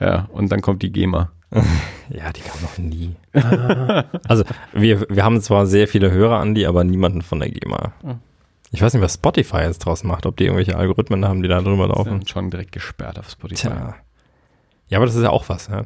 [0.00, 1.30] Ja, und dann kommt die GEMA.
[2.10, 3.16] Ja, die kam noch nie.
[4.26, 7.92] also wir, wir haben zwar sehr viele Hörer, Andi, aber niemanden von der GEMA.
[8.70, 11.60] Ich weiß nicht, was Spotify jetzt draus macht, ob die irgendwelche Algorithmen haben, die da
[11.60, 12.12] drüber laufen.
[12.20, 13.68] Sind schon direkt gesperrt auf Spotify.
[13.68, 13.94] Tja.
[14.88, 15.68] Ja, aber das ist ja auch was.
[15.68, 15.84] Ja.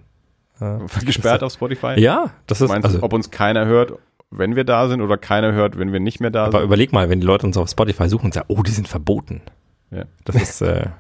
[1.04, 1.98] Gesperrt auf Spotify?
[1.98, 3.98] ja das Du ist, meinst, also, ob uns keiner hört,
[4.32, 6.66] wenn wir da sind oder keiner hört, wenn wir nicht mehr da aber sind?
[6.66, 9.42] überleg mal, wenn die Leute uns auf Spotify suchen und sagen, oh, die sind verboten.
[9.90, 10.04] Ja.
[10.24, 10.86] Das ist, äh,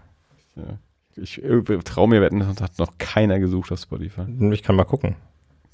[1.16, 4.22] Ich äh, traue mir das hat noch keiner gesucht auf Spotify.
[4.52, 5.16] ich kann mal gucken.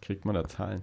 [0.00, 0.82] Kriegt man da Zahlen?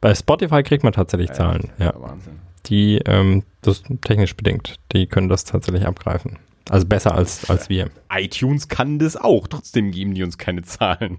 [0.00, 1.92] Bei Spotify kriegt man tatsächlich Zahlen, ja.
[1.96, 2.38] Wahnsinn.
[2.66, 6.38] Die, ähm, das ist technisch bedingt, die können das tatsächlich abgreifen.
[6.70, 7.90] Also besser als, als wir.
[8.10, 11.18] iTunes kann das auch, trotzdem geben die uns keine Zahlen.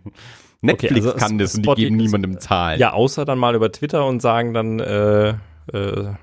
[0.66, 2.80] Netflix also kann das und die geben niemandem Zahlen.
[2.80, 5.30] Ja, außer dann mal über Twitter und sagen dann, äh,
[5.74, 6.14] äh,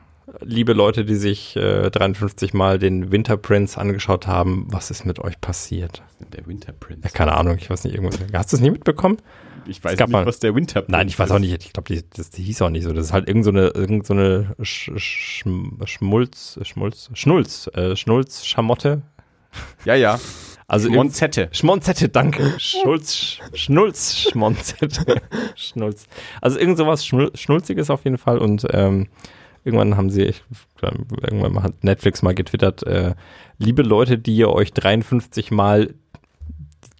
[0.40, 5.18] liebe Leute, die sich äh, 53 Mal den Winter Prince angeschaut haben, was ist mit
[5.18, 6.02] euch passiert?
[6.32, 7.02] Der Winter Prince.
[7.04, 8.18] Ja, keine Ahnung, ich weiß nicht, irgendwas.
[8.32, 9.18] Hast du es nie mitbekommen?
[9.66, 11.64] Ich weiß nicht, mal- was der Winter Prince Nein, ich weiß auch nicht.
[11.64, 12.92] Ich glaube, die, das die hieß auch nicht so.
[12.92, 15.44] Das ist halt irgend so eine, irgend so eine Sch Sch
[15.84, 19.02] Schmulz, Schmulz, Schnulz, äh, Schnulz, Schamotte.
[19.84, 20.18] Ja, ja.
[20.72, 21.48] Also irgend- Monzette.
[21.52, 22.54] Schmonzette, danke.
[22.58, 25.20] Schulz, Sch- Schnulz, Schmonzette.
[25.54, 26.06] Schnulz.
[26.40, 28.38] Also irgend sowas Schnul Schnulziges auf jeden Fall.
[28.38, 29.08] Und ähm,
[29.64, 30.42] irgendwann haben sie, ich,
[30.80, 33.14] irgendwann hat Netflix mal getwittert, äh,
[33.58, 35.94] liebe Leute, die ihr euch 53 Mal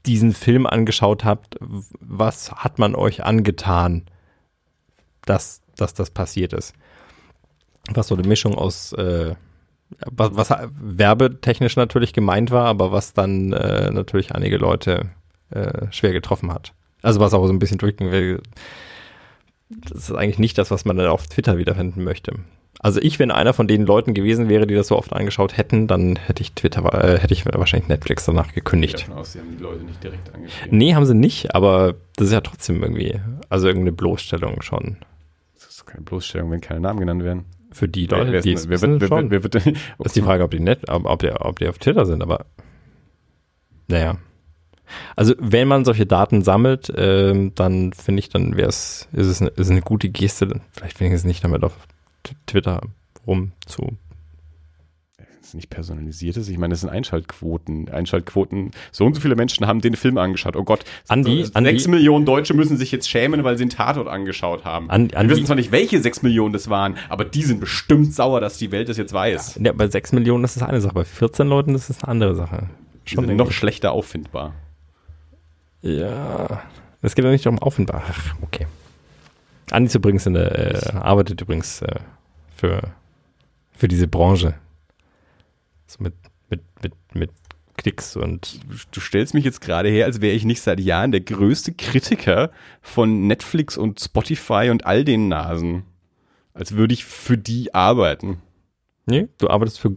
[0.05, 1.57] diesen Film angeschaut habt,
[2.01, 4.03] was hat man euch angetan,
[5.25, 6.75] dass, dass das passiert ist?
[7.91, 9.35] Was so eine Mischung aus äh,
[10.11, 10.51] was, was
[10.81, 15.11] werbetechnisch natürlich gemeint war, aber was dann äh, natürlich einige Leute
[15.51, 16.73] äh, schwer getroffen hat.
[17.03, 18.41] Also was auch so ein bisschen drücken will.
[19.71, 22.35] Das ist eigentlich nicht das, was man dann auf Twitter wiederfinden möchte.
[22.79, 25.87] Also ich, wenn einer von den Leuten gewesen wäre, die das so oft angeschaut hätten,
[25.87, 29.03] dann hätte ich Twitter, äh, hätte ich wahrscheinlich Netflix danach Ich gekündigt.
[29.03, 30.79] davon aus, sie haben die Leute nicht direkt angeschrieben.
[30.79, 34.97] Nee, haben sie nicht, aber das ist ja trotzdem irgendwie, also irgendeine Bloßstellung schon.
[35.55, 37.45] Das ist keine Bloßstellung, wenn keine Namen genannt werden.
[37.73, 39.31] Für die Leute, die es wer, wissen, wer, schon.
[39.31, 39.55] wer, wer wird,
[39.99, 42.23] Das ist die Frage, ob die net, ob, ob, die, ob die auf Twitter sind,
[42.23, 42.47] aber
[43.89, 44.17] naja.
[45.17, 49.41] Also wenn man solche Daten sammelt, ähm, dann finde ich, dann wäre es, ist es
[49.41, 51.73] eine, ist eine gute Geste, vielleicht wenigstens nicht damit auf
[52.47, 52.83] Twitter
[53.27, 53.97] rum zu.
[55.53, 56.49] Das ist nicht personalisiertes.
[56.49, 57.91] Ich meine, das sind Einschaltquoten.
[57.91, 58.71] Einschaltquoten.
[58.91, 60.57] So und so viele Menschen haben den Film angeschaut.
[60.57, 60.83] Oh Gott.
[61.09, 64.89] Andi, sechs Andi- Millionen Deutsche müssen sich jetzt schämen, weil sie den Tatort angeschaut haben.
[64.89, 68.15] An- Wir Andi- wissen zwar nicht, welche sechs Millionen das waren, aber die sind bestimmt
[68.15, 69.61] sauer, dass die Welt das jetzt weiß.
[69.63, 72.35] Ja, bei 6 Millionen das ist eine Sache, bei 14 Leuten das ist eine andere
[72.35, 72.71] Sache.
[73.07, 74.55] Die sind noch schlechter auffindbar.
[75.83, 76.63] Ja,
[77.03, 78.03] es geht ja nicht um Aufwendbar.
[78.09, 78.67] Ach, okay.
[79.71, 81.97] Andi ist übrigens in der, äh, arbeitet übrigens äh,
[82.57, 82.81] für,
[83.77, 84.55] für diese Branche.
[85.93, 86.15] So mit,
[86.49, 87.31] mit, mit, mit
[87.77, 88.61] Klicks und
[88.93, 92.51] Du stellst mich jetzt gerade her, als wäre ich nicht seit Jahren der größte Kritiker
[92.81, 95.85] von Netflix und Spotify und all den Nasen.
[96.55, 98.41] Als würde ich für die arbeiten.
[99.07, 99.97] Nee, du arbeitest für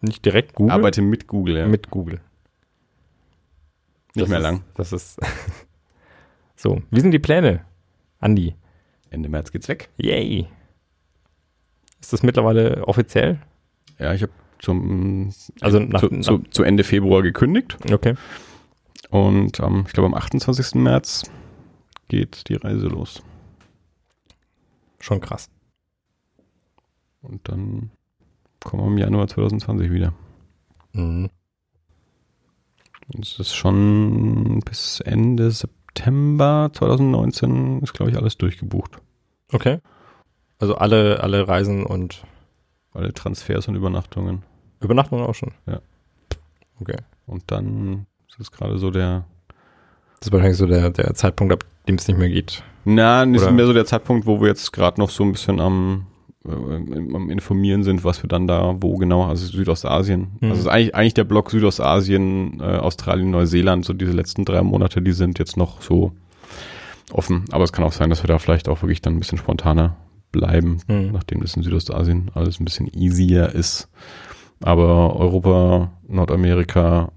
[0.00, 1.66] nicht direkt Google, Arbeite mit Google, ja.
[1.66, 2.20] mit Google.
[4.14, 4.64] nicht Das mehr ist, lang.
[4.74, 5.18] Das ist
[6.56, 6.82] so.
[6.90, 7.64] Wie sind die Pläne,
[8.20, 8.54] Andi?
[9.10, 9.88] Ende März geht's weg.
[9.96, 10.46] Yay.
[12.00, 13.40] Ist das mittlerweile offiziell?
[13.98, 18.14] Ja, ich habe zum Also nach- zu, zu, zu Ende Februar gekündigt Okay.
[19.10, 20.74] und ähm, ich glaube am 28.
[20.76, 21.24] März
[22.08, 23.22] geht die Reise los.
[24.98, 25.48] Schon krass.
[27.22, 27.90] Und dann
[28.64, 30.12] kommen wir im Januar 2020 wieder.
[30.92, 31.30] Mhm.
[33.12, 38.98] Und es ist schon bis Ende September 2019 ist, glaube ich, alles durchgebucht.
[39.52, 39.78] Okay.
[40.58, 42.22] Also alle, alle Reisen und
[42.92, 44.42] Alle Transfers und Übernachtungen.
[44.80, 45.52] Übernachtungen auch schon.
[45.66, 45.80] Ja.
[46.80, 46.96] Okay.
[47.26, 49.24] Und dann ist es gerade so der.
[50.20, 52.62] Das ist wahrscheinlich so der, der Zeitpunkt, ab dem es nicht mehr geht.
[52.84, 55.32] Na, das ist Oder- mehr so der Zeitpunkt, wo wir jetzt gerade noch so ein
[55.32, 56.06] bisschen am,
[56.46, 60.32] äh, am Informieren sind, was wir dann da, wo genau, also Südostasien.
[60.40, 60.50] Mhm.
[60.50, 65.12] Also eigentlich, eigentlich der Block Südostasien, äh, Australien, Neuseeland, so diese letzten drei Monate, die
[65.12, 66.12] sind jetzt noch so
[67.12, 67.44] offen.
[67.50, 69.96] Aber es kann auch sein, dass wir da vielleicht auch wirklich dann ein bisschen spontaner
[70.32, 71.10] bleiben, Mhm.
[71.12, 73.88] nachdem das in Südostasien alles ein bisschen easier ist.
[74.62, 77.12] Aber Europa, Nordamerika,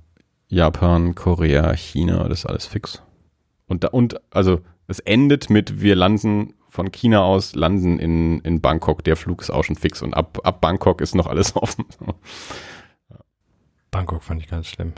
[0.48, 3.02] Japan, Korea, China, das ist alles fix.
[3.68, 8.61] Und da, und also es endet mit, wir landen von China aus, landen in, in
[8.61, 9.03] Bangkok.
[9.03, 11.86] Der Flug ist auch schon fix und ab, ab Bangkok ist noch alles offen.
[13.91, 14.94] Bangkok fand ich ganz schlimm.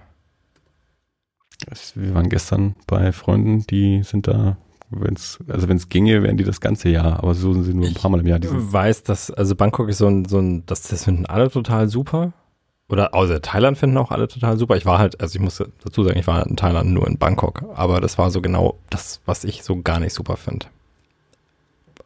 [1.96, 4.58] Wir waren gestern bei Freunden, die sind da,
[4.90, 7.88] wenn's, also wenn es ginge, wären die das ganze Jahr, aber so sind sie nur
[7.88, 8.40] ein paar Mal im Jahr.
[8.42, 11.88] Sind, weiß, dass, also Bangkok ist so ein, so ein, das, das finden alle total
[11.88, 12.34] super.
[12.88, 14.76] Oder außer Thailand finden auch alle total super.
[14.76, 17.64] Ich war halt, also ich muss dazu sagen, ich war in Thailand nur in Bangkok,
[17.74, 20.68] aber das war so genau das, was ich so gar nicht super finde.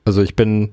[0.05, 0.71] Also ich bin,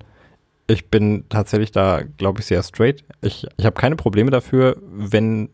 [0.69, 3.05] ich bin tatsächlich da, glaube ich, sehr straight.
[3.21, 5.49] Ich, ich habe keine Probleme dafür, wenn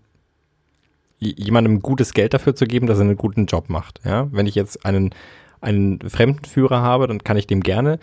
[1.18, 4.00] jemandem gutes Geld dafür zu geben, dass er einen guten Job macht.
[4.04, 5.14] Ja, wenn ich jetzt einen,
[5.62, 7.98] einen Fremdenführer habe, dann kann ich dem gerne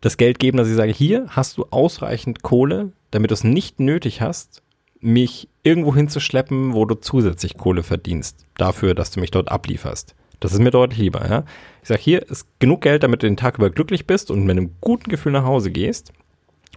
[0.00, 3.80] das Geld geben, dass ich sage, hier hast du ausreichend Kohle, damit du es nicht
[3.80, 4.62] nötig hast,
[5.00, 10.14] mich irgendwo hinzuschleppen, wo du zusätzlich Kohle verdienst, dafür, dass du mich dort ablieferst.
[10.40, 11.44] Das ist mir deutlich lieber, ja.
[11.82, 14.56] Ich sage, hier ist genug Geld, damit du den Tag über glücklich bist und mit
[14.56, 16.12] einem guten Gefühl nach Hause gehst.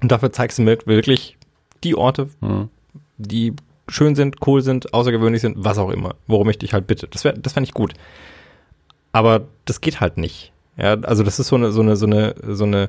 [0.02, 1.38] Und dafür zeigst du mir wirklich
[1.84, 2.70] die Orte, hm.
[3.18, 3.54] die
[3.90, 7.08] schön sind, cool sind, außergewöhnlich sind, was auch immer, worum ich dich halt bitte.
[7.08, 7.94] Das wäre, das fände ich gut.
[9.18, 10.54] Aber das geht halt nicht.
[10.78, 12.88] Ja, also das ist so eine, so eine, so eine, so eine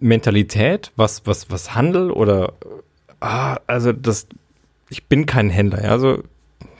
[0.00, 2.54] Mentalität, was, was, was Handel oder,
[3.20, 4.28] ah, also das,
[4.88, 6.22] ich bin kein Händler, ja, also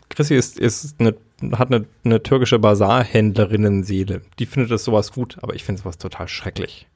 [0.08, 1.14] Chrissy ist, ist eine,
[1.58, 4.22] hat eine, eine türkische Basarhändlerinnenseele.
[4.38, 6.86] Die findet das sowas gut, aber ich finde sowas total schrecklich.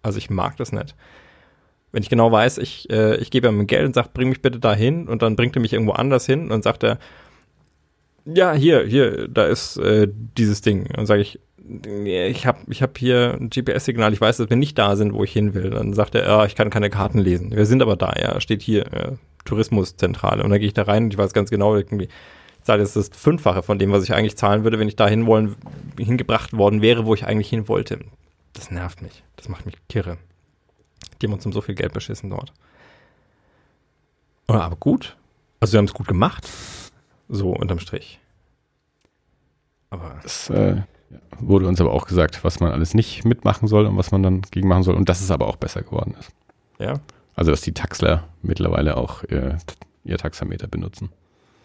[0.00, 0.94] Also ich mag das nicht.
[1.90, 4.60] Wenn ich genau weiß, ich, äh, ich gebe ihm Geld und sage, bring mich bitte
[4.60, 6.98] dahin und dann bringt er mich irgendwo anders hin und sagt er,
[8.24, 10.88] ja, hier, hier, da ist äh, dieses Ding.
[10.96, 11.40] Und sage ich,
[12.04, 15.24] ich habe ich hab hier ein GPS-Signal, ich weiß, dass wir nicht da sind, wo
[15.24, 15.70] ich hin will.
[15.70, 17.52] Dann sagt er, ja, ich kann keine Karten lesen.
[17.52, 19.12] Wir sind aber da, ja, steht hier, äh,
[19.44, 20.42] Tourismuszentrale.
[20.42, 22.96] Und dann gehe ich da rein und ich weiß ganz genau, irgendwie, ich zahle jetzt
[22.96, 25.56] das Fünffache von dem, was ich eigentlich zahlen würde, wenn ich da hinwollen,
[25.98, 28.00] hingebracht worden wäre, wo ich eigentlich hin wollte.
[28.52, 29.24] Das nervt mich.
[29.36, 30.18] Das macht mich kirre.
[31.20, 32.52] Die haben uns um so viel Geld beschissen dort.
[34.46, 35.16] Aber gut.
[35.60, 36.48] Also, sie haben es gut gemacht.
[37.32, 38.20] So unterm Strich.
[39.88, 40.82] Aber Das äh,
[41.40, 44.42] wurde uns aber auch gesagt, was man alles nicht mitmachen soll und was man dann
[44.42, 46.30] gegen machen soll und dass es aber auch besser geworden ist.
[46.78, 47.00] ja.
[47.34, 49.56] Also dass die Taxler mittlerweile auch äh,
[50.04, 51.08] ihr Taxameter benutzen.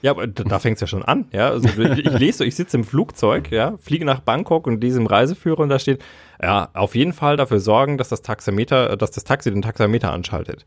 [0.02, 1.50] Ja, aber da, da fängt es ja schon an, ja.
[1.50, 5.60] Also ich lese so, ich sitze im Flugzeug, ja, fliege nach Bangkok und diesem Reiseführer
[5.60, 6.04] und da steht,
[6.42, 10.66] ja, auf jeden Fall dafür sorgen, dass das Taxameter, dass das Taxi den Taxameter anschaltet.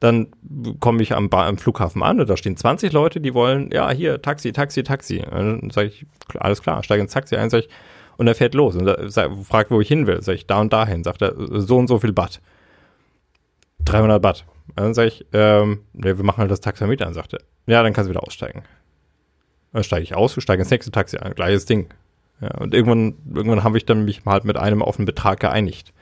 [0.00, 0.28] Dann
[0.80, 3.88] komme ich am, ba am Flughafen an und da stehen 20 Leute, die wollen, ja,
[3.90, 5.22] hier, Taxi, Taxi, Taxi.
[5.30, 6.06] Dann sage ich,
[6.38, 7.68] alles klar, steige ins Taxi ein, sag ich,
[8.16, 8.88] und er fährt los und
[9.44, 10.22] fragt, wo ich hin will.
[10.22, 11.02] Sag ich, da und dahin.
[11.02, 12.40] Sagt er, so und so viel Baht.
[13.84, 14.44] 300 Baht.
[14.76, 17.40] Dann sage ich, ähm, ja, wir machen halt das Taxameter an, sagt er.
[17.66, 18.62] Ja, dann kannst du wieder aussteigen.
[19.72, 21.88] Dann steige ich aus, steige ins nächste Taxi ein, gleiches Ding.
[22.40, 25.92] Ja, und irgendwann, irgendwann habe ich dann mich halt mit einem auf einen Betrag geeinigt.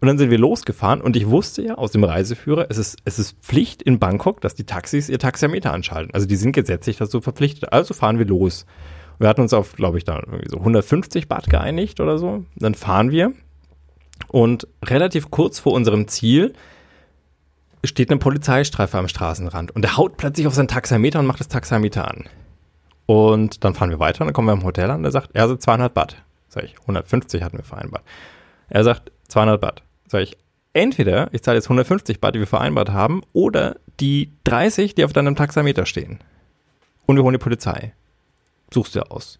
[0.00, 3.18] Und dann sind wir losgefahren und ich wusste ja aus dem Reiseführer, es ist, es
[3.18, 6.14] ist Pflicht in Bangkok, dass die Taxis ihr Taxameter anschalten.
[6.14, 7.72] Also die sind gesetzlich dazu verpflichtet.
[7.72, 8.64] Also fahren wir los.
[9.18, 12.44] Wir hatten uns auf, glaube ich, da irgendwie so 150 Baht geeinigt oder so.
[12.54, 13.32] Dann fahren wir
[14.28, 16.52] und relativ kurz vor unserem Ziel
[17.84, 21.48] steht eine Polizeistreife am Straßenrand und der haut plötzlich auf sein Taxameter und macht das
[21.48, 22.24] Taxameter an.
[23.06, 25.30] Und dann fahren wir weiter und dann kommen wir im Hotel an und er sagt,
[25.32, 26.16] er hat 200 Baht.
[26.48, 28.02] Sag ich, 150 hatten wir vereinbart.
[28.68, 29.82] Er sagt, 200 Baht.
[30.06, 30.36] Sag ich,
[30.72, 35.12] entweder ich zahle jetzt 150 Baht, die wir vereinbart haben, oder die 30, die auf
[35.12, 36.18] deinem Taxameter stehen.
[37.06, 37.94] Und wir holen die Polizei.
[38.72, 39.38] Suchst du aus.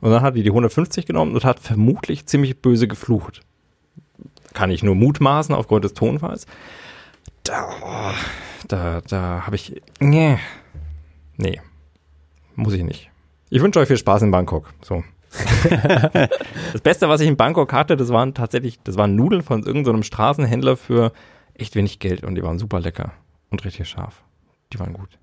[0.00, 3.42] Und dann hat die die 150 genommen und hat vermutlich ziemlich böse geflucht.
[4.54, 6.46] Kann ich nur mutmaßen aufgrund des Tonfalls.
[7.48, 8.14] Da,
[8.68, 9.80] da, da habe ich.
[10.00, 10.38] Nee.
[11.36, 11.60] Nee.
[12.54, 13.10] Muss ich nicht.
[13.50, 14.72] Ich wünsche euch viel Spaß in Bangkok.
[14.82, 15.02] So.
[16.72, 20.02] das Beste, was ich in Bangkok hatte, das waren tatsächlich, das waren Nudeln von irgendeinem
[20.02, 21.12] Straßenhändler für
[21.54, 23.12] echt wenig Geld und die waren super lecker
[23.50, 24.22] und richtig scharf.
[24.72, 25.18] Die waren gut.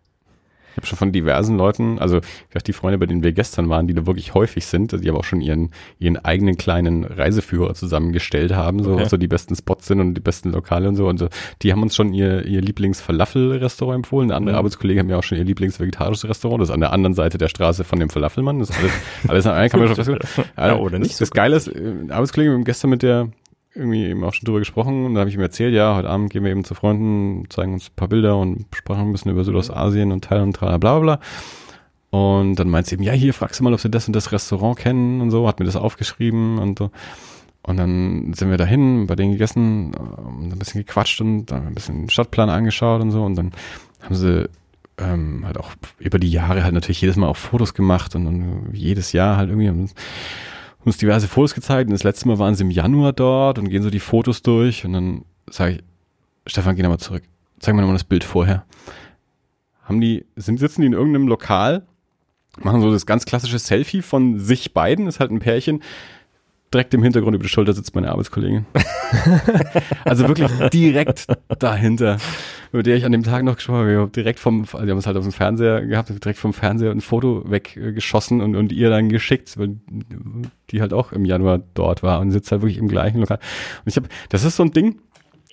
[0.76, 2.20] Ich habe schon von diversen Leuten, also
[2.68, 5.24] die Freunde, bei denen wir gestern waren, die da wirklich häufig sind, die aber auch
[5.24, 9.08] schon ihren, ihren eigenen kleinen Reiseführer zusammengestellt haben, so, okay.
[9.08, 11.08] so die besten Spots sind und die besten Lokale und so.
[11.08, 11.30] Und so.
[11.62, 14.32] Die haben uns schon ihr, ihr Lieblings-Falafel-Restaurant empfohlen.
[14.32, 14.58] Eine andere mhm.
[14.58, 16.62] Arbeitskollege haben ja auch schon ihr Lieblings-vegetarisches Restaurant.
[16.62, 18.60] Das ist an der anderen Seite der Straße von dem Falafelmann.
[18.60, 18.92] Das ist alles,
[19.30, 20.20] alles an einem kann man schon
[20.58, 21.12] ja, oder nicht.
[21.12, 23.30] Das, das Geile ist, äh, Arbeitskollege, wir haben gestern mit der
[23.76, 26.32] irgendwie eben auch schon drüber gesprochen und dann habe ich ihm erzählt, ja, heute Abend
[26.32, 29.44] gehen wir eben zu Freunden, zeigen uns ein paar Bilder und sprachen ein bisschen über
[29.44, 31.20] Südostasien und Thailand und bla bla bla.
[32.10, 34.32] Und dann meint sie eben, ja, hier fragst du mal, ob sie das und das
[34.32, 36.92] Restaurant kennen und so, hat mir das aufgeschrieben und so.
[37.64, 42.04] Und dann sind wir dahin, bei denen gegessen, ein bisschen gequatscht und dann ein bisschen
[42.04, 43.24] den Stadtplan angeschaut und so.
[43.24, 43.52] Und dann
[44.02, 44.48] haben sie
[44.98, 48.70] ähm, halt auch über die Jahre halt natürlich jedes Mal auch Fotos gemacht und, und
[48.72, 49.90] jedes Jahr halt irgendwie
[50.86, 53.84] uns diverse Fotos gezeigt und das letzte Mal waren sie im Januar dort und gehen
[53.84, 55.84] so die Fotos durch und dann sage ich,
[56.48, 57.24] Stefan, geh nochmal zurück.
[57.60, 58.66] Zeig mir nochmal das Bild vorher.
[59.84, 61.86] Haben die, sind, sitzen die in irgendeinem Lokal,
[62.62, 65.82] machen so das ganz klassische Selfie von sich beiden, ist halt ein Pärchen,
[66.76, 68.66] direkt im Hintergrund über die Schulter sitzt meine Arbeitskollegin.
[70.04, 71.28] also wirklich direkt
[71.58, 72.18] dahinter,
[72.74, 74.10] mit der ich an dem Tag noch gesprochen habe.
[74.14, 77.50] Direkt vom, also haben es halt auf dem Fernseher gehabt, direkt vom Fernseher ein Foto
[77.50, 79.78] weggeschossen und, und ihr dann geschickt, weil
[80.70, 83.38] die halt auch im Januar dort war und sitzt halt wirklich im gleichen Lokal.
[83.38, 85.00] Und ich habe, das ist so ein Ding,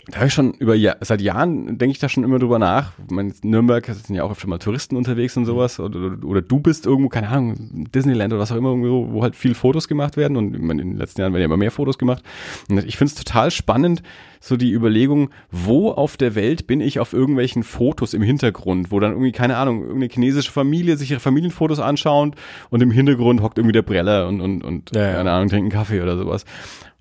[0.08, 2.92] da habe ich schon über Jahr, seit Jahren denke ich da schon immer drüber nach.
[3.04, 5.78] Ich meine, Nürnberg sind ja auch öfter mal Touristen unterwegs und sowas.
[5.78, 9.22] Oder, oder, oder, du bist irgendwo, keine Ahnung, Disneyland oder was auch immer, irgendwo, wo
[9.22, 10.36] halt viel Fotos gemacht werden.
[10.36, 12.24] Und in den letzten Jahren werden ja immer mehr Fotos gemacht.
[12.68, 14.02] Und ich finde es total spannend,
[14.40, 18.98] so die Überlegung, wo auf der Welt bin ich auf irgendwelchen Fotos im Hintergrund, wo
[18.98, 22.34] dann irgendwie, keine Ahnung, irgendeine chinesische Familie sich ihre Familienfotos anschaut
[22.70, 25.12] und im Hintergrund hockt irgendwie der Breller und, und, und ja, ja.
[25.14, 26.44] keine Ahnung, trinkt einen Kaffee oder sowas.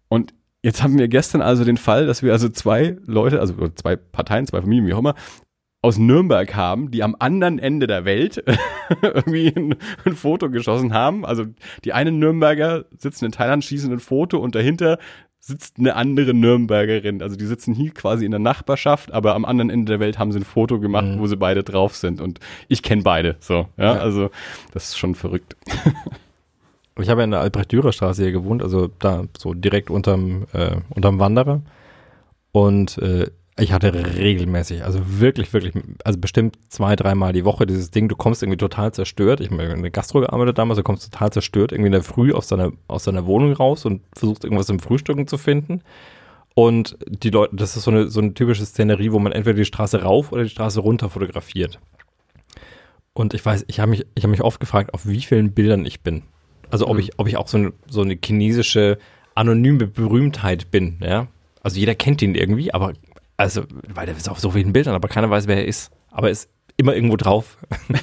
[0.07, 3.95] Und Jetzt haben wir gestern also den Fall, dass wir also zwei Leute, also zwei
[3.95, 5.15] Parteien, zwei Familien, wie auch immer,
[5.81, 8.43] aus Nürnberg haben, die am anderen Ende der Welt
[9.01, 9.75] irgendwie ein,
[10.05, 11.25] ein, Foto geschossen haben.
[11.25, 11.45] Also
[11.83, 14.99] die einen Nürnberger sitzen in Thailand, schießen ein Foto und dahinter
[15.39, 17.23] sitzt eine andere Nürnbergerin.
[17.23, 20.31] Also die sitzen hier quasi in der Nachbarschaft, aber am anderen Ende der Welt haben
[20.31, 21.19] sie ein Foto gemacht, mhm.
[21.19, 22.21] wo sie beide drauf sind.
[22.21, 23.37] Und ich kenne beide.
[23.39, 24.29] So, ja, ja, also
[24.71, 25.55] das ist schon verrückt.
[26.99, 31.19] Ich habe ja in der Albrecht-Dürer-Straße hier gewohnt, also da so direkt unterm, äh, unterm
[31.19, 31.61] Wanderer.
[32.51, 33.27] Und äh,
[33.57, 35.73] ich hatte regelmäßig, also wirklich, wirklich,
[36.03, 39.39] also bestimmt zwei, dreimal die Woche dieses Ding, du kommst irgendwie total zerstört.
[39.39, 42.33] Ich habe in der Gastro gearbeitet damals, du kommst total zerstört irgendwie in der Früh
[42.33, 45.81] aus deiner, aus deiner Wohnung raus und versuchst irgendwas im Frühstücken zu finden.
[46.55, 49.65] Und die Leute, das ist so eine, so eine typische Szenerie, wo man entweder die
[49.65, 51.79] Straße rauf oder die Straße runter fotografiert.
[53.13, 55.85] Und ich weiß, ich habe mich, ich habe mich oft gefragt, auf wie vielen Bildern
[55.85, 56.23] ich bin.
[56.71, 56.99] Also ob mhm.
[56.99, 58.97] ich, ob ich auch so eine, so eine chinesische
[59.35, 61.27] anonyme Berühmtheit bin, ja.
[61.63, 62.93] Also jeder kennt ihn irgendwie, aber
[63.37, 65.91] also, weil der ist auf so vielen Bildern, aber keiner weiß, wer er ist.
[66.11, 67.57] Aber er ist immer irgendwo drauf.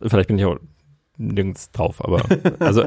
[0.00, 0.58] Vielleicht bin ich auch
[1.16, 2.24] nirgends drauf, aber
[2.58, 2.84] also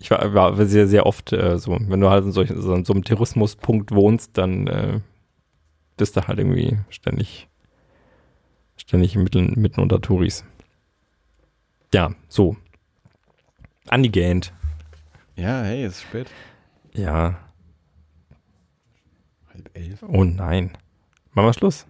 [0.00, 2.84] ich war, war sehr, sehr oft äh, so, wenn du halt in, solch, so, in
[2.84, 5.00] so einem Tourismuspunkt wohnst, dann äh,
[5.96, 7.48] bist du halt irgendwie ständig,
[8.76, 10.44] ständig mitten, mitten unter Touris.
[11.94, 12.56] Ja, so.
[13.90, 14.52] Andi gähnt.
[15.34, 16.30] Ja, hey, es ist spät.
[16.94, 17.40] Ja.
[19.52, 20.02] Halb elf.
[20.04, 20.70] Oh nein.
[21.32, 21.86] Machen wir Schluss.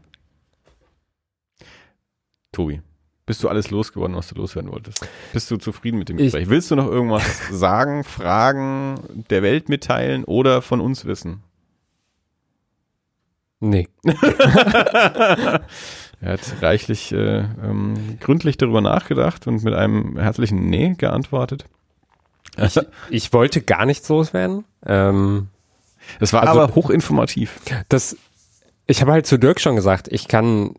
[2.52, 2.80] Tobi,
[3.26, 5.06] bist du alles losgeworden, was du loswerden wolltest?
[5.34, 6.44] Bist du zufrieden mit dem Gespräch?
[6.44, 11.42] Ich, Willst du noch irgendwas sagen, fragen, der Welt mitteilen oder von uns wissen?
[13.60, 13.88] Nee.
[16.22, 21.64] Er hat reichlich äh, ähm, gründlich darüber nachgedacht und mit einem herzlichen Nee geantwortet.
[22.66, 22.78] Ich,
[23.10, 24.64] ich wollte gar nichts loswerden.
[24.86, 25.48] Ähm,
[26.18, 27.60] das war also, aber hochinformativ.
[27.88, 28.16] Das,
[28.86, 30.74] ich habe halt zu Dirk schon gesagt, ich kann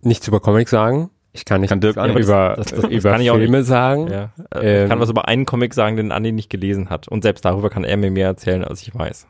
[0.00, 1.10] nichts über Comics sagen.
[1.34, 4.08] Ich kann nicht kann Dirk über, das, das, über Filme sagen.
[4.08, 4.32] Ja.
[4.54, 7.08] Ähm, ich kann was über einen Comic sagen, den Andi nicht gelesen hat.
[7.08, 9.26] Und selbst darüber kann er mir mehr erzählen, als ich weiß.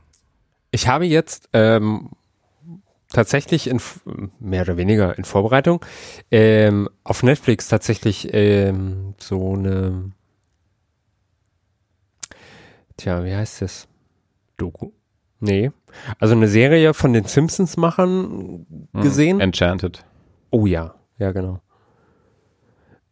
[0.73, 2.11] Ich habe jetzt ähm,
[3.13, 3.81] tatsächlich in,
[4.41, 5.85] mehr oder weniger in Vorbereitung,
[6.31, 10.11] ähm, auf Netflix tatsächlich ähm, so eine,
[13.03, 13.89] tja, wie heißt das?
[14.57, 14.91] Doku.
[15.41, 15.73] Nee.
[16.19, 19.41] Also eine Serie von den Simpsons-Machern gesehen.
[19.41, 20.05] Enchanted.
[20.51, 21.61] Oh ja, ja, genau.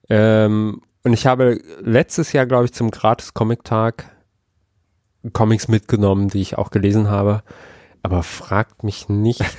[0.09, 4.17] Ähm, und ich habe letztes Jahr, glaube ich, zum Gratis-Comic-Tag
[5.33, 7.43] Comics mitgenommen, die ich auch gelesen habe.
[8.03, 9.45] Aber fragt mich nicht.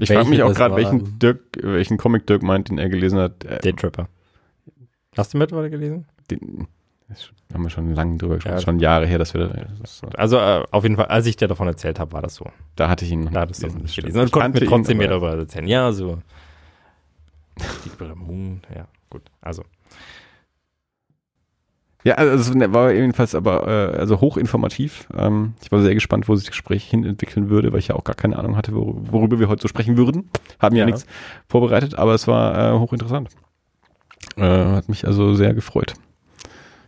[0.00, 3.44] Ich frage mich auch gerade, welchen Dirk, welchen Comic Dirk meint, den er gelesen hat.
[3.44, 4.08] Äh, Day Trapper.
[5.16, 6.06] Hast du mittlerweile gelesen?
[6.30, 6.66] den,
[7.08, 8.56] das haben wir schon lange drüber gesprochen.
[8.56, 8.60] Ja.
[8.62, 11.68] Schon Jahre her, dass wir das, Also äh, auf jeden Fall, als ich dir davon
[11.68, 12.46] erzählt habe, war das so.
[12.76, 14.20] da hatte ich ihn noch Da du gelesen, nicht gelesen.
[14.20, 15.66] Und Ich mir trotzdem mehr darüber erzählen.
[15.66, 16.18] Ja, so.
[17.98, 19.22] Blue Moon, ja, gut.
[19.40, 19.62] Also,
[22.02, 25.06] Ja, also es war jedenfalls aber äh, also hochinformativ.
[25.16, 27.94] Ähm, ich war sehr gespannt, wo sich das Gespräch hin entwickeln würde, weil ich ja
[27.94, 30.28] auch gar keine Ahnung hatte, wor worüber wir heute so sprechen würden.
[30.58, 30.86] Haben ja, Ja.
[30.86, 31.06] nichts
[31.48, 33.28] vorbereitet, aber es war äh, hochinteressant.
[34.36, 35.94] Äh, hat mich also sehr gefreut.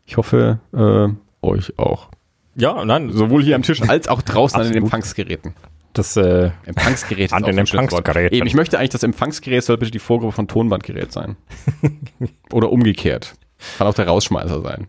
[0.06, 2.08] Ich hoffe, äh, euch auch.
[2.54, 4.84] ja, nein, so Sowohl hier am Tisch als auch draußen an den.
[4.84, 5.54] Empfangsgeräten.
[5.92, 7.58] das, äh, Empfangsgerät An ist auch den.
[7.58, 8.36] Empfangsgeräten.
[8.38, 11.36] Eben, ich möchte eigentlich, das Empfangsgerät soll bitte die Vorgruppe von Tonbandgerät sein.
[12.52, 13.34] Oder umgekehrt.
[13.78, 14.86] Kann auch der Rausschmeißer sein.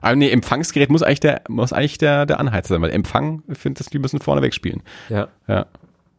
[0.00, 3.58] Aber nee, Empfangsgerät muss eigentlich der, muss eigentlich der, der Anheizer sein, weil Empfang, ich
[3.58, 4.82] finde, das die müssen vorne wegspielen.
[5.08, 5.28] ja.
[5.48, 5.66] Ja,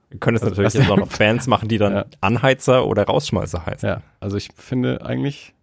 [0.09, 2.05] wir können es natürlich was- jetzt auch noch Fans machen, die dann Ja.
[2.21, 3.87] Anheizer oder Rausschmeißer heißen.
[3.89, 4.01] ja.
[4.19, 5.53] Also ich finde eigentlich,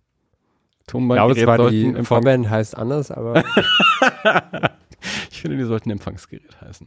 [0.91, 3.43] Ich glaube Tonbandgerät zwar, sollten die Vorband heißt anders, aber
[5.31, 6.87] ich finde, die sollten Empfangsgerät heißen.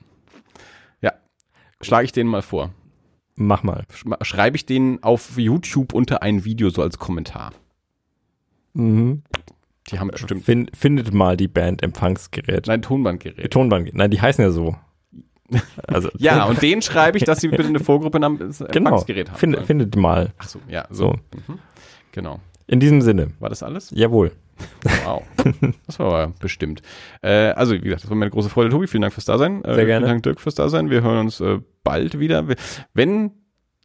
[1.01, 1.13] Ja.
[1.81, 2.71] Schlage ich denen mal vor.
[3.35, 3.85] Mach mal.
[3.93, 7.51] Sch- Schreibe ich denen auf YouTube unter ein Video so als Kommentar.
[8.73, 9.23] Mhm.
[9.89, 12.67] Die haben bestimmt, Fin findet mal die Band Empfangsgerät.
[12.67, 13.51] nein, Tonbandgerät.
[13.51, 13.93] Tonband.
[13.93, 14.75] Nein, die heißen ja so.
[15.87, 18.91] Also, Ja, und denen schreibe ich, dass sie bitte eine Vorgruppe namens genau.
[18.91, 19.37] Empfangsgerät haben.
[19.37, 20.33] Find, findet mal.
[20.37, 21.15] Ach so, ja, so.
[21.33, 21.53] So.
[21.53, 21.59] Mhm.
[22.13, 22.39] Genau.
[22.67, 23.31] In diesem Sinne.
[23.39, 23.91] War das alles?
[23.91, 24.31] Jawohl.
[25.05, 25.23] Wow.
[25.87, 26.81] Das war aber bestimmt.
[27.21, 28.87] Äh, also, wie gesagt, das war mir eine große Freude, Tobi.
[28.87, 29.63] Vielen Dank fürs Dasein.
[29.65, 30.05] Äh, Sehr gerne.
[30.05, 30.89] Vielen Dank, Dirk, fürs Dasein.
[30.89, 32.45] Wir hören uns äh, bald wieder.
[32.93, 33.31] Wenn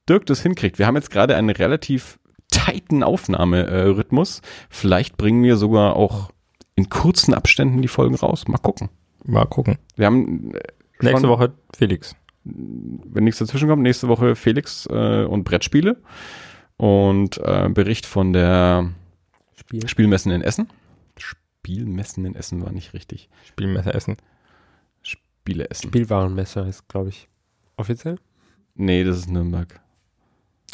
[0.09, 2.19] Dirk das hinkriegt, wir haben jetzt gerade einen relativ
[2.51, 4.43] tighten Aufnahmerhythmus.
[4.71, 6.31] Vielleicht bringen wir sogar auch
[6.77, 8.47] in kurzen Abständen die Folgen raus.
[8.47, 8.89] Mal gucken.
[9.25, 9.79] Mal gucken.
[9.97, 10.61] Wir haben äh,
[11.01, 12.17] Nächste Woche Felix.
[12.45, 15.97] wenn nichts dazwischen kommt, nächste Woche Felix äh, und Brettspiele
[16.79, 18.89] und äh, Bericht von der
[19.57, 19.87] Spiel.
[19.87, 20.69] Spielmessen in Essen.
[21.19, 23.29] Spielmessen in Essen war nicht richtig.
[23.47, 24.17] Spielmesser essen.
[25.03, 25.89] Spiele Essen.
[25.89, 27.29] Spielwarenmesser ist, glaube ich,
[27.77, 28.17] offiziell.
[28.75, 29.81] Nee, das ist Nürnberg.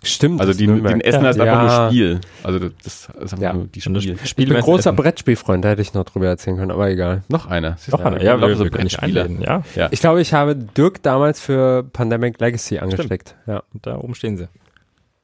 [0.03, 0.39] Stimmt.
[0.41, 0.95] Also das die, ist Nürnberg.
[0.95, 1.45] die in Essen heißt ja.
[1.45, 2.21] einfach nur Spiel.
[2.43, 3.53] Also das ist einfach Ja.
[3.55, 4.19] nur die das Spiel.
[4.23, 4.97] Ich bin großer essen.
[4.97, 7.23] Brettspielfreund, da hätte ich noch drüber erzählen können, aber egal.
[7.29, 7.79] Noch einer.
[7.91, 8.23] Noch einer.
[8.23, 9.23] Ja, wir, lauter wir können dich Brettspiele.
[9.25, 9.43] einladen.
[9.43, 9.89] Ja, Ja.
[9.91, 13.35] Ich glaube, ich habe Dirk damals für Pandemic Legacy angesteckt.
[13.47, 13.63] Ja.
[13.73, 14.49] und da oben stehen sie.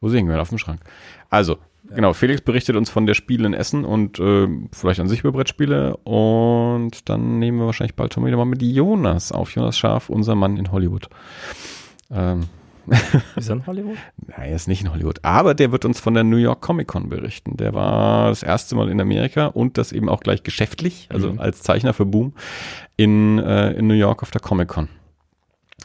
[0.00, 0.40] Wo sehen wir?
[0.40, 0.80] Auf dem Schrank.
[1.28, 1.58] Also,
[1.88, 5.32] genau, Felix berichtet uns von der Spiele in Essen und äh, vielleicht an sich über
[5.32, 5.96] Brettspiele.
[5.98, 9.54] Und dann nehmen wir wahrscheinlich bald schon wieder mal mit Jonas auf.
[9.54, 11.08] Jonas Scharf, unser Mann in Hollywood.
[12.10, 12.46] Ähm,
[13.36, 13.96] Ist er in Hollywood?
[14.26, 15.22] nein, er ist nicht in Hollywood.
[15.22, 17.56] Aber der wird uns von der New York Comic Con berichten.
[17.56, 21.38] Der war das erste Mal in Amerika und das eben auch gleich geschäftlich, also Mhm.
[21.40, 22.32] als Zeichner für Boom,
[22.96, 24.88] in, äh, in New York auf der Comic Con.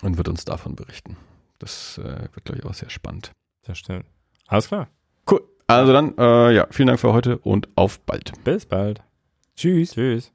[0.02, 1.18] Und wird uns davon berichten.
[1.60, 3.32] Das äh, wird, glaube ich, auch sehr spannend.
[3.66, 4.06] Das stimmt.
[4.48, 4.88] Alles klar.
[5.30, 5.42] Cool.
[5.68, 8.32] Also dann, äh, ja, vielen Dank für heute und auf bald.
[8.44, 9.02] Bis bald.
[9.56, 9.94] Tschüss.
[9.94, 10.35] Tschüss.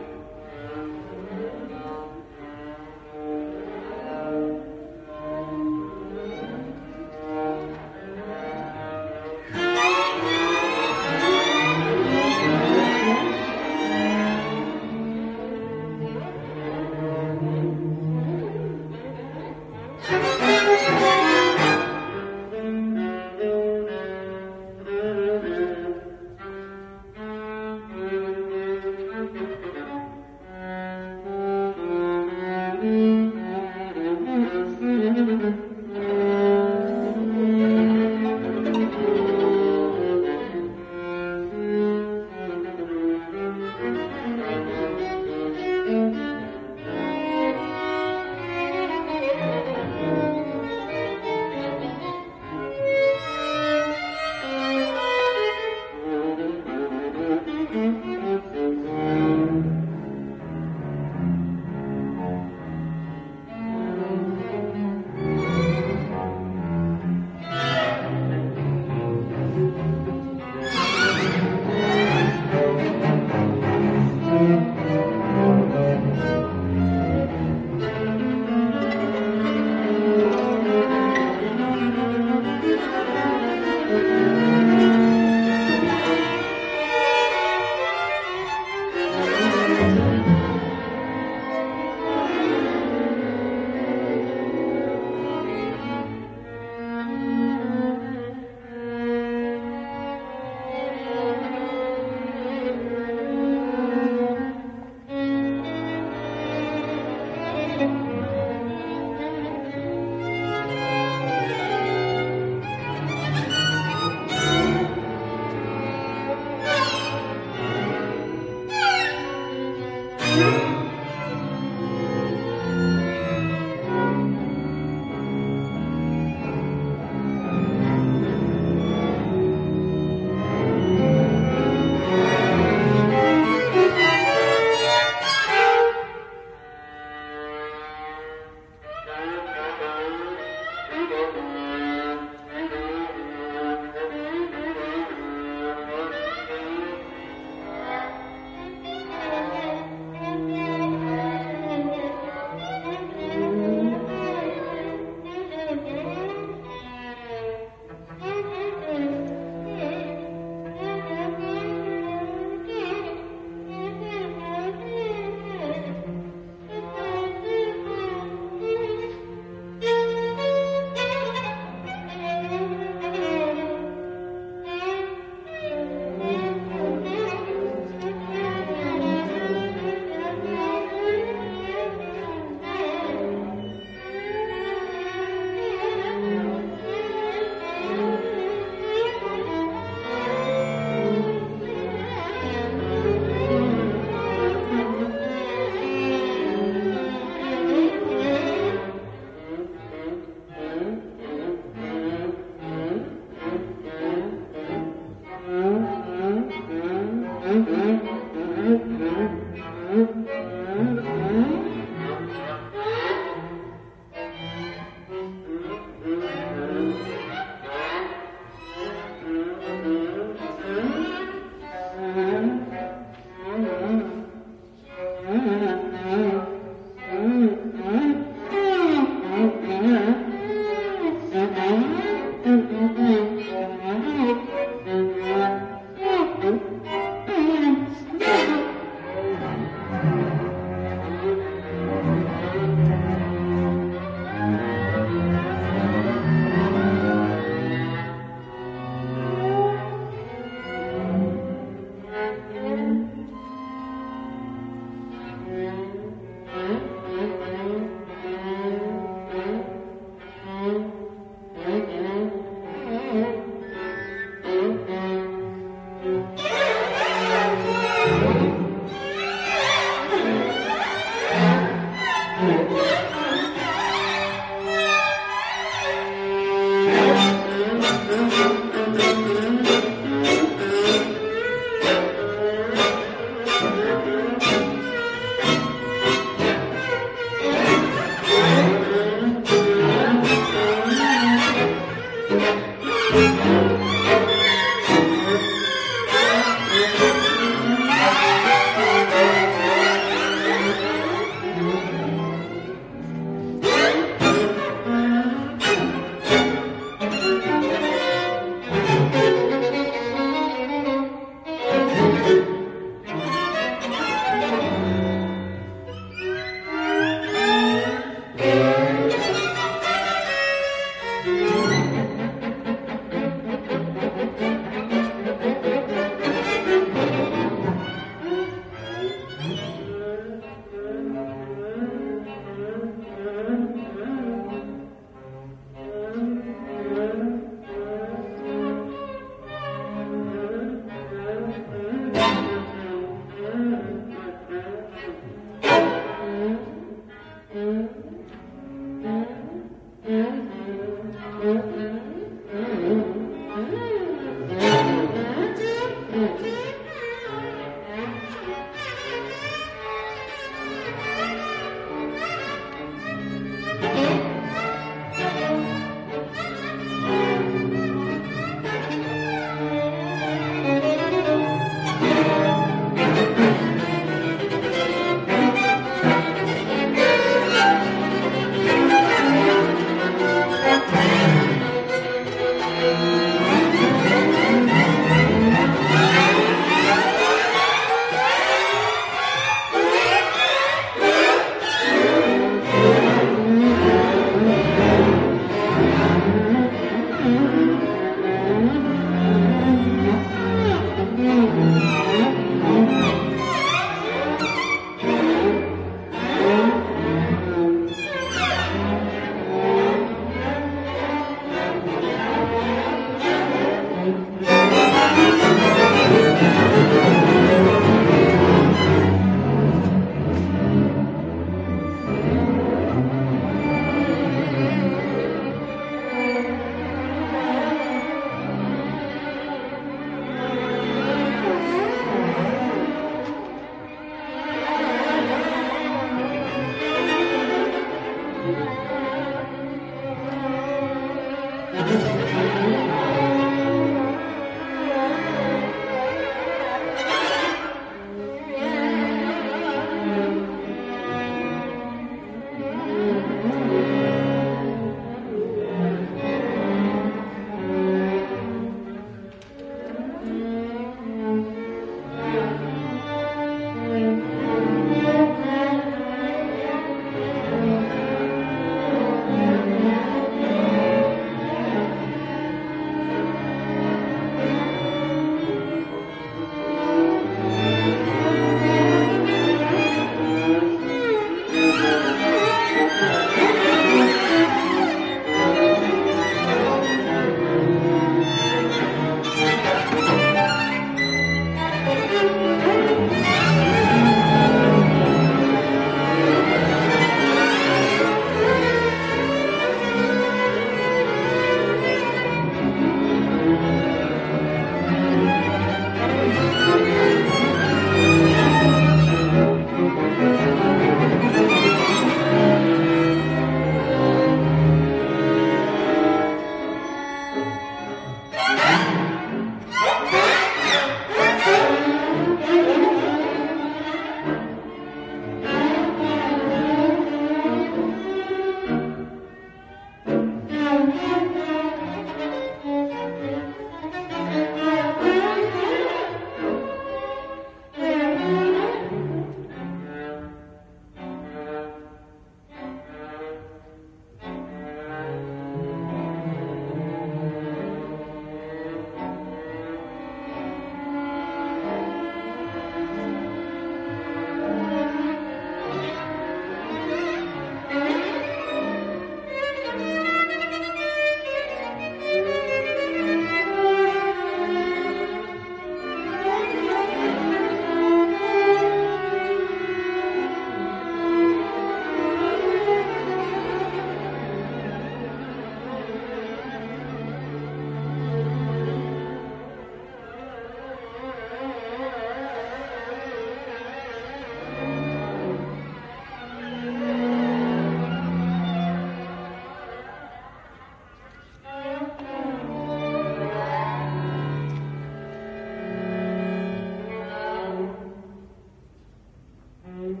[599.70, 600.00] and